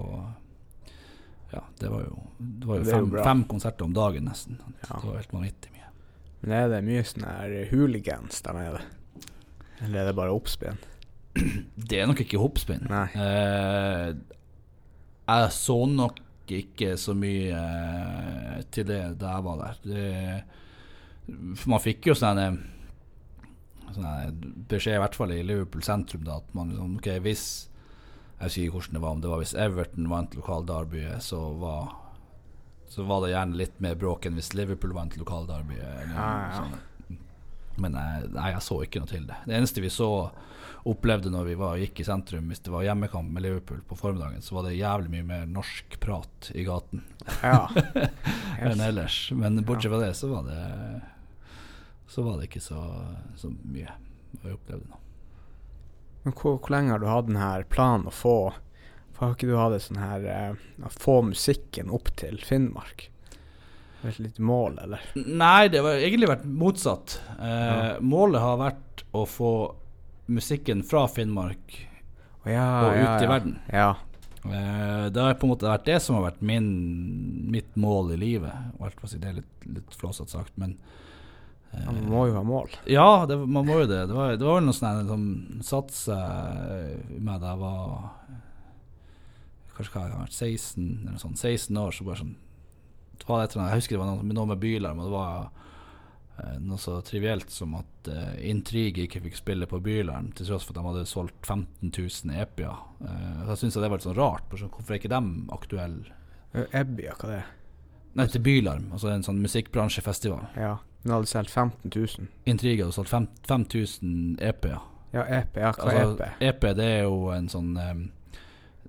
Ja, 1.51 1.61
det 1.81 1.91
var 1.93 2.05
jo, 2.07 2.23
det 2.39 2.69
var 2.69 2.79
jo, 2.81 2.87
fem, 2.89 3.11
fem 3.25 3.43
konserter 3.51 3.85
om 3.85 3.93
dagen, 3.97 4.29
nesten. 4.31 4.61
Ja. 4.85 4.95
Det 4.95 5.03
var 5.05 5.19
helt 5.19 5.35
vanvittig 5.35 5.73
mye. 5.75 5.91
Men 6.41 6.57
er 6.57 6.71
det 6.73 6.81
mye 6.87 7.03
sånn 7.05 7.27
her 7.27 7.57
hooligans 7.73 8.41
der 8.47 8.57
nede? 8.57 8.83
Eller 9.81 10.03
er 10.03 10.11
det 10.11 10.17
bare 10.17 10.33
oppspinn? 10.37 10.81
Det 11.91 12.01
er 12.01 12.09
nok 12.09 12.23
ikke 12.25 12.41
hoppspinn. 12.41 12.89
Eh, 12.91 14.13
jeg 15.31 15.53
så 15.57 15.79
nok 15.91 16.21
ikke 16.59 16.97
så 17.01 17.15
mye 17.17 17.57
eh, 17.57 18.59
til 18.75 18.87
det 18.89 19.01
da 19.21 19.37
jeg 19.37 19.47
var 19.47 19.63
der. 19.63 19.81
Det, 19.87 20.05
man 21.71 21.83
fikk 21.83 22.11
jo 22.11 22.17
sånn 22.19 22.41
en 22.43 22.61
sånn 23.95 24.43
beskjed, 24.71 24.99
i 24.99 25.03
hvert 25.03 25.19
fall 25.19 25.35
i 25.35 25.43
Liverpool 25.47 25.83
sentrum, 25.87 26.23
da, 26.27 26.39
at 26.43 26.55
man 26.55 26.71
liksom 26.71 26.99
Ok, 27.01 27.09
hvis 27.25 27.45
Jeg 28.41 28.47
husker 28.47 28.63
ikke 28.63 28.77
hvordan 28.77 28.95
det 28.95 29.03
var, 29.03 29.17
om 29.17 29.23
det 29.25 29.31
var 29.31 29.43
hvis 29.43 29.57
Everton 29.59 30.11
vant 30.11 30.37
lokal 30.39 30.69
derby, 30.69 31.03
så 31.21 31.41
var 31.61 31.91
så 32.91 33.05
var 33.07 33.21
det 33.23 33.35
gjerne 33.35 33.59
litt 33.59 33.77
mer 33.79 33.95
bråk 33.95 34.25
enn 34.27 34.35
hvis 34.35 34.55
Liverpool 34.59 34.95
vant 34.97 35.15
lokal 35.15 35.45
derby. 35.47 35.77
Ja, 35.79 35.91
ja. 36.11 36.31
sånn. 36.57 37.19
Men 37.79 37.95
jeg, 37.95 38.31
nei, 38.35 38.49
jeg 38.51 38.65
så 38.67 38.79
ikke 38.83 39.03
noe 39.03 39.11
til 39.13 39.29
det. 39.29 39.37
Det 39.47 39.55
eneste 39.55 39.85
vi 39.85 39.93
så 39.95 40.09
opplevde 40.89 41.31
når 41.33 41.45
vi 41.51 41.55
var, 41.61 41.77
gikk 41.81 42.01
i 42.01 42.07
sentrum, 42.07 42.47
hvis 42.49 42.63
det 42.65 42.73
var 42.73 42.85
hjemmekamp 42.87 43.31
med 43.35 43.43
Liverpool 43.45 43.83
på 43.89 43.99
formiddagen, 43.99 44.41
så 44.43 44.55
var 44.57 44.65
det 44.69 44.77
jævlig 44.79 45.11
mye 45.13 45.27
mer 45.29 45.47
norsk 45.51 45.99
prat 46.01 46.51
i 46.55 46.65
gaten 46.65 47.03
Ja. 47.43 47.67
enn 48.65 48.81
ellers. 48.81 49.19
Men 49.37 49.61
bortsett 49.65 49.93
fra 49.93 50.01
det, 50.05 50.15
så 50.17 50.31
var 50.33 50.47
det 50.49 50.63
Så 52.11 52.23
var 52.27 52.39
det 52.41 52.49
ikke 52.49 52.63
så, 52.65 52.81
så 53.37 53.51
mye 53.51 53.93
vi 54.41 54.53
opplevde 54.55 54.89
nå. 54.89 54.99
Men 56.25 56.35
hvor, 56.37 56.57
hvor 56.61 56.73
lenge 56.75 56.93
har 56.95 57.01
du 57.03 57.07
hatt 57.11 57.29
denne 57.29 57.53
planen 57.73 58.09
å 58.09 58.15
få 58.15 58.35
har 59.21 59.35
ikke 59.35 59.51
du 59.51 59.57
hatt 59.59 59.83
sånn 59.85 59.99
her 60.01 60.23
eh, 60.33 60.61
Å 60.81 60.91
få 60.97 61.19
musikken 61.29 61.91
opp 61.93 62.09
til 62.17 62.39
Finnmark? 62.41 63.11
Et 64.09 64.17
lite 64.17 64.41
mål, 64.41 64.79
eller? 64.81 65.03
Nei, 65.29 65.69
det 65.69 65.83
har 65.85 65.99
egentlig 66.01 66.31
vært 66.31 66.47
motsatt. 66.49 67.19
Eh, 67.37 67.51
Ja. 67.51 67.99
Målet 68.01 68.41
har 68.41 68.57
vært 68.57 69.03
å 69.13 69.27
få 69.29 69.51
musikken 70.31 70.85
fra 70.87 71.07
Finnmark 71.11 71.75
ja, 72.49 72.69
og 72.85 72.95
ut 72.95 73.05
ja, 73.05 73.17
i 73.21 73.29
verden. 73.29 73.59
Ja. 73.69 73.91
Eh, 74.45 75.07
det 75.13 75.21
har 75.21 75.37
på 75.37 75.47
en 75.47 75.53
måte 75.53 75.69
vært 75.69 75.89
det 75.89 75.99
som 76.01 76.17
har 76.17 76.31
vært 76.31 76.41
min, 76.45 76.71
mitt 77.53 77.77
mål 77.77 78.15
i 78.15 78.21
livet. 78.21 78.73
Det 78.81 79.21
er 79.21 79.41
litt, 79.43 79.69
litt 79.69 79.99
flåsete 79.99 80.33
sagt, 80.33 80.57
men 80.61 80.79
ja, 81.71 81.93
Man 81.93 82.09
må 82.11 82.25
jo 82.27 82.35
ha 82.35 82.43
mål. 82.43 82.73
Ja, 82.91 83.27
det, 83.31 83.37
man 83.39 83.67
må 83.67 83.77
jo 83.83 83.87
det. 83.87 84.01
Det 84.11 84.15
var, 84.17 84.33
det 84.35 84.47
var 84.47 84.65
noe 84.65 84.75
sånt 84.75 85.07
som 85.07 85.27
satte 85.63 85.95
seg 85.95 87.21
med 87.21 87.39
da 87.39 87.53
jeg 87.53 87.61
var 87.61 88.09
Kanskje 89.77 89.95
hva 89.95 90.03
jeg 90.03 90.13
har 90.17 90.25
vært 90.25 90.35
16 90.35 90.89
eller 91.07 91.21
sånn, 91.23 91.37
16 91.39 91.79
år, 91.79 91.95
så 91.95 92.05
bare 92.09 92.21
sånn 92.25 92.35
det 93.21 93.29
var 93.29 93.45
et 93.45 93.53
eller 93.53 93.63
annet, 93.63 93.73
Jeg 93.73 93.83
husker 93.83 93.97
det 93.97 94.01
var 94.01 94.11
noe, 94.11 94.35
noe 94.35 94.49
med 94.51 94.61
bylarm, 94.61 95.01
og 95.01 95.07
det 95.07 95.13
var 95.15 95.31
eh, 95.37 95.70
noe 96.61 96.79
så 96.81 96.99
trivielt 97.05 97.51
som 97.53 97.75
at 97.79 98.09
uh, 98.09 98.35
Intrigue 98.47 99.05
ikke 99.07 99.23
fikk 99.27 99.39
spille 99.39 99.69
på 99.71 99.81
Bylarm, 99.85 100.31
til 100.37 100.49
tross 100.49 100.67
for 100.67 100.75
at 100.75 100.81
de 100.81 100.87
hadde 100.89 101.07
solgt 101.11 101.47
15 101.47 101.93
000 101.93 102.37
Uh, 103.01 103.47
da 103.49 103.57
syns 103.57 103.77
jeg 103.77 103.83
det 103.83 103.91
var 103.91 104.01
litt 104.01 104.07
sånn 104.09 104.19
rart. 104.19 104.47
Hvorfor 104.53 104.95
er 104.95 105.01
ikke 105.01 105.13
de 105.13 105.21
aktuelle? 105.57 106.17
Ebbia, 106.53 107.15
hva 107.17 107.31
det 107.31 107.41
er? 107.41 107.51
Nei, 108.19 108.27
til 108.27 108.43
Bylarm, 108.43 108.89
altså 108.93 109.13
en 109.13 109.23
sånn 109.23 109.39
musikkbransjefestival. 109.43 110.49
Ja, 110.59 110.77
men 111.05 111.15
hadde 111.15 111.31
solgt 111.31 111.53
15 111.55 111.93
000. 111.95 112.31
Intrigue 112.51 112.85
hadde 112.85 112.97
solgt 112.97 113.13
5000 113.49 114.41
EP-er. 114.43 114.81
Ja, 115.15 115.25
EP. 115.27 115.57
Ja, 115.59 115.71
hva 115.75 115.93
er 115.93 116.05
Altså, 116.05 116.27
EP? 116.27 116.43
EP 116.49 116.67
det 116.79 116.87
er 116.87 117.01
jo 117.03 117.31
en 117.35 117.49
sånn 117.51 117.71
um, 117.75 118.03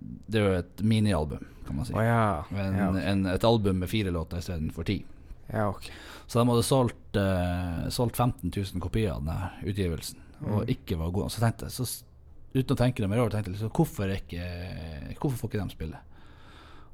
Det 0.01 0.37
er 0.37 0.43
jo 0.45 0.57
et 0.59 0.83
minialbum, 0.85 1.47
kan 1.65 1.77
man 1.77 1.87
si. 1.87 1.95
Oh, 1.97 2.03
ja. 2.05 2.43
En, 2.51 2.77
Ja, 2.77 2.89
okay. 2.89 3.05
en, 3.13 3.25
et 3.29 3.45
album 3.47 3.81
med 3.81 3.89
fire 3.89 4.13
låter 4.13 4.41
istedenfor 4.41 4.85
ti. 4.89 4.99
Ja, 5.49 5.69
ok. 5.69 5.89
Så 6.27 6.39
de 6.39 6.47
hadde 6.49 6.63
solgt, 6.63 7.17
uh, 7.17 7.89
solgt 7.91 8.15
15 8.15 8.51
000 8.55 8.79
kopier 8.83 9.11
av 9.15 9.23
denne 9.25 9.51
utgivelsen, 9.67 10.19
og 10.45 10.61
Mm. 10.63 10.69
ikke 10.73 10.97
var 10.97 11.11
gode. 11.11 11.29
Så 11.29 11.41
tenkte 11.41 11.67
jeg, 11.67 11.71
så, 11.75 12.03
uten 12.53 12.75
å 12.75 12.77
tenke 12.79 13.01
det 13.03 13.09
mer 13.09 13.19
over, 13.21 13.29
tenkte 13.33 13.51
jeg 13.51 13.57
liksom, 13.59 13.73
hvorfor, 13.75 14.09
ikke, 14.15 14.45
hvorfor 15.19 15.37
får 15.37 15.49
ikke 15.51 15.63
de 15.65 15.75
spille? 15.75 15.99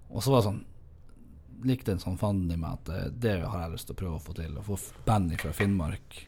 Og 0.09 0.23
så 0.23 0.31
var 0.31 0.41
det 0.41 0.49
sånn 0.51 0.65
Likte 1.65 1.89
en 1.95 1.97
sånn 1.99 2.19
fanden 2.21 2.51
i 2.53 2.57
meg 2.61 2.75
at 2.77 2.89
eh, 2.93 3.05
det 3.17 3.31
har 3.41 3.63
jeg 3.63 3.71
lyst 3.73 3.87
til 3.89 3.95
å 3.95 3.97
prøve 3.97 4.17
å 4.19 4.21
få 4.21 4.33
til. 4.37 4.51
Å 4.59 4.61
få 4.61 4.75
band 5.07 5.31
fra 5.41 5.49
Finnmark 5.57 6.19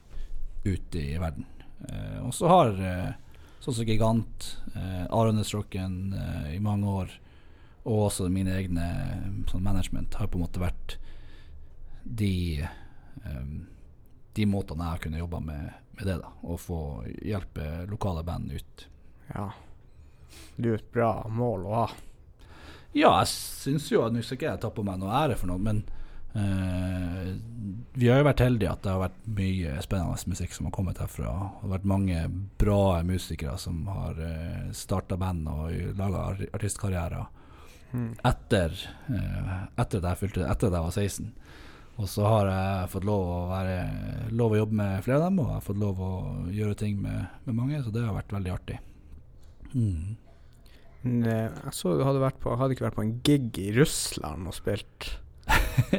ut 0.65 0.95
i 0.97 1.03
verden. 1.21 1.45
Eh, 1.85 2.15
og 2.25 2.31
så 2.33 2.47
har 2.49 2.71
eh, 2.81 3.11
sånn 3.61 3.75
som 3.77 3.85
Gigant, 3.85 4.47
eh, 4.73 5.03
Aronesrocken 5.13 5.99
eh, 6.17 6.55
i 6.55 6.59
mange 6.65 6.87
år, 7.03 7.13
og 7.85 8.07
også 8.07 8.25
mine 8.33 8.55
egne 8.57 8.87
eh, 8.89 9.29
sånn 9.51 9.61
management, 9.61 10.17
har 10.17 10.31
på 10.33 10.39
en 10.41 10.47
måte 10.47 10.63
vært 10.63 10.97
de 12.03 12.67
um, 13.25 13.67
De 14.35 14.45
måtene 14.45 14.85
jeg 14.85 14.95
har 14.95 15.01
kunnet 15.03 15.23
jobbe 15.23 15.39
med, 15.43 15.71
med 15.97 16.05
det, 16.07 16.17
da. 16.21 16.31
Og 16.47 16.59
få 16.61 16.81
hjelpe 17.25 17.85
lokale 17.89 18.23
band 18.23 18.53
ut. 18.53 18.85
Ja. 19.33 19.49
Det 20.55 20.65
er 20.65 20.69
jo 20.69 20.79
et 20.79 20.91
bra 20.93 21.13
mål 21.33 21.65
å 21.67 21.73
ha. 21.75 21.87
Ja, 22.93 23.11
jeg 23.19 23.29
syns 23.31 23.89
jo 23.91 24.01
at 24.05 24.13
Nå 24.15 24.21
skal 24.25 24.37
ikke 24.39 24.47
jeg 24.49 24.61
ta 24.63 24.69
på 24.73 24.85
meg 24.85 25.01
noe 25.01 25.13
ære 25.13 25.35
for 25.37 25.49
noe, 25.51 25.61
men 25.61 25.81
uh, 26.33 27.33
vi 27.99 28.07
har 28.09 28.21
jo 28.21 28.29
vært 28.29 28.45
heldige 28.45 28.71
at 28.71 28.85
det 28.85 28.93
har 28.93 29.03
vært 29.03 29.19
mye 29.39 29.75
spennende 29.83 30.31
musikk 30.31 30.55
som 30.55 30.69
har 30.69 30.75
kommet 30.77 31.01
herfra. 31.01 31.33
Det 31.33 31.65
har 31.65 31.73
vært 31.75 31.91
mange 31.91 32.23
bra 32.61 32.81
musikere 33.05 33.57
som 33.61 33.83
har 33.91 34.17
uh, 34.23 34.71
starta 34.77 35.19
band 35.19 35.51
og 35.51 35.99
laga 35.99 36.29
artistkarrierer 36.53 37.27
Mm. 37.93 38.15
etter, 38.23 38.69
eh, 39.09 39.63
etter, 39.81 39.97
at 39.97 40.03
jeg 40.03 40.17
fylte, 40.19 40.43
etter 40.45 40.67
at 40.67 40.73
jeg 40.73 40.83
var 40.85 40.91
16. 40.91 41.31
Og 41.99 42.07
så 42.07 42.23
har 42.23 42.47
jeg 42.47 42.89
fått 42.93 43.03
lov 43.07 43.25
å, 43.27 43.39
være, 43.49 43.77
lov 44.39 44.53
å 44.55 44.59
jobbe 44.61 44.77
med 44.79 45.01
flere 45.03 45.19
av 45.19 45.25
dem, 45.27 45.39
og 45.43 45.49
jeg 45.49 45.57
har 45.57 45.65
fått 45.65 45.81
lov 45.81 45.99
å 45.99 46.11
gjøre 46.55 46.77
ting 46.79 47.01
med, 47.03 47.25
med 47.43 47.57
mange, 47.57 47.81
så 47.83 47.91
det 47.91 48.05
har 48.05 48.15
vært 48.15 48.31
veldig 48.37 48.53
artig. 48.55 48.77
Mm. 49.73 50.15
Eh, 51.03 51.47
jeg 51.65 51.73
så 51.75 51.97
du 51.99 52.05
hadde, 52.07 52.21
vært 52.23 52.39
på, 52.43 52.55
hadde 52.59 52.75
ikke 52.75 52.87
vært 52.87 52.97
på 52.99 53.03
en 53.05 53.17
gig 53.27 53.59
i 53.59 53.73
Russland 53.75 54.47
og 54.47 54.55
spilt. 54.55 55.09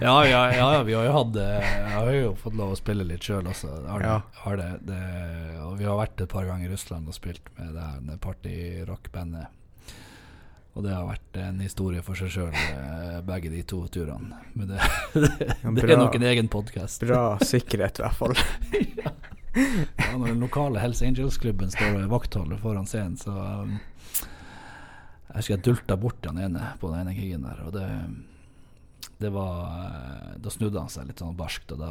ja, 0.00 0.14
ja, 0.24 0.42
ja, 0.54 0.82
vi 0.82 0.94
har 0.96 1.04
jo 1.04 1.12
hatt 1.12 1.34
eh, 1.36 1.60
Jeg 1.60 1.90
har 1.92 2.10
jo 2.14 2.30
fått 2.40 2.54
lov 2.56 2.72
å 2.72 2.78
spille 2.78 3.04
litt 3.06 3.26
sjøl 3.26 3.46
også. 3.50 3.68
Har, 3.84 4.04
Ja. 4.04 4.16
har 4.44 4.56
det, 4.60 4.68
det, 4.88 5.00
og 5.66 5.74
vi 5.80 5.86
har 5.88 5.98
vært 6.00 6.22
et 6.24 6.32
par 6.32 6.48
ganger 6.48 6.70
i 6.70 6.72
Russland 6.72 7.10
og 7.10 7.16
spilt 7.16 7.50
med 7.58 7.74
det 7.76 7.84
her 7.86 8.20
party-rock-bandet. 8.24 9.46
Og 10.80 10.86
det 10.86 10.94
har 10.96 11.04
vært 11.04 11.36
en 11.36 11.58
historie 11.60 12.00
for 12.00 12.16
seg 12.16 12.30
sjøl, 12.32 12.54
begge 13.28 13.50
de 13.52 13.58
to 13.68 13.82
turene. 13.92 14.38
Men 14.56 14.70
det, 14.70 14.78
det, 15.12 15.28
Ja, 15.60 15.72
det 15.76 15.84
er 15.84 16.00
nok 16.00 16.16
en 16.16 16.24
egen 16.30 16.48
podkast. 16.48 17.04
Bra 17.04 17.36
sikkerhet, 17.44 18.00
i 18.00 18.06
hvert 18.06 18.16
fall. 18.16 18.32
Ja, 19.50 20.12
når 20.14 20.28
den 20.28 20.44
lokale 20.44 20.78
Hells 20.78 21.00
Angels-klubben 21.02 21.72
står 21.74 21.96
og 22.04 22.12
vaktholder 22.12 22.60
foran 22.62 22.86
scenen, 22.86 23.16
så 23.18 23.32
um, 23.34 23.72
Jeg 24.22 25.40
husker 25.40 25.54
jeg 25.56 25.64
dulta 25.66 25.96
bort 25.98 26.20
den 26.22 26.38
ene 26.38 26.68
på 26.78 26.92
den 26.92 27.00
ene 27.02 27.16
krigen 27.16 27.42
der, 27.42 27.58
og 27.66 27.74
det 27.74 27.88
det 29.20 29.32
var 29.34 29.66
eh, 29.66 30.36
Da 30.40 30.52
snudde 30.54 30.80
han 30.80 30.88
seg 30.92 31.10
litt 31.10 31.20
sånn 31.20 31.34
barskt, 31.36 31.74
og 31.74 31.82
da, 31.82 31.90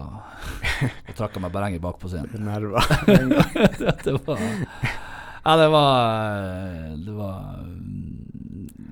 og 0.87 1.11
trakk 1.17 1.35
han 1.35 1.43
meg 1.45 1.53
berenget 1.53 1.83
bak 1.83 1.99
på 2.01 2.09
scenen. 2.09 2.41
Nerver. 2.47 2.79
det, 3.75 3.93
det 4.07 4.15
var 4.25 4.41
Ja, 5.43 5.57
det 5.59 5.67
var 5.75 6.95
Det 6.95 7.17
var 7.19 7.43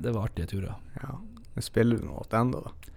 Det 0.07 0.13
var 0.15 0.29
artige 0.29 0.47
turer. 0.53 0.77
ja. 1.01 1.17
Men 1.57 1.65
Spiller 1.65 1.99
du 1.99 2.07
noe 2.07 2.23
ennå, 2.37 2.61
da? 2.63 2.93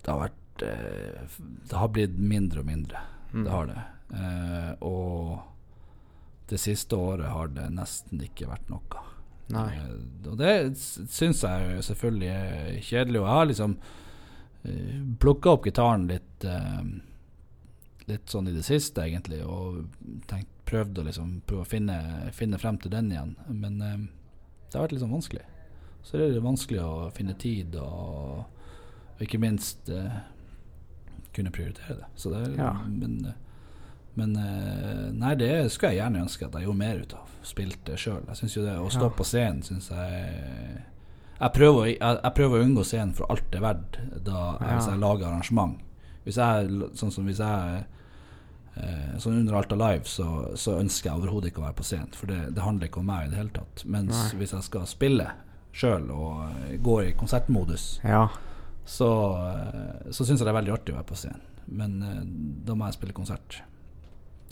Det 0.00 0.10
har 0.10 0.20
vært 0.24 0.62
eh, 0.64 1.38
Det 1.68 1.76
har 1.76 1.90
blitt 1.94 2.16
mindre 2.18 2.64
og 2.64 2.66
mindre. 2.66 3.02
Mm. 3.30 3.44
Det 3.44 3.52
har 3.52 3.68
det. 3.68 3.82
Eh, 4.18 4.70
og 4.88 6.50
det 6.50 6.58
siste 6.58 6.96
året 6.98 7.30
har 7.30 7.52
det 7.54 7.68
nesten 7.76 8.22
ikke 8.24 8.48
vært 8.50 8.72
noe. 8.72 9.04
Eh, 9.50 9.92
og 10.30 10.38
det 10.40 10.54
syns 10.80 11.44
jeg 11.44 11.84
selvfølgelig 11.86 12.30
er 12.32 12.80
kjedelig. 12.86 13.20
Og 13.20 13.28
jeg 13.28 13.36
har 13.36 13.48
liksom 13.50 13.76
uh, 13.78 14.98
plukka 15.22 15.54
opp 15.54 15.68
gitaren 15.70 16.08
litt 16.10 16.48
eh, 16.48 16.82
Litt 18.10 18.32
sånn 18.32 18.48
i 18.50 18.52
det 18.56 18.64
siste, 18.66 19.04
egentlig, 19.06 19.36
og 19.46 19.84
tenkt, 20.26 20.48
prøvd 20.66 20.96
å 20.98 21.04
liksom 21.06 21.28
prøve 21.46 21.62
å 21.62 21.68
finne, 21.68 21.98
finne 22.34 22.58
frem 22.58 22.74
til 22.82 22.90
den 22.90 23.12
igjen. 23.12 23.36
Men 23.46 23.76
eh, 23.86 24.00
det 24.66 24.74
har 24.74 24.88
vært 24.88 24.96
litt 24.96 25.04
sånn 25.04 25.14
vanskelig. 25.14 25.44
Så 26.02 26.16
det 26.16 26.30
er 26.36 26.40
vanskelig 26.44 26.80
å 26.82 27.10
finne 27.14 27.34
tid 27.38 27.76
og, 27.76 28.44
og 29.16 29.20
ikke 29.24 29.38
minst 29.42 29.90
uh, 29.92 30.20
kunne 31.36 31.52
prioritere 31.54 31.98
det. 32.00 32.08
Så 32.16 32.32
det 32.32 32.40
er, 32.46 32.54
Ja. 32.58 32.72
Men, 32.88 33.34
men 34.18 34.36
uh, 34.36 35.10
nei, 35.14 35.34
det 35.38 35.70
skulle 35.70 35.92
jeg 35.94 36.00
gjerne 36.02 36.24
ønske 36.24 36.46
at 36.48 36.56
jeg 36.58 36.66
gjorde 36.66 36.82
mer 36.82 37.02
ut 37.04 37.14
av. 37.14 37.26
Spilte 37.46 37.96
sjøl. 38.00 38.24
Jeg 38.28 38.50
jo 38.56 38.64
det 38.66 38.78
å 38.80 38.88
stå 38.90 39.06
Ja. 39.10 39.14
på 39.16 39.24
scenen 39.28 39.62
syns 39.64 39.90
jeg 39.92 40.86
jeg 41.40 41.52
prøver, 41.56 41.86
jeg, 41.88 41.96
jeg 42.22 42.32
prøver 42.36 42.58
å 42.58 42.64
unngå 42.66 42.82
scenen 42.84 43.14
for 43.16 43.30
alt 43.32 43.46
det 43.48 43.56
er 43.62 43.64
verdt 43.64 43.94
da 44.26 44.40
Ja. 44.60 44.74
hvis 44.76 44.88
jeg 44.90 44.98
lager 45.00 45.26
arrangement. 45.30 45.78
Hvis 46.26 46.36
jeg, 46.36 46.90
sånn 47.00 47.12
som 47.14 47.24
hvis 47.24 47.38
jeg 47.40 47.84
eh, 48.76 49.14
Sånn 49.18 49.38
under 49.38 49.56
Alta 49.56 49.74
Live 49.78 50.04
så, 50.04 50.26
så 50.60 50.74
ønsker 50.82 51.08
jeg 51.08 51.16
overhodet 51.22 51.48
ikke 51.50 51.62
å 51.62 51.64
være 51.64 51.78
på 51.78 51.86
scenen, 51.88 52.12
for 52.12 52.28
det, 52.28 52.42
det 52.54 52.60
handler 52.64 52.90
ikke 52.90 53.00
om 53.00 53.08
meg 53.08 53.26
i 53.26 53.30
det 53.32 53.38
hele 53.40 53.54
tatt. 53.56 53.84
Mens 53.88 54.12
Nei. 54.12 54.36
hvis 54.42 54.52
jeg 54.52 54.66
skal 54.68 54.84
spille 54.90 55.30
sjøl 55.72 56.10
og 56.10 56.44
eh, 56.66 56.76
går 56.82 57.02
i 57.08 57.12
konsertmodus, 57.18 58.00
Ja. 58.04 58.28
så, 58.84 59.10
eh, 59.46 60.10
så 60.10 60.24
syns 60.24 60.40
jeg 60.40 60.46
det 60.46 60.52
er 60.54 60.58
veldig 60.60 60.72
artig 60.74 60.94
å 60.94 60.98
være 61.00 61.10
på 61.12 61.16
scenen. 61.20 61.40
Men 61.70 62.02
eh, 62.02 62.22
da 62.66 62.74
må 62.74 62.86
jeg 62.88 62.98
spille 62.98 63.12
konsert. 63.16 63.60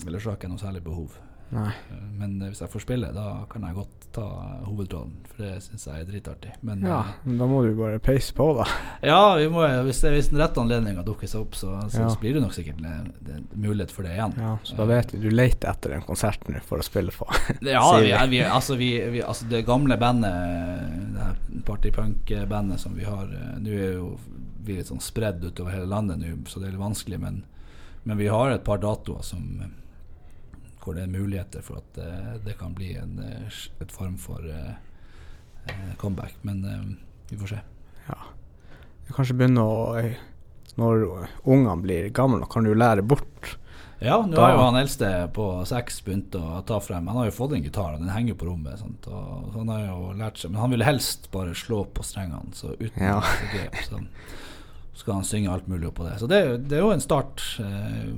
Ellers 0.07 0.25
har 0.25 0.37
jeg 0.37 0.39
ikke 0.45 0.53
noe 0.53 0.63
særlig 0.63 0.85
behov. 0.85 1.17
Nei. 1.55 1.71
Men 2.19 2.35
eh, 2.43 2.49
hvis 2.51 2.61
jeg 2.61 2.71
får 2.73 2.83
spille, 2.85 3.09
da 3.15 3.45
kan 3.51 3.63
jeg 3.65 3.77
godt 3.79 4.07
ta 4.13 4.25
hovedrollen, 4.65 5.15
for 5.29 5.43
det 5.45 5.63
syns 5.65 5.87
jeg 5.89 6.03
er 6.03 6.09
dritartig. 6.09 6.53
Men 6.67 6.83
Ja, 6.85 6.99
eh, 7.01 7.15
men 7.29 7.39
da 7.41 7.47
må 7.49 7.63
du 7.65 7.71
bare 7.79 7.99
peise 8.05 8.35
på, 8.37 8.47
da. 8.59 8.67
ja, 9.05 9.21
vi 9.39 9.47
må, 9.53 9.63
hvis, 9.87 10.01
det, 10.05 10.13
hvis 10.17 10.29
den 10.33 10.41
rette 10.43 10.61
anledninga 10.61 11.05
dukker 11.07 11.31
seg 11.31 11.45
opp, 11.47 11.57
så, 11.57 11.75
så, 11.89 12.03
Ja. 12.05 12.09
så 12.13 12.21
blir 12.21 12.37
det 12.37 12.43
nok 12.45 12.53
sikkert 12.57 12.81
en, 12.85 13.13
en 13.33 13.49
mulighet 13.55 13.93
for 13.95 14.05
det 14.09 14.13
igjen. 14.17 14.35
Ja, 14.41 14.55
Så 14.65 14.77
da 14.77 14.89
vet 14.91 15.15
vi 15.15 15.23
du 15.25 15.31
leter 15.33 15.71
etter 15.73 15.97
en 15.97 16.05
konsert 16.09 16.45
nå 16.49 16.61
for 16.69 16.81
å 16.83 16.87
spille 16.87 17.13
på. 17.17 17.29
Ja, 17.69 17.85
vi, 18.01 18.13
vi. 18.37 18.43
altså, 18.45 18.77
vi, 18.81 18.91
vi, 19.13 19.23
altså 19.23 19.49
det 19.49 19.65
gamle 19.69 19.97
bandet, 20.01 20.33
det 21.15 21.25
her 21.29 21.63
partypunk-bandet 21.69 22.81
som 22.81 22.95
vi 22.97 23.05
har 23.09 23.25
eh, 23.25 23.57
Nå 23.61 23.71
er 23.73 23.93
jo 23.99 24.13
vi 24.69 24.77
litt 24.77 24.89
sånn 24.91 25.01
spredd 25.01 25.41
utover 25.49 25.73
hele 25.73 25.87
landet 25.89 26.19
nå, 26.21 26.35
så 26.51 26.61
det 26.61 26.69
er 26.69 26.75
litt 26.75 26.83
vanskelig, 26.83 27.19
men, 27.23 27.39
men 28.05 28.19
vi 28.21 28.27
har 28.29 28.51
et 28.53 28.65
par 28.67 28.81
datoer 28.83 29.23
som 29.25 29.47
hvor 30.89 30.97
det 30.97 31.05
er 31.05 31.13
muligheter 31.13 31.65
for 31.65 31.83
at 31.83 32.01
uh, 32.01 32.35
det 32.45 32.57
kan 32.59 32.73
bli 32.77 32.95
en 32.97 33.19
eh, 33.21 33.61
et 33.85 33.93
form 33.93 34.17
for 34.21 34.41
eh, 34.49 35.93
comeback. 36.01 36.39
Men 36.49 36.65
vi 37.29 37.37
får 37.37 37.53
se. 37.53 37.61
Ja. 38.09 38.19
Du 39.07 39.13
kanskje 39.13 39.37
begynne 39.37 39.63
å 39.65 40.01
Når 40.79 41.05
ungene 41.43 41.77
blir 41.83 42.09
gamle, 42.15 42.47
kan 42.49 42.65
du 42.65 42.73
lære 42.73 43.03
bort. 43.03 43.59
Ja, 43.99 44.21
nå 44.23 44.39
har 44.39 44.53
jo 44.55 44.61
han 44.63 44.79
eldste 44.79 45.09
på 45.35 45.45
seks 45.67 45.97
begynt 46.07 46.37
å 46.39 46.61
ta 46.67 46.77
frem 46.79 47.09
Han 47.11 47.19
har 47.19 47.27
jo 47.27 47.35
fått 47.35 47.57
en 47.57 47.65
gitar, 47.67 47.97
den 47.99 48.13
henger 48.15 48.37
på 48.39 48.47
rommet. 48.47 48.79
Sant? 48.79 49.09
Og 49.11 49.57
han 49.57 49.73
har 49.73 49.89
jo 49.89 50.13
lært 50.15 50.39
seg 50.39 50.53
Men 50.53 50.63
han 50.63 50.75
vil 50.77 50.87
helst 50.87 51.27
bare 51.35 51.57
slå 51.59 51.83
på 51.91 52.07
strengene, 52.07 52.55
så 52.55 52.77
uten 52.79 53.03
Ja. 53.03 53.19
grep. 53.53 53.75
Så 53.89 53.99
skal 54.99 55.15
han 55.21 55.25
synge 55.27 55.51
alt 55.53 55.69
mulig 55.71 55.87
oppå 55.93 56.03
det. 56.09 56.17
Så 56.19 56.27
det, 56.27 56.41
det 56.69 56.79
er 56.79 56.83
jo 56.83 56.91
en 56.91 57.01
start. 57.05 57.43
Eh, 57.63 58.09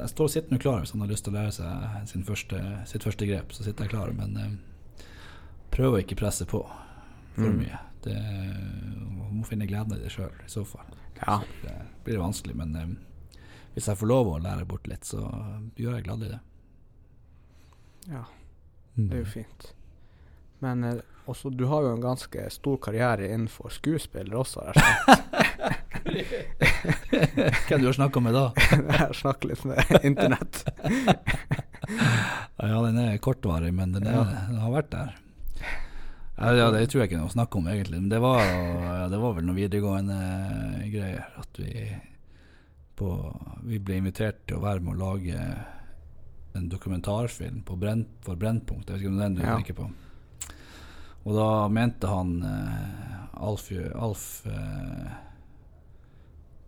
Jeg 0.00 0.10
står 0.10 0.26
og 0.26 0.32
sitter 0.34 0.54
nå 0.56 0.58
klar 0.62 0.80
hvis 0.82 0.90
han 0.96 1.04
har 1.04 1.10
lyst 1.12 1.24
til 1.28 1.34
å 1.34 1.38
lære 1.38 1.52
seg 1.54 2.08
sin 2.10 2.24
første, 2.26 2.60
sitt 2.90 3.06
første 3.06 3.28
grep. 3.30 3.52
Så 3.54 3.62
sitter 3.66 3.86
jeg 3.86 3.92
klar. 3.94 4.10
Men 4.18 4.34
eh, 4.42 5.06
prøve 5.74 5.98
å 5.98 6.02
ikke 6.02 6.18
presse 6.18 6.46
på 6.50 6.64
for 7.34 7.48
Mm. 7.50 7.56
mye. 7.64 7.78
Det, 8.04 8.14
man 9.14 9.38
må 9.40 9.46
finne 9.48 9.66
gleden 9.66 9.94
i 9.96 10.02
det 10.02 10.10
sjøl, 10.12 10.34
i 10.44 10.50
så 10.52 10.62
fall. 10.68 10.90
Ja. 11.22 11.38
Så 11.40 11.62
det 11.64 11.76
blir 12.04 12.18
vanskelig, 12.20 12.54
men 12.58 12.74
eh, 12.76 12.92
hvis 13.74 13.88
jeg 13.90 13.98
får 13.98 14.10
lov 14.10 14.28
å 14.34 14.42
lære 14.44 14.66
bort 14.70 14.86
litt, 14.90 15.06
så 15.08 15.22
gjør 15.78 15.96
jeg 15.96 16.04
gladelig 16.10 16.34
det. 16.34 16.40
ja. 18.12 18.24
Det 18.94 19.10
er 19.16 19.24
jo 19.24 19.26
fint. 19.26 19.64
Men 20.62 20.84
eh, 20.86 21.00
også, 21.26 21.50
du 21.50 21.64
har 21.66 21.82
jo 21.82 21.94
en 21.96 22.04
ganske 22.04 22.44
stor 22.54 22.76
karriere 22.84 23.26
innenfor 23.34 23.72
skuespiller 23.74 24.36
også, 24.44 24.60
har 24.68 24.78
jeg 24.78 24.84
skjønt. 24.84 25.33
Hvem 27.68 27.80
du 27.82 27.86
har 27.88 27.96
snakka 27.96 28.20
med 28.24 28.34
da? 28.36 28.44
Jeg 28.70 28.98
har 29.00 29.12
snakket 29.18 29.50
litt 29.52 29.64
med 29.70 30.04
internett. 30.04 30.64
Ja, 32.64 32.78
den 32.80 32.96
er 32.96 33.18
kortvarig, 33.20 33.74
men 33.76 33.90
den, 33.92 34.06
er, 34.08 34.24
den 34.48 34.56
har 34.62 34.70
vært 34.72 34.88
der. 34.94 35.10
Ja, 36.38 36.70
Det 36.72 36.86
tror 36.88 37.02
jeg 37.02 37.10
ikke 37.10 37.18
noe 37.20 37.28
å 37.28 37.34
snakke 37.34 37.58
om, 37.60 37.66
egentlig. 37.68 37.98
Men 38.00 38.08
det 38.08 38.20
var, 38.24 38.40
det 39.12 39.18
var 39.20 39.34
vel 39.36 39.44
noen 39.44 39.58
videregående 39.58 40.16
greier. 40.88 41.26
At 41.42 41.60
vi, 41.60 41.84
på, 42.96 43.10
vi 43.68 43.78
ble 43.84 43.98
invitert 44.00 44.40
til 44.48 44.56
å 44.58 44.64
være 44.64 44.80
med 44.86 44.94
å 44.96 45.02
lage 45.02 45.36
en 46.56 46.70
dokumentarfilm 46.72 47.60
på 47.68 47.76
Brent, 47.82 48.08
for 48.24 48.38
Brennpunkt. 48.40 48.88
Jeg 48.88 48.96
vet 48.96 49.04
ikke 49.04 49.12
om 49.12 49.20
det 49.20 49.26
er 49.26 49.28
den 49.34 49.38
du 49.38 49.44
Ja. 49.44 49.58
tenker 49.58 49.78
på. 49.82 49.90
Og 51.24 51.36
da 51.36 51.50
mente 51.72 52.08
han 52.10 52.32
eh, 52.48 53.44
Alf, 53.44 53.68
Alf 53.96 54.24
eh, 54.48 55.12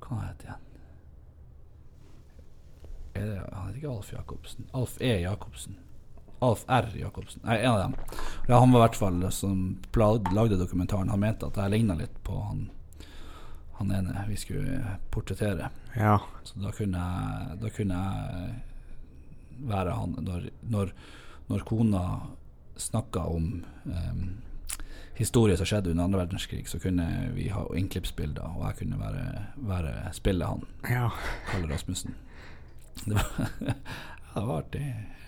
Hva 0.06 0.20
heter 0.22 0.54
han? 0.54 0.62
Er 3.16 3.26
det, 3.26 3.40
han 3.52 3.66
heter 3.66 3.80
ikke 3.80 3.92
Alf 3.94 4.12
Jacobsen. 4.12 4.70
Alf 4.76 4.96
E. 5.00 5.12
Jacobsen. 5.22 5.78
Alf 6.38 6.64
R. 6.68 6.88
Jacobsen. 6.94 7.42
Nei, 7.44 7.58
en 7.58 7.70
av 7.70 7.78
dem. 7.78 7.94
Ja, 8.48 8.58
han 8.60 8.72
var 8.72 8.80
i 8.80 8.84
hvert 8.86 8.98
fall 9.00 9.32
som 9.32 9.78
lagde 9.96 10.58
dokumentaren. 10.60 11.08
Han 11.08 11.22
mente 11.22 11.48
at 11.48 11.56
jeg 11.56 11.72
ligna 11.72 11.96
litt 11.96 12.18
på 12.26 12.36
han, 12.44 12.66
han 13.80 13.92
ene 13.92 14.26
vi 14.28 14.36
skulle 14.36 14.96
portrettere. 15.10 15.70
Ja. 15.96 16.18
Så 16.44 16.60
da 16.60 16.72
kunne 16.76 17.02
jeg, 17.02 17.60
da 17.62 17.72
kunne 17.72 18.02
jeg 18.02 18.56
være 19.66 19.96
han 19.96 20.18
når, 20.20 20.50
når, 20.68 20.92
når 21.48 21.64
kona 21.64 22.02
snakka 22.76 23.22
om 23.32 23.64
um, 23.88 24.26
historier 25.16 25.56
som 25.56 25.66
skjedde 25.68 25.90
under 25.90 26.04
andre 26.04 26.18
verdenskrig, 26.24 26.66
så 26.68 26.78
kunne 26.82 27.06
vi 27.34 27.48
ha 27.48 27.62
innklippsbilder, 27.76 28.42
og 28.56 28.66
jeg 28.68 28.78
kunne 28.82 28.98
være, 29.00 29.26
være 29.68 29.92
spille 30.16 30.44
han, 30.48 30.64
Ja. 30.90 31.10
Kalle 31.50 31.70
Rasmussen. 31.72 32.14
Det 33.04 33.14
var, 33.14 33.26
ja, 33.68 33.74
det 34.34 34.46
var 34.46 34.58
artig, 34.62 34.86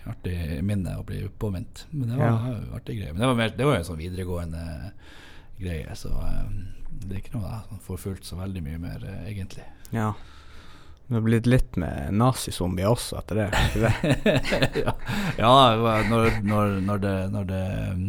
artig 0.08 0.36
minne 0.64 0.96
å 1.00 1.04
bli 1.08 1.22
påminnet. 1.40 1.86
Men 1.90 2.08
det 2.12 2.16
var 2.20 2.26
Ja. 2.32 2.56
artig 2.76 2.98
greie. 3.00 3.12
Men 3.12 3.20
det 3.24 3.26
var, 3.32 3.34
mer, 3.42 3.54
det 3.56 3.64
var 3.68 3.76
en 3.80 3.84
sånn 3.88 4.00
videregående 4.00 4.64
greie, 5.58 5.94
så 5.98 6.12
um, 6.14 6.58
det 7.02 7.14
er 7.16 7.22
ikke 7.22 7.36
noe 7.38 7.48
jeg 7.50 7.80
får 7.88 7.98
fulgt 8.04 8.24
så 8.28 8.36
veldig 8.38 8.62
mye 8.64 8.78
mer, 8.78 9.04
eh, 9.08 9.24
egentlig. 9.32 9.64
ja. 9.92 10.12
Du 11.08 11.14
har 11.14 11.22
blitt 11.24 11.46
litt 11.48 11.76
med 11.80 12.12
nazizombier 12.12 12.90
også 12.92 13.16
etter 13.22 13.38
det? 13.38 13.44
Det? 13.80 13.92
ja, 14.84 14.92
ja 15.40 15.52
når, 16.04 16.26
når, 16.44 16.74
når, 16.84 16.98
det, 17.00 17.12
når, 17.32 17.46
det, 17.48 17.60
um, 17.94 18.02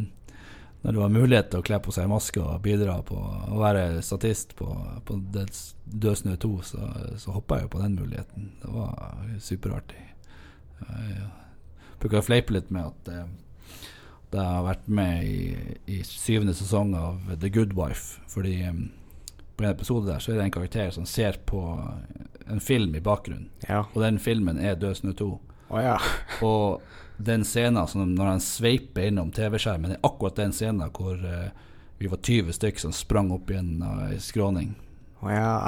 når 0.82 0.96
det 0.96 1.02
var 1.02 1.12
mulighet 1.12 1.50
til 1.52 1.60
å 1.60 1.66
kle 1.68 1.80
på 1.84 1.92
seg 1.92 2.08
maske 2.08 2.40
og 2.40 2.62
bidra 2.64 3.00
på 3.04 3.18
å 3.20 3.58
være 3.60 4.02
statist 4.06 4.56
på, 4.60 4.70
på 5.06 5.18
Dødsnø 5.34 5.76
Død 5.90 6.20
snø 6.20 6.36
2, 6.38 6.50
så, 6.62 6.88
så 7.18 7.34
hoppa 7.34 7.58
jeg 7.58 7.66
jo 7.66 7.72
på 7.74 7.80
den 7.82 7.96
muligheten. 7.98 8.52
Det 8.62 8.70
var 8.70 9.24
superartig. 9.42 10.04
Jeg 10.80 11.24
bruker 12.00 12.20
å 12.20 12.28
fleipe 12.28 12.54
litt 12.54 12.70
med 12.70 12.92
at 12.92 13.10
eh, 13.10 13.32
jeg 14.30 14.46
har 14.46 14.68
vært 14.68 14.86
med 15.00 15.26
i, 15.26 15.40
i 15.90 15.98
syvende 16.06 16.54
sesong 16.54 16.94
av 16.94 17.34
The 17.42 17.50
Good 17.50 17.74
Wife, 17.74 18.22
fordi 18.30 18.60
eh, 18.70 18.84
på 19.58 19.66
en 19.66 19.74
episode 19.74 20.08
der 20.08 20.22
så 20.22 20.32
er 20.32 20.40
det 20.40 20.46
en 20.46 20.56
karakter 20.60 20.94
som 20.96 21.10
ser 21.10 21.42
på 21.50 21.64
en 22.46 22.62
film 22.64 22.94
i 22.96 23.04
bakgrunnen. 23.04 23.50
Ja. 23.66 23.88
Og 23.92 24.06
den 24.06 24.22
filmen 24.22 24.62
er 24.62 24.78
Død 24.80 25.02
snø 25.02 25.18
2. 25.18 25.32
Å 25.70 25.82
ja. 25.84 25.97
Og 26.47 26.82
den 27.17 27.43
scenen 27.47 27.88
som 27.88 28.13
når 28.15 28.34
han 28.34 28.43
sveiper 28.43 29.09
innom 29.09 29.32
TV-skjermen, 29.36 29.97
er 29.97 30.05
akkurat 30.07 30.39
den 30.39 30.53
scenen 30.55 30.91
hvor 30.95 31.20
uh, 31.20 31.49
vi 31.99 32.07
var 32.07 32.22
20 32.24 32.55
stykker 32.55 32.88
som 32.88 32.95
sprang 32.95 33.34
opp 33.36 33.51
igjen 33.51 33.82
I 33.84 34.13
ei 34.13 34.22
skråning. 34.24 34.72
Oh, 35.20 35.34
ja. 35.34 35.67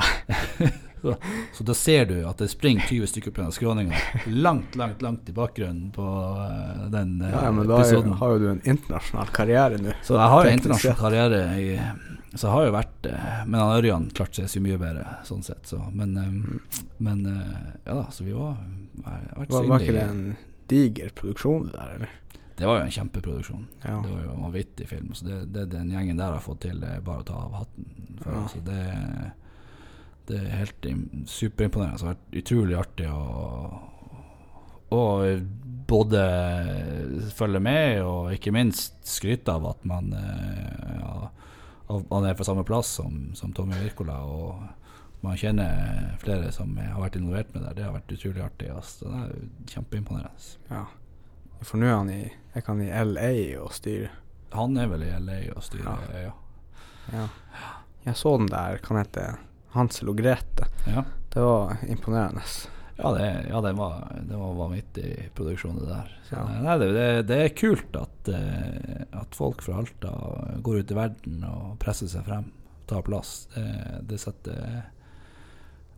Så, 1.02 1.16
så 1.54 1.64
da 1.66 1.74
ser 1.74 2.04
du 2.06 2.20
at 2.30 2.38
det 2.38 2.46
springer 2.52 2.86
20 2.86 3.08
stykker 3.10 3.32
opp 3.32 3.40
av 3.42 3.54
skråninga, 3.56 3.98
langt, 4.30 4.76
langt, 4.78 5.00
langt 5.02 5.30
i 5.30 5.34
bakgrunnen 5.34 5.88
på 5.96 6.04
uh, 6.06 6.84
den 6.94 7.16
uh, 7.26 7.32
ja, 7.34 7.48
men 7.50 7.66
da 7.66 7.80
episoden. 7.82 8.14
har 8.20 8.36
jo 8.36 8.38
du 8.38 8.46
en 8.52 8.62
internasjonal 8.62 9.32
karriere 9.34 9.80
nå. 9.82 9.96
Så 10.06 10.14
jeg 10.20 10.34
har 10.34 10.46
jo 10.46 10.52
en 10.52 10.60
internasjonal 10.60 11.00
karriere 11.00 11.40
i 11.58 11.66
Så 12.34 12.48
jeg 12.48 12.54
har 12.54 12.66
jo 12.66 12.72
vært 12.76 13.08
eh, 13.10 13.42
Men 13.48 13.60
han 13.60 13.74
Ørjan 13.76 14.08
klarte 14.16 14.40
seg 14.40 14.52
så 14.54 14.64
mye 14.64 14.80
bedre, 14.80 15.18
sånn 15.28 15.44
sett. 15.44 15.66
Så. 15.68 15.82
Men, 15.92 16.16
eh, 16.16 16.80
men 17.04 17.26
eh, 17.28 17.74
ja 17.84 17.98
da, 17.98 18.06
så 18.14 18.24
vi 18.28 18.36
var 18.36 18.56
var, 19.04 19.26
Var, 19.50 19.68
var 19.68 19.84
ikke 19.84 19.98
det 19.98 20.06
en 20.08 20.26
diger 20.72 21.12
produksjon 21.16 21.68
det 21.68 21.76
der, 21.76 21.96
eller? 21.98 22.18
Det 22.56 22.68
var 22.70 22.78
jo 22.78 22.86
en 22.86 22.94
kjempeproduksjon. 22.94 23.64
Ja. 23.82 23.98
Det 24.04 24.12
var 24.12 24.24
jo 24.24 24.34
en 24.36 24.44
vanvittig 24.46 24.88
film. 24.88 25.14
Så 25.18 25.26
det, 25.26 25.38
det 25.56 25.66
den 25.72 25.90
gjengen 25.92 26.20
der 26.20 26.36
har 26.36 26.44
fått 26.44 26.62
til, 26.68 26.84
er 26.86 27.02
bare 27.04 27.24
å 27.24 27.26
ta 27.26 27.40
av 27.48 27.56
hatten 27.58 28.20
for. 28.22 28.36
Ja. 28.36 28.44
Så 28.52 28.62
det, 28.68 28.82
det 30.30 30.42
er 30.44 30.60
helt 30.60 30.78
superimponerende. 30.78 31.32
superimponerende. 31.32 31.98
Det 31.98 32.06
har 32.06 32.14
vært 32.14 32.38
utrolig 32.44 32.78
artig 32.78 33.10
å, 33.10 33.24
og 34.92 35.48
både 35.90 36.22
følge 37.36 37.64
med 37.64 38.04
og 38.06 38.32
ikke 38.36 38.54
minst 38.56 39.02
skryte 39.10 39.56
av 39.56 39.66
at 39.72 39.88
man 39.88 40.14
ja, 40.14 41.32
av- 41.92 42.06
man 42.10 42.26
er 42.30 42.36
fra 42.40 42.48
samme 42.48 42.64
plass 42.68 42.88
som, 43.00 43.20
som 43.38 43.54
Tommy 43.54 43.76
Wirkola. 43.84 44.18
Og 44.24 44.64
man 45.26 45.38
kjenner 45.38 46.16
flere 46.24 46.50
som 46.56 46.74
har 46.82 46.98
vært 47.04 47.20
involvert 47.20 47.54
med 47.54 47.64
det. 47.68 47.76
Det 47.78 47.86
har 47.86 47.94
vært 47.98 48.16
utrolig 48.16 48.42
artig. 48.46 48.72
Altså. 48.74 49.12
Det 49.12 49.22
er 49.22 49.76
kjempeimponerende. 49.76 50.58
ja. 50.72 50.86
For 51.62 51.78
nå 51.78 51.86
er 51.86 51.94
han 52.00 52.10
i, 52.10 52.24
er 52.58 52.64
han 52.66 52.80
i 52.82 52.88
LA 52.90 53.32
og 53.62 53.70
styrer. 53.78 54.10
Han 54.58 54.74
er 54.82 54.88
vel 54.90 55.04
i 55.06 55.12
LA 55.22 55.36
og 55.54 55.62
styrer, 55.64 56.08
ja. 56.24 56.32
Ja. 57.14 57.28
Jeg 58.08 58.18
så 58.18 58.32
den 58.42 58.48
der, 58.50 58.80
kan 58.82 58.98
hete 58.98 59.28
Hansel 59.76 60.10
og 60.10 60.18
Grete. 60.18 60.66
ja. 60.90 61.04
Det 61.32 61.40
var 61.46 61.78
imponerende. 61.88 62.42
Ja, 63.02 63.12
det, 63.18 63.46
ja, 63.50 63.62
det 63.62 63.72
var, 63.74 64.18
det 64.30 64.38
var 64.38 64.54
vanvittig 64.54 65.30
produksjon, 65.34 65.80
det 65.80 65.88
der. 65.90 66.10
Ja. 66.30 66.42
nei, 66.62 66.78
det, 66.78 66.90
det, 66.94 67.06
det 67.32 67.38
er 67.42 67.54
kult 67.58 67.96
at, 67.98 68.30
eh, 68.30 69.06
at 69.18 69.36
folk 69.36 69.64
fra 69.66 69.80
Alta 69.82 70.12
går 70.62 70.82
ut 70.82 70.92
i 70.94 70.98
verden 70.98 71.46
og 71.50 71.80
presser 71.82 72.12
seg 72.12 72.28
frem, 72.28 72.52
tar 72.92 73.02
plass. 73.08 73.48
Det, 73.56 73.70
det 74.12 74.20
setter 74.22 74.84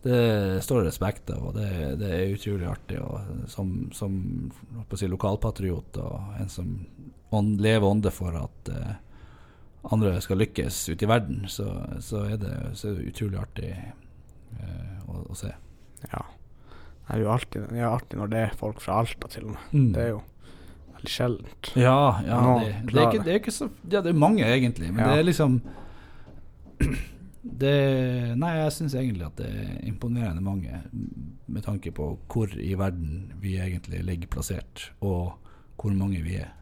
Det 0.04 0.20
står 0.64 0.84
respekt 0.84 1.30
av, 1.32 1.50
og 1.50 1.58
det, 1.58 1.68
det 2.00 2.08
er 2.12 2.32
utrolig 2.32 2.66
artig. 2.68 3.00
Og 3.00 3.48
som 3.52 3.74
som 3.92 4.16
si, 4.96 5.08
lokalpatriot 5.08 6.00
og 6.00 6.38
en 6.40 6.52
som 6.52 6.72
ånd, 7.36 7.60
lever 7.60 7.88
ånde 7.88 8.12
for 8.14 8.36
at 8.38 8.70
uh, 8.72 8.94
andre 9.92 10.16
skal 10.24 10.40
lykkes 10.40 10.86
ute 10.88 11.04
i 11.04 11.10
verden, 11.10 11.44
så, 11.48 11.68
så, 12.00 12.24
er, 12.30 12.36
det, 12.40 12.54
så 12.78 12.90
er 12.90 12.98
det 12.98 13.12
utrolig 13.12 13.40
artig 13.40 13.72
uh, 14.60 15.04
å, 15.08 15.24
å 15.32 15.36
se. 15.36 15.52
Ja. 16.12 16.24
Det 17.04 17.16
er 17.16 17.20
jo 17.20 17.32
alltid, 17.34 17.66
det 17.68 17.80
er 17.80 17.88
alltid 17.90 18.18
når 18.18 18.30
det 18.32 18.38
er 18.40 18.54
folk 18.56 18.80
fra 18.80 18.98
Alta, 19.02 19.28
til 19.28 19.44
og 19.50 19.56
med. 19.56 19.72
Mm. 19.72 19.88
Det 19.92 20.02
er 20.02 20.08
jo 20.14 20.20
veldig 20.94 21.12
sjeldent. 21.12 21.72
Ja, 21.76 21.96
ja 22.24 22.38
det, 22.62 22.70
det, 22.88 23.00
er 23.00 23.10
ikke, 23.10 23.24
det 23.24 23.32
er 23.34 23.40
ikke 23.42 23.52
så 23.54 23.68
Ja, 23.92 24.00
det 24.00 24.12
er 24.14 24.22
mange, 24.24 24.44
egentlig, 24.48 24.92
men 24.92 25.04
Ja. 25.04 25.10
det 25.12 25.18
er 25.18 25.28
liksom 25.28 25.58
det, 27.60 27.74
Nei, 28.40 28.52
jeg 28.56 28.72
syns 28.72 28.96
egentlig 28.96 29.26
at 29.26 29.36
det 29.36 29.50
er 29.52 29.76
imponerende 29.88 30.42
mange, 30.44 30.80
med 31.46 31.62
tanke 31.62 31.92
på 31.92 32.14
hvor 32.32 32.56
i 32.56 32.72
verden 32.78 33.32
vi 33.42 33.58
egentlig 33.60 34.00
ligger 34.04 34.32
plassert, 34.38 34.90
og 35.00 35.36
hvor 35.76 35.92
mange 35.92 36.22
vi 36.24 36.38
er. 36.40 36.54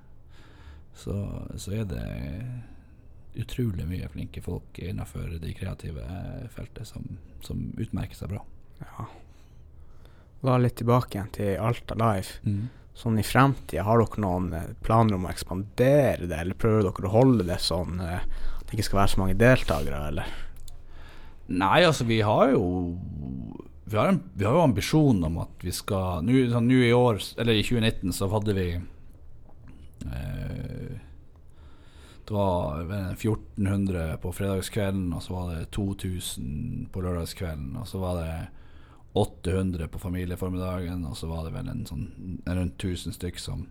Så, 0.95 1.15
så 1.57 1.73
er 1.73 1.85
det 1.89 2.03
utrolig 3.39 3.87
mye 3.89 4.09
flinke 4.13 4.43
folk 4.45 4.77
innenfor 4.83 5.39
de 5.41 5.55
kreative 5.57 6.05
feltet 6.53 6.89
som, 6.91 7.07
som 7.41 7.63
utmerker 7.81 8.19
seg 8.19 8.35
bra. 8.35 8.43
Ja. 8.83 9.07
Da 10.43 10.57
litt 10.59 10.75
tilbake 10.81 11.17
igjen 11.17 11.35
til 11.37 11.59
Alta 11.63 11.95
Life. 11.99 12.41
Mm. 12.43 12.71
Sånn 12.99 13.19
i 13.21 13.25
fremtida, 13.25 13.85
har 13.87 14.03
dere 14.03 14.21
noen 14.21 14.49
eh, 14.59 14.73
planer 14.85 15.17
om 15.17 15.27
å 15.27 15.31
ekspandere 15.31 16.27
det, 16.27 16.39
eller 16.43 16.59
prøver 16.59 16.89
dere 16.89 17.09
å 17.09 17.13
holde 17.15 17.47
det 17.49 17.61
sånn 17.63 18.03
eh, 18.05 18.25
at 18.59 18.65
det 18.67 18.77
ikke 18.77 18.89
skal 18.91 19.01
være 19.01 19.13
så 19.15 19.21
mange 19.23 19.39
deltakere, 19.39 20.01
eller? 20.11 20.33
Nei, 21.53 21.79
altså 21.87 22.05
vi 22.09 22.21
har 22.25 22.53
jo 22.53 22.65
Vi 23.85 23.99
har, 23.99 24.09
en, 24.09 24.21
vi 24.35 24.45
har 24.47 24.55
jo 24.57 24.65
ambisjon 24.65 25.25
om 25.27 25.41
at 25.43 25.65
vi 25.65 25.73
skal 25.75 26.23
Nå 26.25 26.45
sånn, 26.53 26.71
i 26.71 26.93
år, 26.95 27.19
eller 27.43 27.59
i 27.59 27.65
2019, 27.67 28.13
så 28.17 28.29
hadde 28.33 28.55
vi 28.57 28.69
eh, 30.07 30.95
Det 32.29 32.35
var 32.35 32.87
1400 33.15 34.19
på 34.23 34.33
fredagskvelden, 34.37 35.13
og 35.13 35.23
så 35.23 35.37
var 35.37 35.55
det 35.55 35.71
2000 35.77 36.91
på 36.93 37.05
lørdagskvelden, 37.05 37.77
og 37.79 37.89
så 37.91 38.03
var 38.03 38.21
det 38.23 38.35
800 39.13 39.89
på 39.93 39.99
familieformiddagen, 40.01 41.05
og 41.05 41.17
så 41.17 41.29
var 41.29 41.45
det 41.45 41.53
vel 41.57 41.69
en 41.69 41.85
sånn 41.89 42.07
rundt 42.47 42.81
1000 42.81 43.13
stykk 43.17 43.41
som 43.41 43.67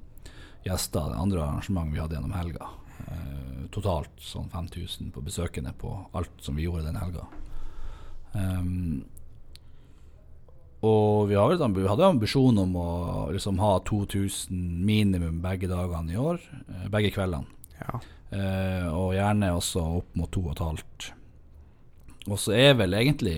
gjester 0.66 1.10
det 1.10 1.18
andre 1.18 1.42
arrangementet 1.42 1.96
vi 1.96 2.02
hadde 2.04 2.18
gjennom 2.20 2.36
helga. 2.38 2.68
Eh, 3.08 3.64
totalt 3.74 4.22
sånn 4.22 4.52
5000 4.54 5.10
på 5.16 5.24
besøkende 5.26 5.74
på 5.82 5.96
alt 6.14 6.46
som 6.46 6.60
vi 6.60 6.68
gjorde 6.68 6.86
den 6.86 7.00
helga. 7.02 7.26
Um, 8.34 9.02
og 10.82 11.28
vi, 11.30 11.36
har, 11.36 11.54
vi 11.58 11.88
hadde 11.90 12.08
ambisjon 12.08 12.58
om 12.58 12.76
å 12.80 12.92
liksom 13.34 13.60
ha 13.62 13.76
2000 13.86 14.62
minimum 14.86 15.42
begge 15.44 15.70
dagene 15.70 16.14
i 16.14 16.22
år. 16.22 16.42
eh, 16.70 16.88
Begge 16.94 17.12
kveldene. 17.14 17.50
Ja. 17.82 18.00
Eh, 18.32 18.88
og 18.90 19.14
gjerne 19.18 19.52
også 19.58 19.84
opp 20.00 20.16
mot 20.18 20.32
to 20.34 20.46
og 20.46 20.54
et 20.56 20.64
halvt. 20.64 21.10
Og 22.30 22.38
så 22.40 22.54
er 22.58 22.78
vel 22.80 22.94
egentlig 22.98 23.36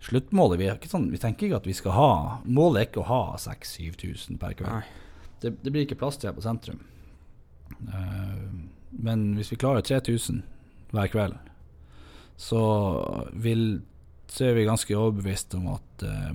sluttmålet 0.00 0.60
vi, 0.60 0.70
sånn, 0.88 1.10
vi 1.12 1.20
tenker 1.20 1.48
ikke 1.48 1.60
at 1.60 1.68
vi 1.68 1.76
skal 1.76 1.92
ha 1.96 2.12
Målet 2.48 2.80
er 2.80 2.88
ikke 2.88 3.02
å 3.02 3.08
ha 3.10 3.22
6000-7000 3.40 4.40
per 4.40 4.56
kveld. 4.58 4.88
Det, 5.40 5.54
det 5.60 5.72
blir 5.72 5.84
ikke 5.86 5.98
plass 6.00 6.18
til 6.20 6.30
her 6.30 6.36
på 6.36 6.44
sentrum. 6.44 6.80
Uh, 7.88 8.68
men 8.90 9.30
hvis 9.38 9.52
vi 9.52 9.60
klarer 9.60 9.84
3000 9.86 10.42
hver 10.90 11.12
kveld, 11.12 11.36
så, 12.40 12.62
vil, 13.36 13.82
så 14.32 14.48
er 14.48 14.56
vi 14.56 14.66
ganske 14.68 14.96
overbevist 14.96 15.54
om 15.58 15.68
at 15.74 16.04
uh, 16.08 16.32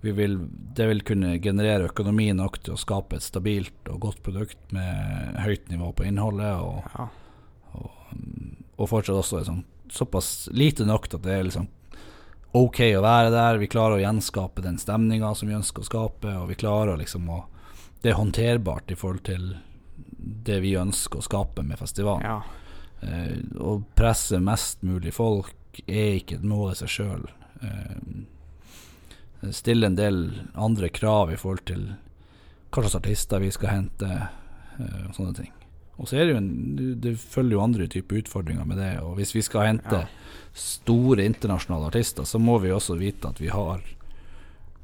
vi 0.00 0.14
vil, 0.14 0.38
det 0.78 0.86
vil 0.92 1.02
kunne 1.06 1.38
generere 1.42 1.88
økonomi 1.90 2.30
nok 2.38 2.60
til 2.62 2.76
å 2.76 2.80
skape 2.80 3.18
et 3.18 3.26
stabilt 3.26 3.90
og 3.90 3.98
godt 4.06 4.22
produkt 4.26 4.60
med 4.74 5.40
høyt 5.42 5.66
nivå 5.72 5.90
på 5.98 6.06
innholdet, 6.06 6.54
og, 6.62 6.86
Ja. 6.94 7.08
og 8.78 8.86
fortsatt 8.86 9.18
også 9.18 9.42
sånn, 9.48 9.64
såpass 9.90 10.48
lite 10.54 10.86
nok 10.86 11.08
til 11.08 11.18
at 11.18 11.26
det 11.26 11.34
er 11.34 11.48
liksom 11.48 11.66
ok 12.52 12.80
å 12.96 13.02
være 13.04 13.30
der. 13.34 13.58
Vi 13.60 13.70
klarer 13.70 13.98
å 13.98 14.02
gjenskape 14.02 14.62
den 14.64 14.78
stemninga 14.80 15.34
som 15.36 15.48
vi 15.50 15.56
ønsker 15.58 15.84
å 15.84 15.88
skape, 15.88 16.34
og 16.40 16.48
vi 16.52 16.58
klarer 16.60 17.00
liksom 17.00 17.28
å 17.30 17.44
Det 17.98 18.12
er 18.12 18.14
håndterbart 18.14 18.92
i 18.92 18.94
forhold 18.94 19.24
til 19.26 19.56
det 20.46 20.60
vi 20.62 20.76
ønsker 20.78 21.18
å 21.18 21.24
skape 21.26 21.64
med 21.66 21.78
festivalen. 21.78 22.22
ja. 22.22 22.42
Eh, 23.00 23.38
å 23.58 23.82
presse 23.94 24.40
mest 24.42 24.82
mulig 24.82 25.12
folk 25.14 25.80
er 25.86 26.18
ikke 26.18 26.38
et 26.38 26.46
mål 26.46 26.72
i 26.72 26.78
seg 26.78 26.88
sjøl. 26.88 27.26
Eh, 27.62 29.50
stille 29.54 29.86
en 29.86 29.98
del 29.98 30.22
andre 30.54 30.88
krav 30.88 31.32
i 31.32 31.38
forhold 31.38 31.64
til 31.70 31.84
hva 32.70 32.82
slags 32.82 32.98
artister 32.98 33.42
vi 33.42 33.52
skal 33.54 33.74
hente, 33.76 34.10
eh, 34.78 35.06
og 35.08 35.14
sånne 35.14 35.34
ting. 35.34 35.52
Og 35.98 36.06
så 36.08 36.16
er 36.20 36.26
det 36.28 36.34
jo 36.36 36.40
en, 36.40 36.50
det- 37.02 37.16
følger 37.18 37.56
jo 37.56 37.62
andre 37.64 37.86
typer 37.90 38.20
utfordringer 38.22 38.64
med 38.66 38.78
det. 38.78 38.92
Og 39.02 39.16
hvis 39.18 39.34
vi 39.34 39.42
skal 39.42 39.66
hente 39.66 40.04
store 40.54 41.24
internasjonale 41.26 41.88
artister, 41.90 42.24
så 42.26 42.38
må 42.38 42.58
vi 42.62 42.70
også 42.74 42.96
vite 42.98 43.28
at 43.32 43.40
vi 43.42 43.48
har 43.50 43.82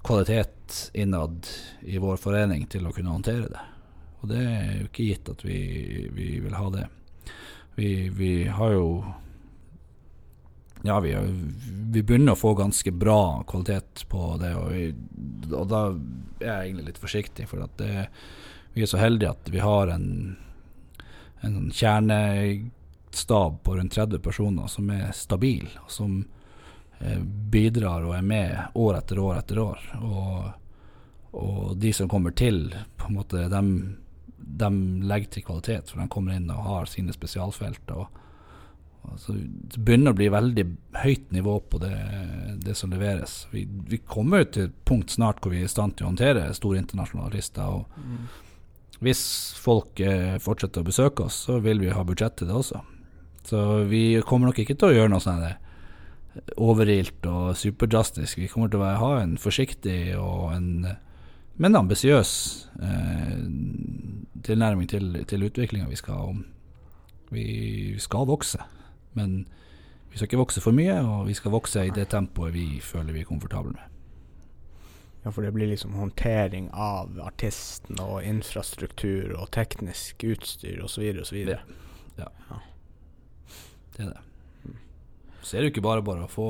kvalitet 0.05 0.91
innad 0.95 1.47
i 1.87 1.99
vår 2.03 2.17
forening 2.21 2.67
til 2.71 2.87
å 2.87 2.93
kunne 2.93 3.15
håndtere 3.15 3.49
det. 3.49 3.63
Og 4.21 4.29
det 4.33 4.41
er 4.43 4.73
jo 4.81 4.89
ikke 4.91 5.07
gitt 5.11 5.29
at 5.33 5.45
vi, 5.47 5.59
vi 6.13 6.29
vil 6.45 6.55
ha 6.59 6.67
det. 6.75 6.87
Vi, 7.77 7.89
vi 8.15 8.33
har 8.47 8.73
jo 8.77 8.89
Ja, 10.85 10.99
vi, 11.01 11.15
vi 11.91 12.03
begynner 12.03 12.35
å 12.35 12.39
få 12.39 12.53
ganske 12.59 12.93
bra 12.93 13.43
kvalitet 13.49 14.03
på 14.13 14.35
det, 14.43 14.51
og, 14.59 14.67
vi, 14.75 14.91
og 15.57 15.69
da 15.71 15.79
er 16.43 16.51
jeg 16.51 16.67
egentlig 16.67 16.91
litt 16.91 17.01
forsiktig, 17.01 17.47
for 17.49 17.63
at 17.65 17.73
det, 17.81 18.09
vi 18.75 18.85
er 18.85 18.91
så 18.91 19.01
heldige 19.01 19.31
at 19.33 19.49
vi 19.55 19.63
har 19.65 19.89
en, 19.95 20.37
en 21.45 21.59
sånn 21.59 21.75
kjernestab 21.81 23.61
på 23.65 23.77
rundt 23.77 23.97
30 23.97 24.23
personer 24.25 24.71
som 24.73 24.91
er 24.95 25.13
stabil, 25.17 25.67
og 25.85 25.93
som 25.93 26.17
eh, 27.01 27.21
bidrar 27.53 28.07
og 28.07 28.17
er 28.17 28.27
med 28.27 28.79
år 28.81 29.01
etter 29.01 29.21
år 29.23 29.41
etter 29.43 29.61
år. 29.63 29.87
Og, 30.01 30.51
og 31.45 31.77
de 31.81 31.93
som 31.93 32.11
kommer 32.11 32.35
til, 32.37 32.69
på 32.97 33.11
en 33.11 33.21
måte, 33.21 33.47
de, 33.53 33.63
de, 34.37 34.75
legger 35.05 35.37
til 35.37 35.49
kvalitet, 35.49 35.91
for 35.91 36.03
de 36.03 36.11
kommer 36.13 36.37
inn 36.37 36.51
og 36.53 36.69
har 36.69 36.91
sine 36.91 37.15
spesialfelt. 37.17 37.91
og 37.95 38.21
Altså, 39.13 39.35
det 39.37 39.83
begynner 39.85 40.15
å 40.15 40.17
bli 40.17 40.31
veldig 40.33 40.65
høyt 41.03 41.33
nivå 41.35 41.59
på 41.69 41.81
det, 41.83 41.93
det 42.65 42.77
som 42.79 42.93
leveres. 42.93 43.43
Vi, 43.53 43.67
vi 43.91 43.99
kommer 44.01 44.47
til 44.49 44.71
et 44.71 44.79
punkt 44.89 45.13
snart 45.13 45.43
hvor 45.43 45.53
vi 45.53 45.61
er 45.61 45.69
i 45.69 45.73
stand 45.73 45.99
til 45.99 46.07
å 46.07 46.13
håndtere 46.13 46.47
store 46.57 46.81
internasjonale 46.81 47.29
artister. 47.29 47.69
Og 47.69 48.44
hvis 49.03 49.23
folk 49.59 50.01
eh, 50.01 50.37
fortsetter 50.43 50.85
å 50.85 50.89
besøke 50.89 51.27
oss, 51.27 51.45
så 51.49 51.59
vil 51.65 51.83
vi 51.83 51.93
ha 51.95 52.05
budsjett 52.07 52.37
til 52.39 52.51
det 52.51 52.59
også. 52.59 52.83
Så 53.45 53.61
vi 53.91 54.21
kommer 54.25 54.51
nok 54.51 54.61
ikke 54.63 54.77
til 54.79 54.93
å 54.93 54.97
gjøre 54.97 55.13
noe 55.13 55.25
sånn 55.25 55.43
der 55.45 55.61
overilt 56.59 57.27
og 57.31 57.55
superdrastisk. 57.59 58.41
Vi 58.41 58.51
kommer 58.51 58.71
til 58.73 58.83
å 58.83 58.95
ha 58.99 59.11
en 59.21 59.37
forsiktig 59.39 60.17
og 60.19 60.55
en 60.57 60.71
men 61.57 61.77
ambisiøs 61.79 62.31
eh, 62.83 63.35
tilnærming 64.43 64.89
til, 64.91 65.21
til 65.31 65.47
utviklinga 65.47 65.87
vi 65.87 65.99
skal 66.01 66.19
ha. 66.19 66.33
Vi 67.35 67.47
skal 68.03 68.27
vokse, 68.27 68.59
men 69.15 69.45
vi 70.11 70.19
skal 70.19 70.29
ikke 70.29 70.43
vokse 70.43 70.63
for 70.63 70.75
mye, 70.75 70.99
og 71.03 71.29
vi 71.29 71.35
skal 71.39 71.55
vokse 71.55 71.87
i 71.87 71.95
det 71.95 72.09
tempoet 72.11 72.55
vi 72.55 72.81
føler 72.83 73.15
vi 73.15 73.23
er 73.23 73.31
komfortable 73.31 73.75
med. 73.75 73.94
Ja, 75.25 75.33
for 75.33 75.43
det 75.43 75.53
blir 75.53 75.71
liksom 75.71 75.95
håndtering 75.97 76.71
av 76.73 77.21
artisten 77.25 78.01
og 78.03 78.23
infrastruktur 78.29 79.33
og 79.39 79.49
teknisk 79.57 80.25
utstyr 80.29 80.83
osv. 80.85 81.07
osv. 81.25 81.39
Det 83.97 84.03
er 84.05 84.11
det. 84.11 84.23
Så 85.41 85.57
er 85.57 85.63
det 85.63 85.69
jo 85.69 85.73
ikke 85.75 85.85
bare 85.87 86.05
bare 86.05 86.27
å 86.27 86.31
få 86.31 86.49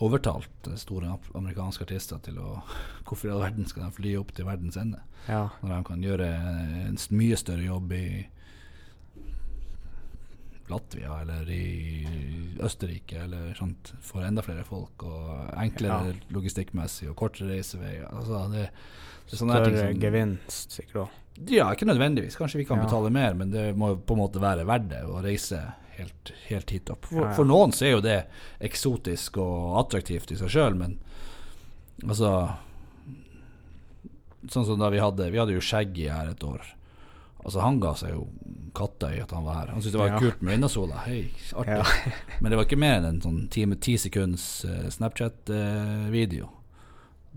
overtalt 0.00 0.70
store 0.80 1.12
amerikanske 1.36 1.84
artister 1.84 2.20
til 2.24 2.38
å 2.40 2.60
Hvorfor 3.06 3.28
i 3.28 3.32
all 3.34 3.42
verden 3.42 3.66
skal 3.68 3.86
de 3.86 3.96
fly 3.96 4.16
opp 4.18 4.30
til 4.34 4.46
verdens 4.48 4.78
ende? 4.80 5.02
Ja. 5.26 5.48
Når 5.60 5.72
de 5.74 5.80
kan 5.88 6.04
gjøre 6.04 6.28
en 6.86 6.98
mye 7.18 7.38
større 7.38 7.66
jobb 7.66 7.92
i 7.94 8.04
Latvia 10.70 11.20
eller 11.22 11.48
i 11.50 12.06
Østerrike 12.62 13.24
eller 13.24 13.54
sånt 13.58 13.92
for 14.04 14.22
enda 14.26 14.42
flere 14.46 14.64
folk, 14.64 15.02
og 15.04 15.50
enklere 15.58 16.12
Ja. 16.12 16.18
logistikkmessig 16.36 17.08
og 17.10 17.16
kortere 17.16 17.48
reiseveier. 17.56 18.06
Altså 18.12 18.44
det, 18.52 18.68
det 19.26 19.32
er 19.34 19.42
sånne 19.42 19.58
Større 19.60 19.82
som- 19.88 20.00
gevinst, 20.00 20.70
sikkert 20.78 21.02
òg. 21.04 21.08
Ja, 21.48 21.70
ikke 21.72 21.86
nødvendigvis. 21.88 22.36
Kanskje 22.36 22.58
vi 22.58 22.64
kan 22.68 22.78
Ja. 22.78 22.84
betale 22.84 23.10
mer, 23.10 23.34
men 23.34 23.50
det 23.50 23.74
må 23.76 23.94
på 23.96 24.12
en 24.12 24.18
måte 24.20 24.40
være 24.42 24.66
verdt 24.66 24.88
det 24.90 25.02
å 25.06 25.22
reise 25.22 25.60
helt, 25.96 26.32
helt 26.48 26.70
hit 26.70 26.90
opp. 26.90 27.04
For, 27.06 27.22
ja. 27.26 27.32
for 27.34 27.44
noen 27.44 27.72
så 27.72 27.86
er 27.86 27.90
jo 27.92 28.00
det 28.00 28.26
eksotisk 28.60 29.36
og 29.38 29.78
attraktivt 29.86 30.32
i 30.32 30.36
seg 30.36 30.48
sjøl, 30.48 30.76
men 30.76 30.98
altså 32.04 32.56
Sånn 34.48 34.64
som 34.64 34.78
da 34.80 34.88
vi 34.88 34.96
hadde 34.98 35.30
Vi 35.30 35.36
hadde 35.38 35.52
jo 35.52 35.60
Shaggy 35.60 36.08
her 36.08 36.30
et 36.30 36.44
år. 36.44 36.62
Altså 37.44 37.60
Han 37.64 37.80
ga 37.80 37.94
seg 37.96 38.12
jo 38.14 38.26
katta 38.76 39.08
i 39.16 39.20
at 39.22 39.30
han 39.34 39.44
var 39.44 39.54
her. 39.62 39.70
Han 39.74 39.80
syntes 39.82 39.92
det 39.96 40.00
var 40.00 40.12
Ja. 40.12 40.18
kult 40.22 40.42
med 40.42 40.52
Vinnasola. 40.54 41.00
Hei, 41.06 41.30
artig. 41.58 41.78
Ja. 41.80 42.12
Men 42.40 42.50
det 42.52 42.56
var 42.60 42.66
ikke 42.68 42.78
mer 42.78 42.98
enn 43.00 43.08
en 43.08 43.20
sånn 43.24 43.40
ti, 43.50 43.64
ti 43.82 43.96
sekunds 43.98 44.64
uh, 44.68 44.86
Snapchat-video. 44.92 46.48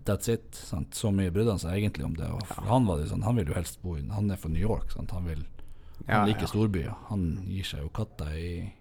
That's 0.05 0.27
it. 0.29 0.49
Sant? 0.55 0.93
Så 0.95 1.11
mye 1.15 1.31
brydde 1.31 1.55
han 1.55 1.61
seg 1.63 1.77
egentlig 1.79 2.05
om 2.05 2.13
det. 2.17 2.27
For 2.51 2.67
Han 2.67 2.85
var 2.89 2.99
det 2.99 3.09
sånn, 3.09 3.23
han 3.23 3.37
vil 3.39 3.47
jo 3.49 3.55
helst 3.57 3.79
bo 3.81 3.95
i 3.97 4.03
Han 4.11 4.29
er 4.33 4.37
fra 4.41 4.49
New 4.51 4.61
York. 4.61 4.91
Sant? 4.91 5.11
Han, 5.15 5.25
vil, 5.29 5.45
Ja, 6.07 6.19
han 6.19 6.27
liker 6.29 6.43
ja. 6.47 6.51
storbyer. 6.51 6.93
Han 7.09 7.23
gir 7.47 7.63
seg 7.63 7.85
jo 7.85 7.89
katta 7.95 8.27
i 8.35 8.73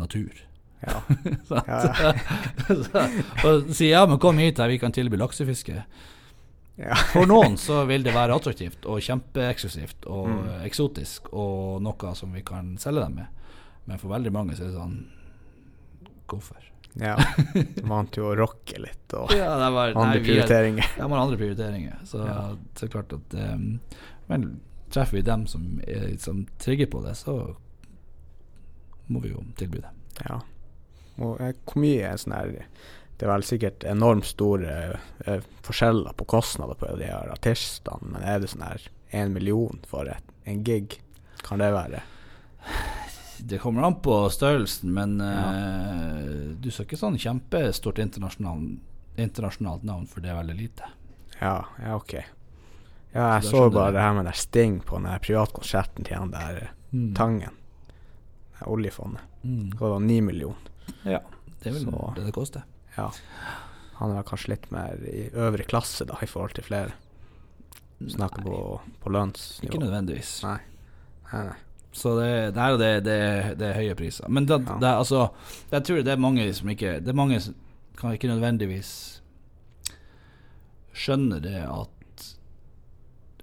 natur. 0.00 0.34
Ja. 0.84 1.00
Ja, 1.48 1.78
ja. 1.78 2.12
Så- 2.68 3.04
og 3.48 3.70
sier 3.72 3.94
ja, 3.94 4.02
men 4.10 4.18
kom 4.20 4.36
hit 4.42 4.58
her, 4.60 4.68
vi 4.68 4.78
kan 4.82 4.92
tilby 4.92 5.16
laksefiske. 5.20 5.84
Ja. 6.76 6.94
For 7.12 7.26
noen 7.30 7.54
så 7.60 7.84
vil 7.86 8.02
det 8.02 8.14
være 8.16 8.34
attraktivt 8.34 8.86
og 8.90 9.00
kjempeeksklusivt 9.04 10.06
og 10.10 10.28
Mm. 10.28 10.46
eksotisk 10.66 11.28
og 11.32 11.82
noe 11.86 12.14
som 12.18 12.32
vi 12.34 12.42
kan 12.42 12.76
selge 12.82 13.04
dem 13.04 13.14
med. 13.20 13.26
Men 13.86 13.98
for 14.00 14.08
veldig 14.14 14.32
mange 14.32 14.56
så 14.56 14.64
er 14.64 14.70
det 14.72 14.78
sånn 14.80 14.96
Hvorfor? 16.26 16.56
ja. 16.96 17.14
Vant 17.90 18.16
jo 18.16 18.30
å 18.30 18.36
rocke 18.38 18.78
litt 18.80 19.12
og 19.18 19.30
Ja, 19.36 19.52
det 19.60 19.68
var, 19.74 19.92
andre 19.94 20.18
er- 20.18 20.24
prioriteringer. 20.24 20.88
De 20.96 21.02
har 21.02 21.18
andre 21.20 21.36
prioriteringer. 21.36 21.98
Så, 22.08 22.24
Ja. 22.26 22.56
så 22.74 22.88
klart 22.88 23.12
at 23.12 23.34
um, 23.34 23.80
Men 24.28 24.60
treffer 24.90 25.18
vi 25.18 25.22
dem 25.26 25.46
som, 25.46 25.80
er, 25.86 26.16
som 26.18 26.46
trigger 26.58 26.86
på 26.86 27.02
det, 27.04 27.14
så 27.18 27.54
må 29.10 29.20
vi 29.20 29.30
jo 29.34 29.44
tilby 29.58 29.82
det. 29.82 29.90
Ja. 30.28 30.40
Og 31.20 31.40
eh, 31.40 31.52
hvor 31.66 31.80
mye 31.82 32.06
er 32.08 32.16
sånn 32.20 32.34
her 32.34 32.52
Det 33.18 33.26
er 33.26 33.30
vel 33.30 33.44
sikkert 33.46 33.84
enormt 33.86 34.26
store 34.26 34.98
eh, 35.26 35.44
forskjeller 35.62 36.16
på 36.18 36.26
kostnader 36.26 36.74
på 36.74 36.88
de 36.98 37.06
her 37.06 37.30
artistene, 37.30 38.10
men 38.10 38.22
er 38.26 38.40
det 38.42 38.50
sånn 38.50 38.64
her 38.66 38.88
én 39.14 39.30
million 39.30 39.78
for 39.86 40.08
et, 40.10 40.32
en 40.50 40.64
gig? 40.66 40.98
Kan 41.46 41.62
det 41.62 41.70
være? 41.74 42.00
Det 43.44 43.58
kommer 43.62 43.82
an 43.86 44.00
på 44.02 44.16
størrelsen, 44.32 44.90
men 44.94 45.18
Ja. 45.20 45.44
uh, 45.52 46.54
du 46.58 46.70
skal 46.70 46.86
ikke 46.86 46.98
sånn 46.98 47.18
kjempestort 47.20 47.98
internasjonalt, 48.02 48.80
internasjonalt 49.20 49.84
navn, 49.84 50.06
for 50.10 50.20
det 50.24 50.30
er 50.32 50.38
veldig 50.40 50.56
lite. 50.58 50.88
Ja, 51.40 51.64
ja, 51.78 51.94
ok. 51.96 52.14
Ja, 53.14 53.34
jeg 53.36 53.44
Så 53.44 53.50
så 53.50 53.70
bare 53.70 53.92
det 53.92 54.00
her 54.00 54.14
med 54.14 54.24
der 54.26 54.32
Sting 54.38 54.80
på 54.80 54.98
den 54.98 55.20
privatkonserten 55.20 56.04
til 56.04 56.16
han 56.16 56.30
der 56.32 56.70
mm. 56.90 57.14
Tangen. 57.14 57.50
Det 58.58 58.66
oljefondet. 58.66 59.20
Mm. 59.44 59.70
Det 59.70 59.80
var 59.80 60.00
ni 60.00 60.20
millioner. 60.20 60.70
Ja, 61.04 61.20
det 61.60 61.66
er 61.68 61.72
vel 61.76 61.84
Så- 61.84 62.12
det 62.16 62.24
det 62.26 62.32
koster. 62.34 62.64
Ja. 62.96 63.10
Han 64.00 64.14
er 64.16 64.26
kanskje 64.26 64.54
litt 64.54 64.70
mer 64.74 64.98
i 65.06 65.28
øvre 65.32 65.66
klasse 65.68 66.06
da, 66.08 66.18
i 66.22 66.28
forhold 66.30 66.54
til 66.58 66.66
flere. 66.66 66.94
Snakker 68.10 68.42
på, 68.42 68.80
på 69.00 69.12
Ikke 69.62 69.78
nødvendigvis. 69.80 70.42
Nei. 70.42 70.58
Nei, 71.32 71.44
nei. 71.50 71.60
Så 71.94 72.16
det, 72.18 72.54
det, 72.54 72.60
er 72.60 72.70
jo 72.74 72.78
det, 72.78 72.92
det, 73.06 73.18
det 73.58 73.66
er 73.68 73.76
høye 73.78 73.94
priser. 73.94 74.28
Men 74.28 74.46
det, 74.50 74.58
Ja. 74.66 74.78
det, 74.82 74.88
altså, 74.98 75.28
jeg 75.70 75.84
tror 75.84 76.02
det 76.02 76.12
er 76.12 76.16
mange 76.18 76.46
som 76.54 76.68
ikke 76.68 77.00
Det 77.00 77.08
er 77.08 77.20
mange 77.20 77.40
som 77.40 77.54
kan 77.96 78.12
ikke 78.12 78.28
nødvendigvis 78.28 79.22
skjønne 80.94 81.38
det 81.42 81.60
at 81.62 82.26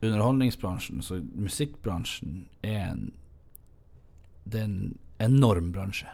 underholdningsbransjen, 0.02 1.02
så 1.02 1.22
musikkbransjen, 1.36 2.48
er 2.64 2.92
en 2.92 3.12
Det 4.44 4.60
er 4.60 4.64
en 4.64 4.98
enorm 5.20 5.72
bransje. 5.72 6.10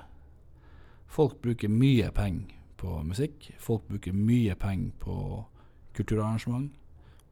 Folk 1.07 1.41
bruker 1.41 1.69
mye 1.71 2.11
penger 2.11 2.56
på 2.77 3.03
musikk. 3.03 3.51
Folk 3.59 3.87
bruker 3.87 4.15
mye 4.15 4.55
penger 4.55 4.91
på 5.01 5.45
kulturarrangement. 5.97 6.73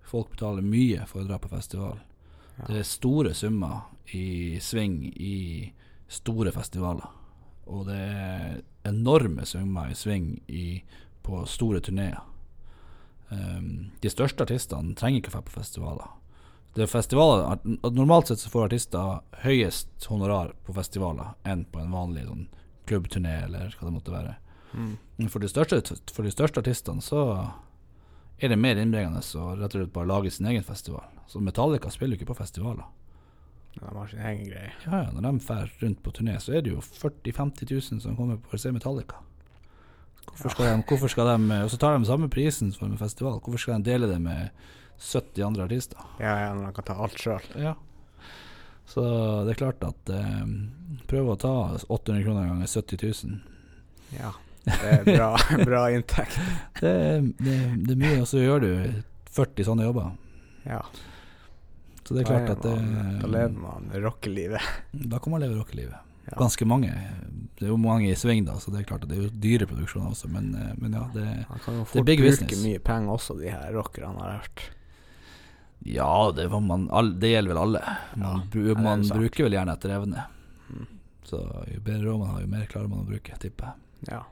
Folk 0.06 0.32
betaler 0.32 0.66
mye 0.66 1.06
for 1.10 1.24
å 1.24 1.28
dra 1.30 1.40
på 1.42 1.50
festival. 1.50 2.00
Ja. 2.58 2.68
Det 2.70 2.80
er 2.80 2.88
store 2.90 3.34
summer 3.34 3.90
i 4.16 4.60
sving 4.62 5.02
i 5.16 5.72
store 6.08 6.54
festivaler. 6.56 7.08
Og 7.66 7.88
det 7.90 7.98
er 7.98 8.62
enorme 8.86 9.46
summer 9.50 9.90
i 9.90 9.98
sving 9.98 10.36
i, 10.48 10.84
på 11.26 11.42
store 11.50 11.82
turneer. 11.82 12.22
Um, 13.30 13.92
de 14.02 14.10
største 14.14 14.46
artistene 14.46 14.94
trenger 14.98 15.24
ikke 15.24 15.34
å 15.34 15.38
dra 15.40 15.46
på 15.48 15.58
festivaler. 15.58 16.14
Det 16.76 16.84
er 16.84 16.92
festivaler 16.92 17.62
Normalt 17.96 18.28
sett 18.28 18.42
så 18.44 18.50
får 18.52 18.66
artister 18.68 19.22
høyest 19.46 20.06
honorar 20.12 20.52
på 20.68 20.76
festivaler 20.76 21.32
enn 21.48 21.64
på 21.72 21.80
en 21.80 21.94
vanlig 21.96 22.26
sånn 22.28 22.50
klubbturné 22.86 23.38
eller 23.46 23.72
hva 23.80 23.88
det 23.88 23.94
måtte 23.96 24.14
være. 24.14 24.34
Mm. 24.76 24.98
Men 25.16 25.32
for 25.32 25.44
de 25.44 25.50
største, 25.50 25.80
for 26.12 26.28
de 26.28 26.34
største 26.34 26.62
artistene 26.62 27.04
så 27.04 27.22
er 28.38 28.52
det 28.52 28.60
mer 28.60 28.80
innbringende 28.80 29.24
å 29.24 29.54
rett 29.56 29.72
og 29.72 29.80
slett 29.80 29.94
bare 29.96 30.12
lage 30.12 30.34
sin 30.36 30.48
egen 30.52 30.66
festival. 30.68 31.06
Så 31.32 31.40
Metallica 31.40 31.92
spiller 31.94 32.16
jo 32.16 32.22
ikke 32.22 32.34
på 32.34 32.42
festivaler. 32.42 32.88
De 33.76 33.86
har 33.86 34.08
sin 34.12 34.20
egen 34.24 34.50
greie. 34.50 34.74
Ja, 34.86 35.04
ja, 35.04 35.12
Når 35.12 35.22
de 35.22 35.46
drar 35.46 35.72
rundt 35.82 36.04
på 36.04 36.12
turné, 36.16 36.36
så 36.40 36.56
er 36.56 36.64
det 36.64 36.76
jo 36.76 36.84
40 36.84 37.32
000-50 37.32 37.72
000 37.72 38.04
som 38.04 38.20
kommer 38.20 38.40
for 38.44 38.60
å 38.60 38.62
se 38.62 38.72
Metallica. 38.76 39.24
Hvorfor 40.26 40.52
skal, 40.52 40.66
de, 40.66 40.84
hvorfor 40.90 41.12
skal 41.12 41.28
de 41.30 41.58
Og 41.64 41.70
så 41.72 41.78
tar 41.80 41.98
de 41.98 42.08
samme 42.10 42.30
prisen 42.34 42.72
for 42.76 42.90
en 42.90 43.00
festival. 43.00 43.40
Hvorfor 43.44 43.62
skal 43.62 43.80
de 43.80 43.92
dele 43.92 44.10
det 44.10 44.20
med 44.20 44.50
70 45.00 45.44
andre 45.46 45.68
artister? 45.68 46.00
Ja, 46.20 46.34
ja, 46.42 46.54
når 46.56 46.72
de 46.72 46.78
kan 46.78 46.88
ta 46.88 46.96
alt 47.04 47.20
sjøl. 47.20 47.52
Ja. 47.62 47.76
Så 48.90 49.04
det 49.46 49.56
er 49.56 49.62
klart 49.64 49.86
at 49.86 50.12
eh, 50.14 50.42
Prøv 51.10 51.32
å 51.32 51.38
ta 51.40 51.54
800 51.78 52.24
kroner 52.26 52.50
ganger 52.50 52.70
70 52.70 53.06
000. 53.30 53.40
Ja. 54.18 54.34
Det 54.66 54.92
er 54.92 55.04
bra, 55.08 55.30
bra 55.70 55.82
inntekt. 55.94 56.38
Det, 56.80 56.90
er- 56.92 57.28
det, 57.40 57.58
det 57.86 57.96
er 57.96 58.00
mye, 58.02 58.22
og 58.24 58.30
så 58.30 58.42
gjør 58.42 58.64
du 58.66 58.72
40 59.36 59.68
sånne 59.70 59.86
jobber. 59.88 60.12
Ja. 60.66 60.82
Så 62.06 62.14
det 62.14 62.24
er 62.24 62.30
klart 62.30 62.52
at 62.54 62.62
det, 62.66 62.74
Da 63.22 63.30
lever 63.30 63.56
man 63.58 63.88
rockelivet. 64.04 64.62
Da 64.94 65.18
kan 65.22 65.34
man 65.34 65.42
leve 65.42 65.58
rockelivet. 65.60 65.98
Ja. 66.26 66.38
Ganske 66.40 66.66
mange. 66.66 66.90
Det 67.58 67.68
er 67.68 67.72
jo 67.72 67.78
mange 67.78 68.10
i 68.10 68.16
sving, 68.18 68.46
da, 68.48 68.56
så 68.62 68.72
det 68.74 68.82
er 68.82 68.88
klart 68.90 69.06
at 69.06 69.12
det 69.12 69.18
er 69.20 69.28
jo 69.28 69.34
dyre 69.42 69.68
produksjoner 69.70 70.14
også, 70.14 70.30
men, 70.34 70.48
eh, 70.58 70.72
men 70.82 70.96
ja, 70.98 71.04
det 71.14 71.26
Man 71.50 71.62
kan 71.64 71.78
jo 71.78 71.84
Det 71.84 71.86
er 71.86 71.92
fort 71.92 72.08
big 72.10 72.24
bruke 72.24 72.58
mye 72.64 72.82
penger 72.90 73.14
også, 73.14 73.36
de 73.40 73.52
her 73.54 73.70
rockerne 73.78 74.22
har 74.22 74.32
jeg 74.34 74.40
hørt. 74.42 74.64
Ja, 75.86 76.32
det, 76.36 76.48
var 76.50 76.64
man, 76.66 76.88
all, 76.90 77.12
det 77.22 77.30
gjelder 77.30 77.54
vel 77.54 77.62
alle. 77.62 77.82
Man, 78.16 78.42
Ja, 78.54 78.72
er 78.74 78.82
man 78.82 79.06
bruker 79.06 79.46
vel 79.46 79.54
gjerne 79.58 79.76
etter 79.78 79.94
evne. 80.00 80.24
Mm. 80.70 80.88
Så 81.30 81.42
jo 81.74 81.82
bedre 81.86 82.08
råd 82.08 82.20
man 82.24 82.32
har, 82.34 82.42
jo 82.42 82.50
mer 82.56 82.66
klarer 82.72 82.90
man 82.90 83.04
å 83.06 83.10
bruke, 83.10 83.38
tipper 83.42 83.70
jeg. 83.70 84.10
Ja. 84.16 84.24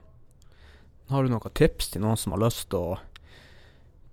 Har 1.12 1.24
du 1.24 1.30
noen 1.34 1.54
tips 1.58 1.92
til 1.94 2.02
noen 2.04 2.18
som 2.20 2.36
har 2.36 2.44
lyst 2.46 2.70
til 2.72 2.80
å 2.80 3.00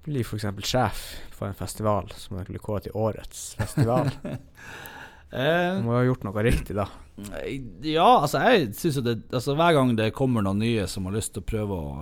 bli 0.06 0.22
f.eks. 0.24 0.46
sjef 0.66 1.02
for 1.36 1.48
en 1.50 1.54
festival 1.58 2.08
som 2.16 2.40
blir 2.46 2.58
kåret 2.62 2.88
til 2.88 2.96
årets 2.98 3.52
festival? 3.60 4.10
Eh, 5.30 5.76
Du 5.78 5.84
må 5.86 5.92
jo 5.92 5.98
ha 6.00 6.06
gjort 6.08 6.24
noe 6.26 6.42
riktig, 6.42 6.74
da. 6.74 6.88
Ja, 7.86 8.06
altså 8.24 8.40
jeg 8.50 8.72
synes 8.74 8.96
jo 8.98 9.02
det 9.06 9.12
altså 9.30 9.54
Hver 9.54 9.76
gang 9.76 9.92
det 9.94 10.08
kommer 10.16 10.42
noen 10.42 10.58
nye 10.58 10.88
som 10.90 11.04
har 11.06 11.14
lyst 11.14 11.36
til 11.36 11.44
å 11.44 11.46
prøve 11.46 11.76
å, 11.76 11.92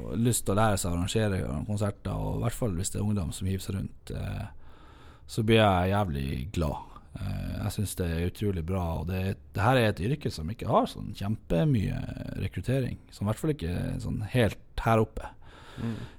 og 0.00 0.16
lyst 0.18 0.42
til 0.48 0.56
å 0.56 0.58
lære 0.58 0.80
seg 0.82 0.90
å 0.90 0.96
arrangere 0.96 1.38
konserter, 1.68 2.10
og 2.16 2.40
i 2.40 2.42
hvert 2.42 2.58
fall 2.58 2.74
hvis 2.74 2.90
det 2.90 2.98
er 2.98 3.04
ungdom 3.06 3.30
som 3.36 3.46
hiver 3.46 3.62
seg 3.62 3.76
rundt, 3.76 4.10
eh, 4.18 4.48
så 5.30 5.44
blir 5.46 5.60
jeg 5.62 5.92
jævlig 5.92 6.26
glad. 6.58 6.91
Eh, 7.18 7.52
jeg 7.58 7.74
syns 7.76 7.94
det 8.00 8.08
er 8.08 8.30
utrolig 8.30 8.64
bra. 8.66 8.84
Og 9.02 9.06
det, 9.10 9.22
det 9.54 9.64
her 9.64 9.80
er 9.80 9.90
et 9.90 10.02
yrke 10.08 10.32
som 10.32 10.50
ikke 10.52 10.70
har 10.70 10.90
sånn 10.90 11.12
kjempemye 11.18 12.00
rekruttering. 12.42 12.98
Som 13.12 13.26
i 13.26 13.30
hvert 13.30 13.42
fall 13.42 13.54
ikke 13.56 13.76
sånn 14.02 14.22
helt 14.34 14.84
her 14.86 15.04
oppe. 15.04 15.32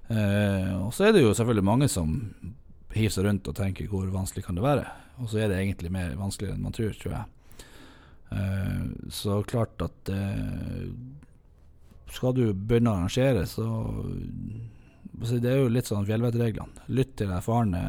Eh, 0.10 0.74
og 0.80 0.92
så 0.96 1.08
er 1.08 1.16
det 1.16 1.24
jo 1.24 1.34
selvfølgelig 1.36 1.68
mange 1.68 1.90
som 1.92 2.18
hiver 2.94 3.14
seg 3.14 3.26
rundt 3.28 3.48
og 3.50 3.58
tenker 3.58 3.90
hvor 3.90 4.10
vanskelig 4.14 4.46
kan 4.46 4.58
det 4.58 4.66
være. 4.66 4.86
Og 5.22 5.30
så 5.30 5.44
er 5.44 5.52
det 5.52 5.62
egentlig 5.62 5.94
mer 5.94 6.16
vanskeligere 6.20 6.58
enn 6.58 6.66
man 6.66 6.76
tror, 6.76 6.94
tror 7.00 7.16
jeg. 7.18 7.26
Eh, 8.34 8.84
så 9.14 9.42
klart 9.50 9.82
at 9.86 10.14
eh, 10.14 10.88
skal 12.14 12.36
du 12.38 12.46
begynne 12.54 12.92
å 12.92 13.00
arrangere, 13.02 13.46
så 13.50 13.66
Det 15.14 15.46
er 15.50 15.60
jo 15.62 15.70
litt 15.70 15.86
sånn 15.86 16.08
fjellvettreglene. 16.08 16.88
Lytt 16.90 17.14
til 17.20 17.32
erfarne 17.32 17.82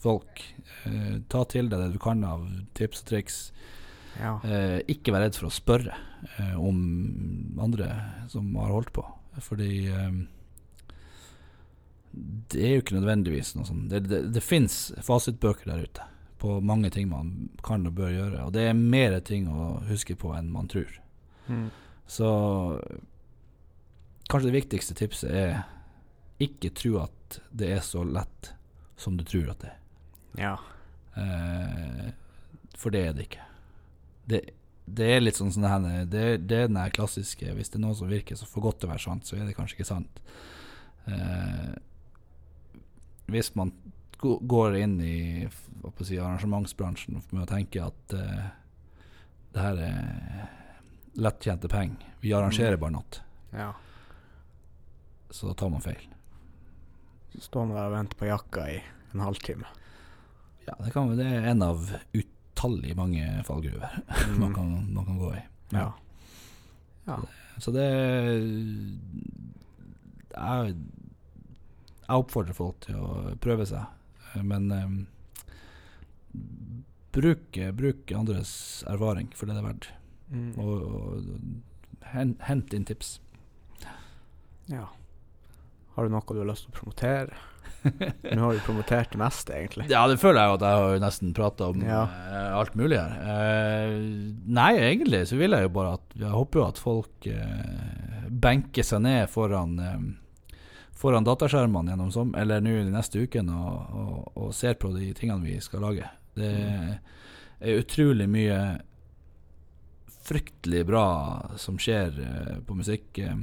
folk. 0.00 0.42
Eh, 0.88 1.20
ta 1.32 1.44
til 1.48 1.70
deg 1.70 1.84
det 1.84 1.94
du 1.94 2.00
kan 2.02 2.24
av 2.26 2.46
tips 2.78 3.04
og 3.04 3.12
triks. 3.12 3.38
Ja. 4.18 4.36
Eh, 4.44 4.80
ikke 4.90 5.14
vær 5.14 5.26
redd 5.26 5.38
for 5.38 5.48
å 5.48 5.54
spørre 5.54 5.94
eh, 6.36 6.56
om 6.58 7.58
andre 7.62 7.88
som 8.32 8.48
har 8.58 8.72
holdt 8.74 8.92
på. 8.96 9.04
Fordi 9.44 9.72
eh, 9.88 10.20
det 12.50 12.62
er 12.64 12.74
jo 12.74 12.84
ikke 12.84 12.98
nødvendigvis 12.98 13.54
noe 13.56 13.68
sånt. 13.68 13.88
Det, 13.92 14.02
det, 14.10 14.22
det 14.34 14.44
fins 14.44 14.88
fasitbøker 15.06 15.70
der 15.70 15.84
ute 15.86 16.08
på 16.40 16.56
mange 16.64 16.88
ting 16.90 17.10
man 17.10 17.50
kan 17.64 17.84
og 17.86 17.98
bør 17.98 18.14
gjøre. 18.14 18.46
Og 18.46 18.54
det 18.56 18.64
er 18.70 18.78
mer 18.78 19.18
ting 19.24 19.48
å 19.52 19.74
huske 19.90 20.16
på 20.18 20.32
enn 20.36 20.48
man 20.52 20.70
tror. 20.72 20.94
Mm. 21.50 21.68
Så 22.10 22.30
kanskje 24.30 24.48
det 24.48 24.56
viktigste 24.56 24.96
tipset 24.96 25.34
er 25.36 25.60
ikke 26.40 26.72
tro 26.72 26.96
at 27.04 27.40
det 27.52 27.68
er 27.76 27.84
så 27.84 28.02
lett 28.06 28.54
som 29.00 29.18
du 29.20 29.24
tror 29.28 29.52
at 29.52 29.60
det 29.60 29.74
er. 29.74 29.79
Ja. 30.38 30.54
Eh, 31.18 32.10
for 32.78 32.94
det 32.94 33.04
er 33.06 33.16
det 33.16 33.26
ikke. 33.28 33.46
Det, 34.30 34.40
det 34.86 35.08
er 35.14 35.22
litt 35.22 35.38
sånn 35.38 35.52
sånn 35.54 35.66
her 35.66 36.06
det, 36.10 36.24
det 36.46 36.56
er 36.56 36.68
den 36.68 36.78
her 36.78 36.92
klassiske 36.94 37.50
Hvis 37.56 37.72
det 37.72 37.80
er 37.80 37.82
noe 37.82 37.96
som 37.98 38.10
virker 38.10 38.38
så 38.38 38.46
for 38.46 38.62
godt 38.64 38.80
til 38.82 38.90
å 38.90 38.92
være 38.92 39.04
sant, 39.04 39.26
så 39.26 39.38
er 39.38 39.48
det 39.48 39.56
kanskje 39.58 39.78
ikke 39.78 39.90
sant. 39.90 40.22
Eh, 41.10 41.72
hvis 43.30 43.52
man 43.56 43.72
går 44.20 44.76
inn 44.76 44.96
i 45.00 45.48
si, 46.04 46.18
arrangementsbransjen 46.18 47.20
med 47.30 47.44
å 47.44 47.48
tenke 47.48 47.84
at 47.84 48.16
eh, 48.16 48.48
det 49.54 49.64
her 49.64 49.82
er 49.86 50.48
lettjente 51.20 51.70
penger, 51.70 52.10
vi 52.22 52.34
arrangerer 52.36 52.78
bare 52.78 52.94
natt, 52.98 53.20
ja. 53.54 53.72
så 55.30 55.54
tar 55.58 55.72
man 55.72 55.82
feil. 55.82 56.02
Så 57.32 57.46
står 57.48 57.66
man 57.66 57.78
der 57.78 57.88
og 57.88 57.96
venter 57.96 58.20
på 58.20 58.28
jakka 58.28 58.66
i 58.70 58.78
en 59.14 59.24
halvtime. 59.24 59.66
Ja, 60.70 60.76
det, 60.84 60.92
kan, 60.94 61.10
det 61.18 61.26
er 61.26 61.48
en 61.50 61.62
av 61.66 61.88
utallige 62.14 62.94
mange 62.94 63.26
fallgruver 63.46 63.96
man, 64.42 64.54
kan, 64.54 64.68
man 64.94 65.06
kan 65.08 65.18
gå 65.18 65.32
i. 65.34 65.40
Ja. 65.74 65.88
ja. 67.08 67.16
Så 67.58 67.72
det 67.74 67.86
jeg, 70.30 70.76
jeg 72.06 72.20
oppfordrer 72.20 72.54
folk 72.54 72.78
til 72.86 73.00
å 73.02 73.34
prøve 73.42 73.66
seg, 73.66 73.82
men 74.46 74.70
um, 74.70 74.94
bruk, 77.10 77.58
bruk 77.74 78.14
andres 78.14 78.52
erfaring 78.90 79.34
for 79.34 79.50
det 79.50 79.58
det 79.58 79.64
er 79.64 79.68
verdt. 79.72 79.90
Mm. 80.30 80.52
Og, 80.62 80.86
og 80.86 82.06
hent, 82.14 82.38
hent 82.46 82.74
inn 82.76 82.86
tips. 82.86 83.18
ja. 84.70 84.86
Har 85.96 86.06
du 86.06 86.14
noe 86.14 86.22
du 86.22 86.38
har 86.38 86.46
lyst 86.48 86.68
til 86.68 86.70
å 86.70 86.78
promotere? 86.78 87.34
Nå 88.36 88.40
har 88.42 88.52
vi 88.52 88.60
promotert 88.66 89.12
det 89.14 89.18
meste, 89.22 89.54
egentlig. 89.56 89.86
Ja, 89.88 90.02
det 90.10 90.18
føler 90.20 90.42
jeg 90.42 90.50
jo 90.52 90.56
at 90.58 90.64
jeg 90.66 90.80
har 90.82 90.98
nesten 91.04 91.30
prata 91.36 91.68
om 91.72 91.80
Ja. 91.84 92.02
uh, 92.04 92.58
alt 92.60 92.74
mulig 92.76 92.98
her. 93.00 93.14
Uh, 93.24 93.94
nei, 94.52 94.72
egentlig 94.90 95.22
så 95.30 95.38
vil 95.40 95.56
jeg 95.56 95.64
jo 95.64 95.72
bare 95.78 95.94
at 95.96 96.18
Jeg 96.20 96.32
håper 96.34 96.60
jo 96.60 96.66
at 96.66 96.80
folk 96.82 97.28
uh, 97.32 98.26
benker 98.30 98.84
seg 98.86 99.00
ned 99.06 99.30
foran 99.32 99.78
Foran 101.00 101.24
dataskjermene 101.24 101.94
gjennom 101.94 102.10
som, 102.12 102.34
eller 102.36 102.60
nå 102.60 102.74
neste 102.92 103.22
ukene 103.24 103.54
og, 103.56 103.94
og, 103.96 104.18
og 104.36 104.50
ser 104.52 104.74
på 104.76 104.90
de 104.92 105.14
tingene 105.16 105.40
vi 105.48 105.54
skal 105.64 105.80
lage. 105.86 106.04
Det 106.36 106.50
er 106.52 107.78
utrolig 107.80 108.26
mye 108.28 108.58
fryktelig 110.28 110.82
bra 110.86 111.06
som 111.56 111.78
skjer 111.80 112.12
på 112.68 112.76
musikk. 112.76 113.18
eh, 113.18 113.38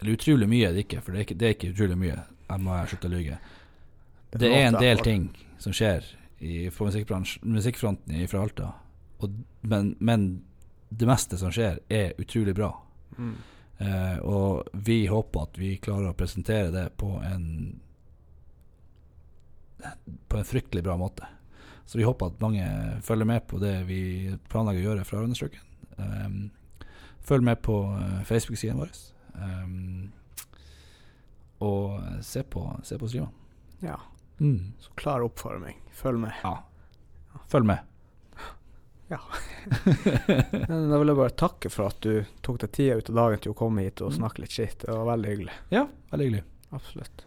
eller 0.00 0.16
utrolig 0.16 0.48
mye 0.48 0.68
er 0.68 0.76
det 0.76 0.86
ikke, 0.86 1.02
for 1.04 1.12
det 1.12 1.20
er 1.20 1.26
ikke, 1.28 1.38
det 1.38 1.48
er 1.48 1.56
ikke 1.56 1.72
utrolig 1.74 1.98
mye. 2.00 2.18
Jeg 2.50 2.64
må 2.64 2.76
slutte 2.90 3.10
å 3.10 3.12
lyge. 3.12 3.40
Det 4.30 4.50
er 4.50 4.68
en 4.68 4.78
del 4.80 5.02
ting 5.04 5.26
som 5.60 5.74
skjer 5.76 6.06
i, 6.40 6.70
på 6.72 6.86
musikkfronten 6.88 8.28
fra 8.30 8.44
Alta, 8.44 8.70
og, 9.20 9.34
men, 9.60 9.94
men 9.98 10.28
det 10.90 11.06
meste 11.06 11.38
som 11.38 11.52
skjer, 11.54 11.78
er 11.88 12.14
utrolig 12.18 12.54
bra. 12.56 12.70
Mm. 13.18 13.34
Eh, 13.80 14.16
og 14.26 14.68
vi 14.72 15.04
håper 15.08 15.46
at 15.46 15.58
vi 15.60 15.74
klarer 15.82 16.10
å 16.10 16.16
presentere 16.16 16.72
det 16.74 16.88
på 17.00 17.14
en 17.24 17.46
På 20.28 20.36
en 20.36 20.44
fryktelig 20.44 20.82
bra 20.84 20.96
måte. 21.00 21.24
Så 21.88 21.98
vi 21.98 22.04
håper 22.04 22.26
at 22.26 22.42
mange 22.42 22.64
følger 23.02 23.24
med 23.24 23.46
på 23.48 23.58
det 23.58 23.86
vi 23.88 24.02
planlegger 24.52 24.82
å 24.82 24.88
gjøre 24.90 25.04
fra 25.08 25.22
Rønnestrøken. 25.22 25.62
Um, 25.96 26.50
følg 27.24 27.46
med 27.48 27.62
på 27.64 27.78
uh, 27.88 28.20
Facebook-siden 28.28 28.76
vår. 28.78 28.92
Um, 29.34 30.12
og 31.60 32.00
se 32.24 32.42
på, 32.42 32.62
se 32.88 32.98
på 32.98 33.08
streamen. 33.08 33.32
Ja. 33.84 33.98
Mm. 34.40 34.72
Så 34.80 34.92
klar 34.96 35.20
oppforming. 35.26 35.76
Følg 35.92 36.18
med. 36.22 36.32
Ja. 36.42 36.54
Følg 37.52 37.66
med. 37.68 37.78
Ja. 39.10 39.18
Da 40.70 40.98
vil 40.98 41.10
jeg 41.10 41.18
bare 41.18 41.34
takke 41.34 41.68
for 41.72 41.90
at 41.90 41.98
du 42.04 42.22
tok 42.46 42.60
deg 42.62 42.70
tida 42.76 42.96
ut 43.00 43.10
av 43.10 43.16
dagen 43.18 43.40
til 43.44 43.52
å 43.52 43.58
komme 43.58 43.82
hit 43.84 44.00
og 44.00 44.12
Mm. 44.12 44.18
snakke 44.22 44.44
litt 44.44 44.54
skitt. 44.54 44.78
Det 44.86 44.94
var 44.94 45.04
veldig 45.10 45.32
hyggelig. 45.34 45.56
Ja, 45.74 45.82
veldig 46.12 46.26
hyggelig. 46.28 46.44
Absolutt. 46.72 47.24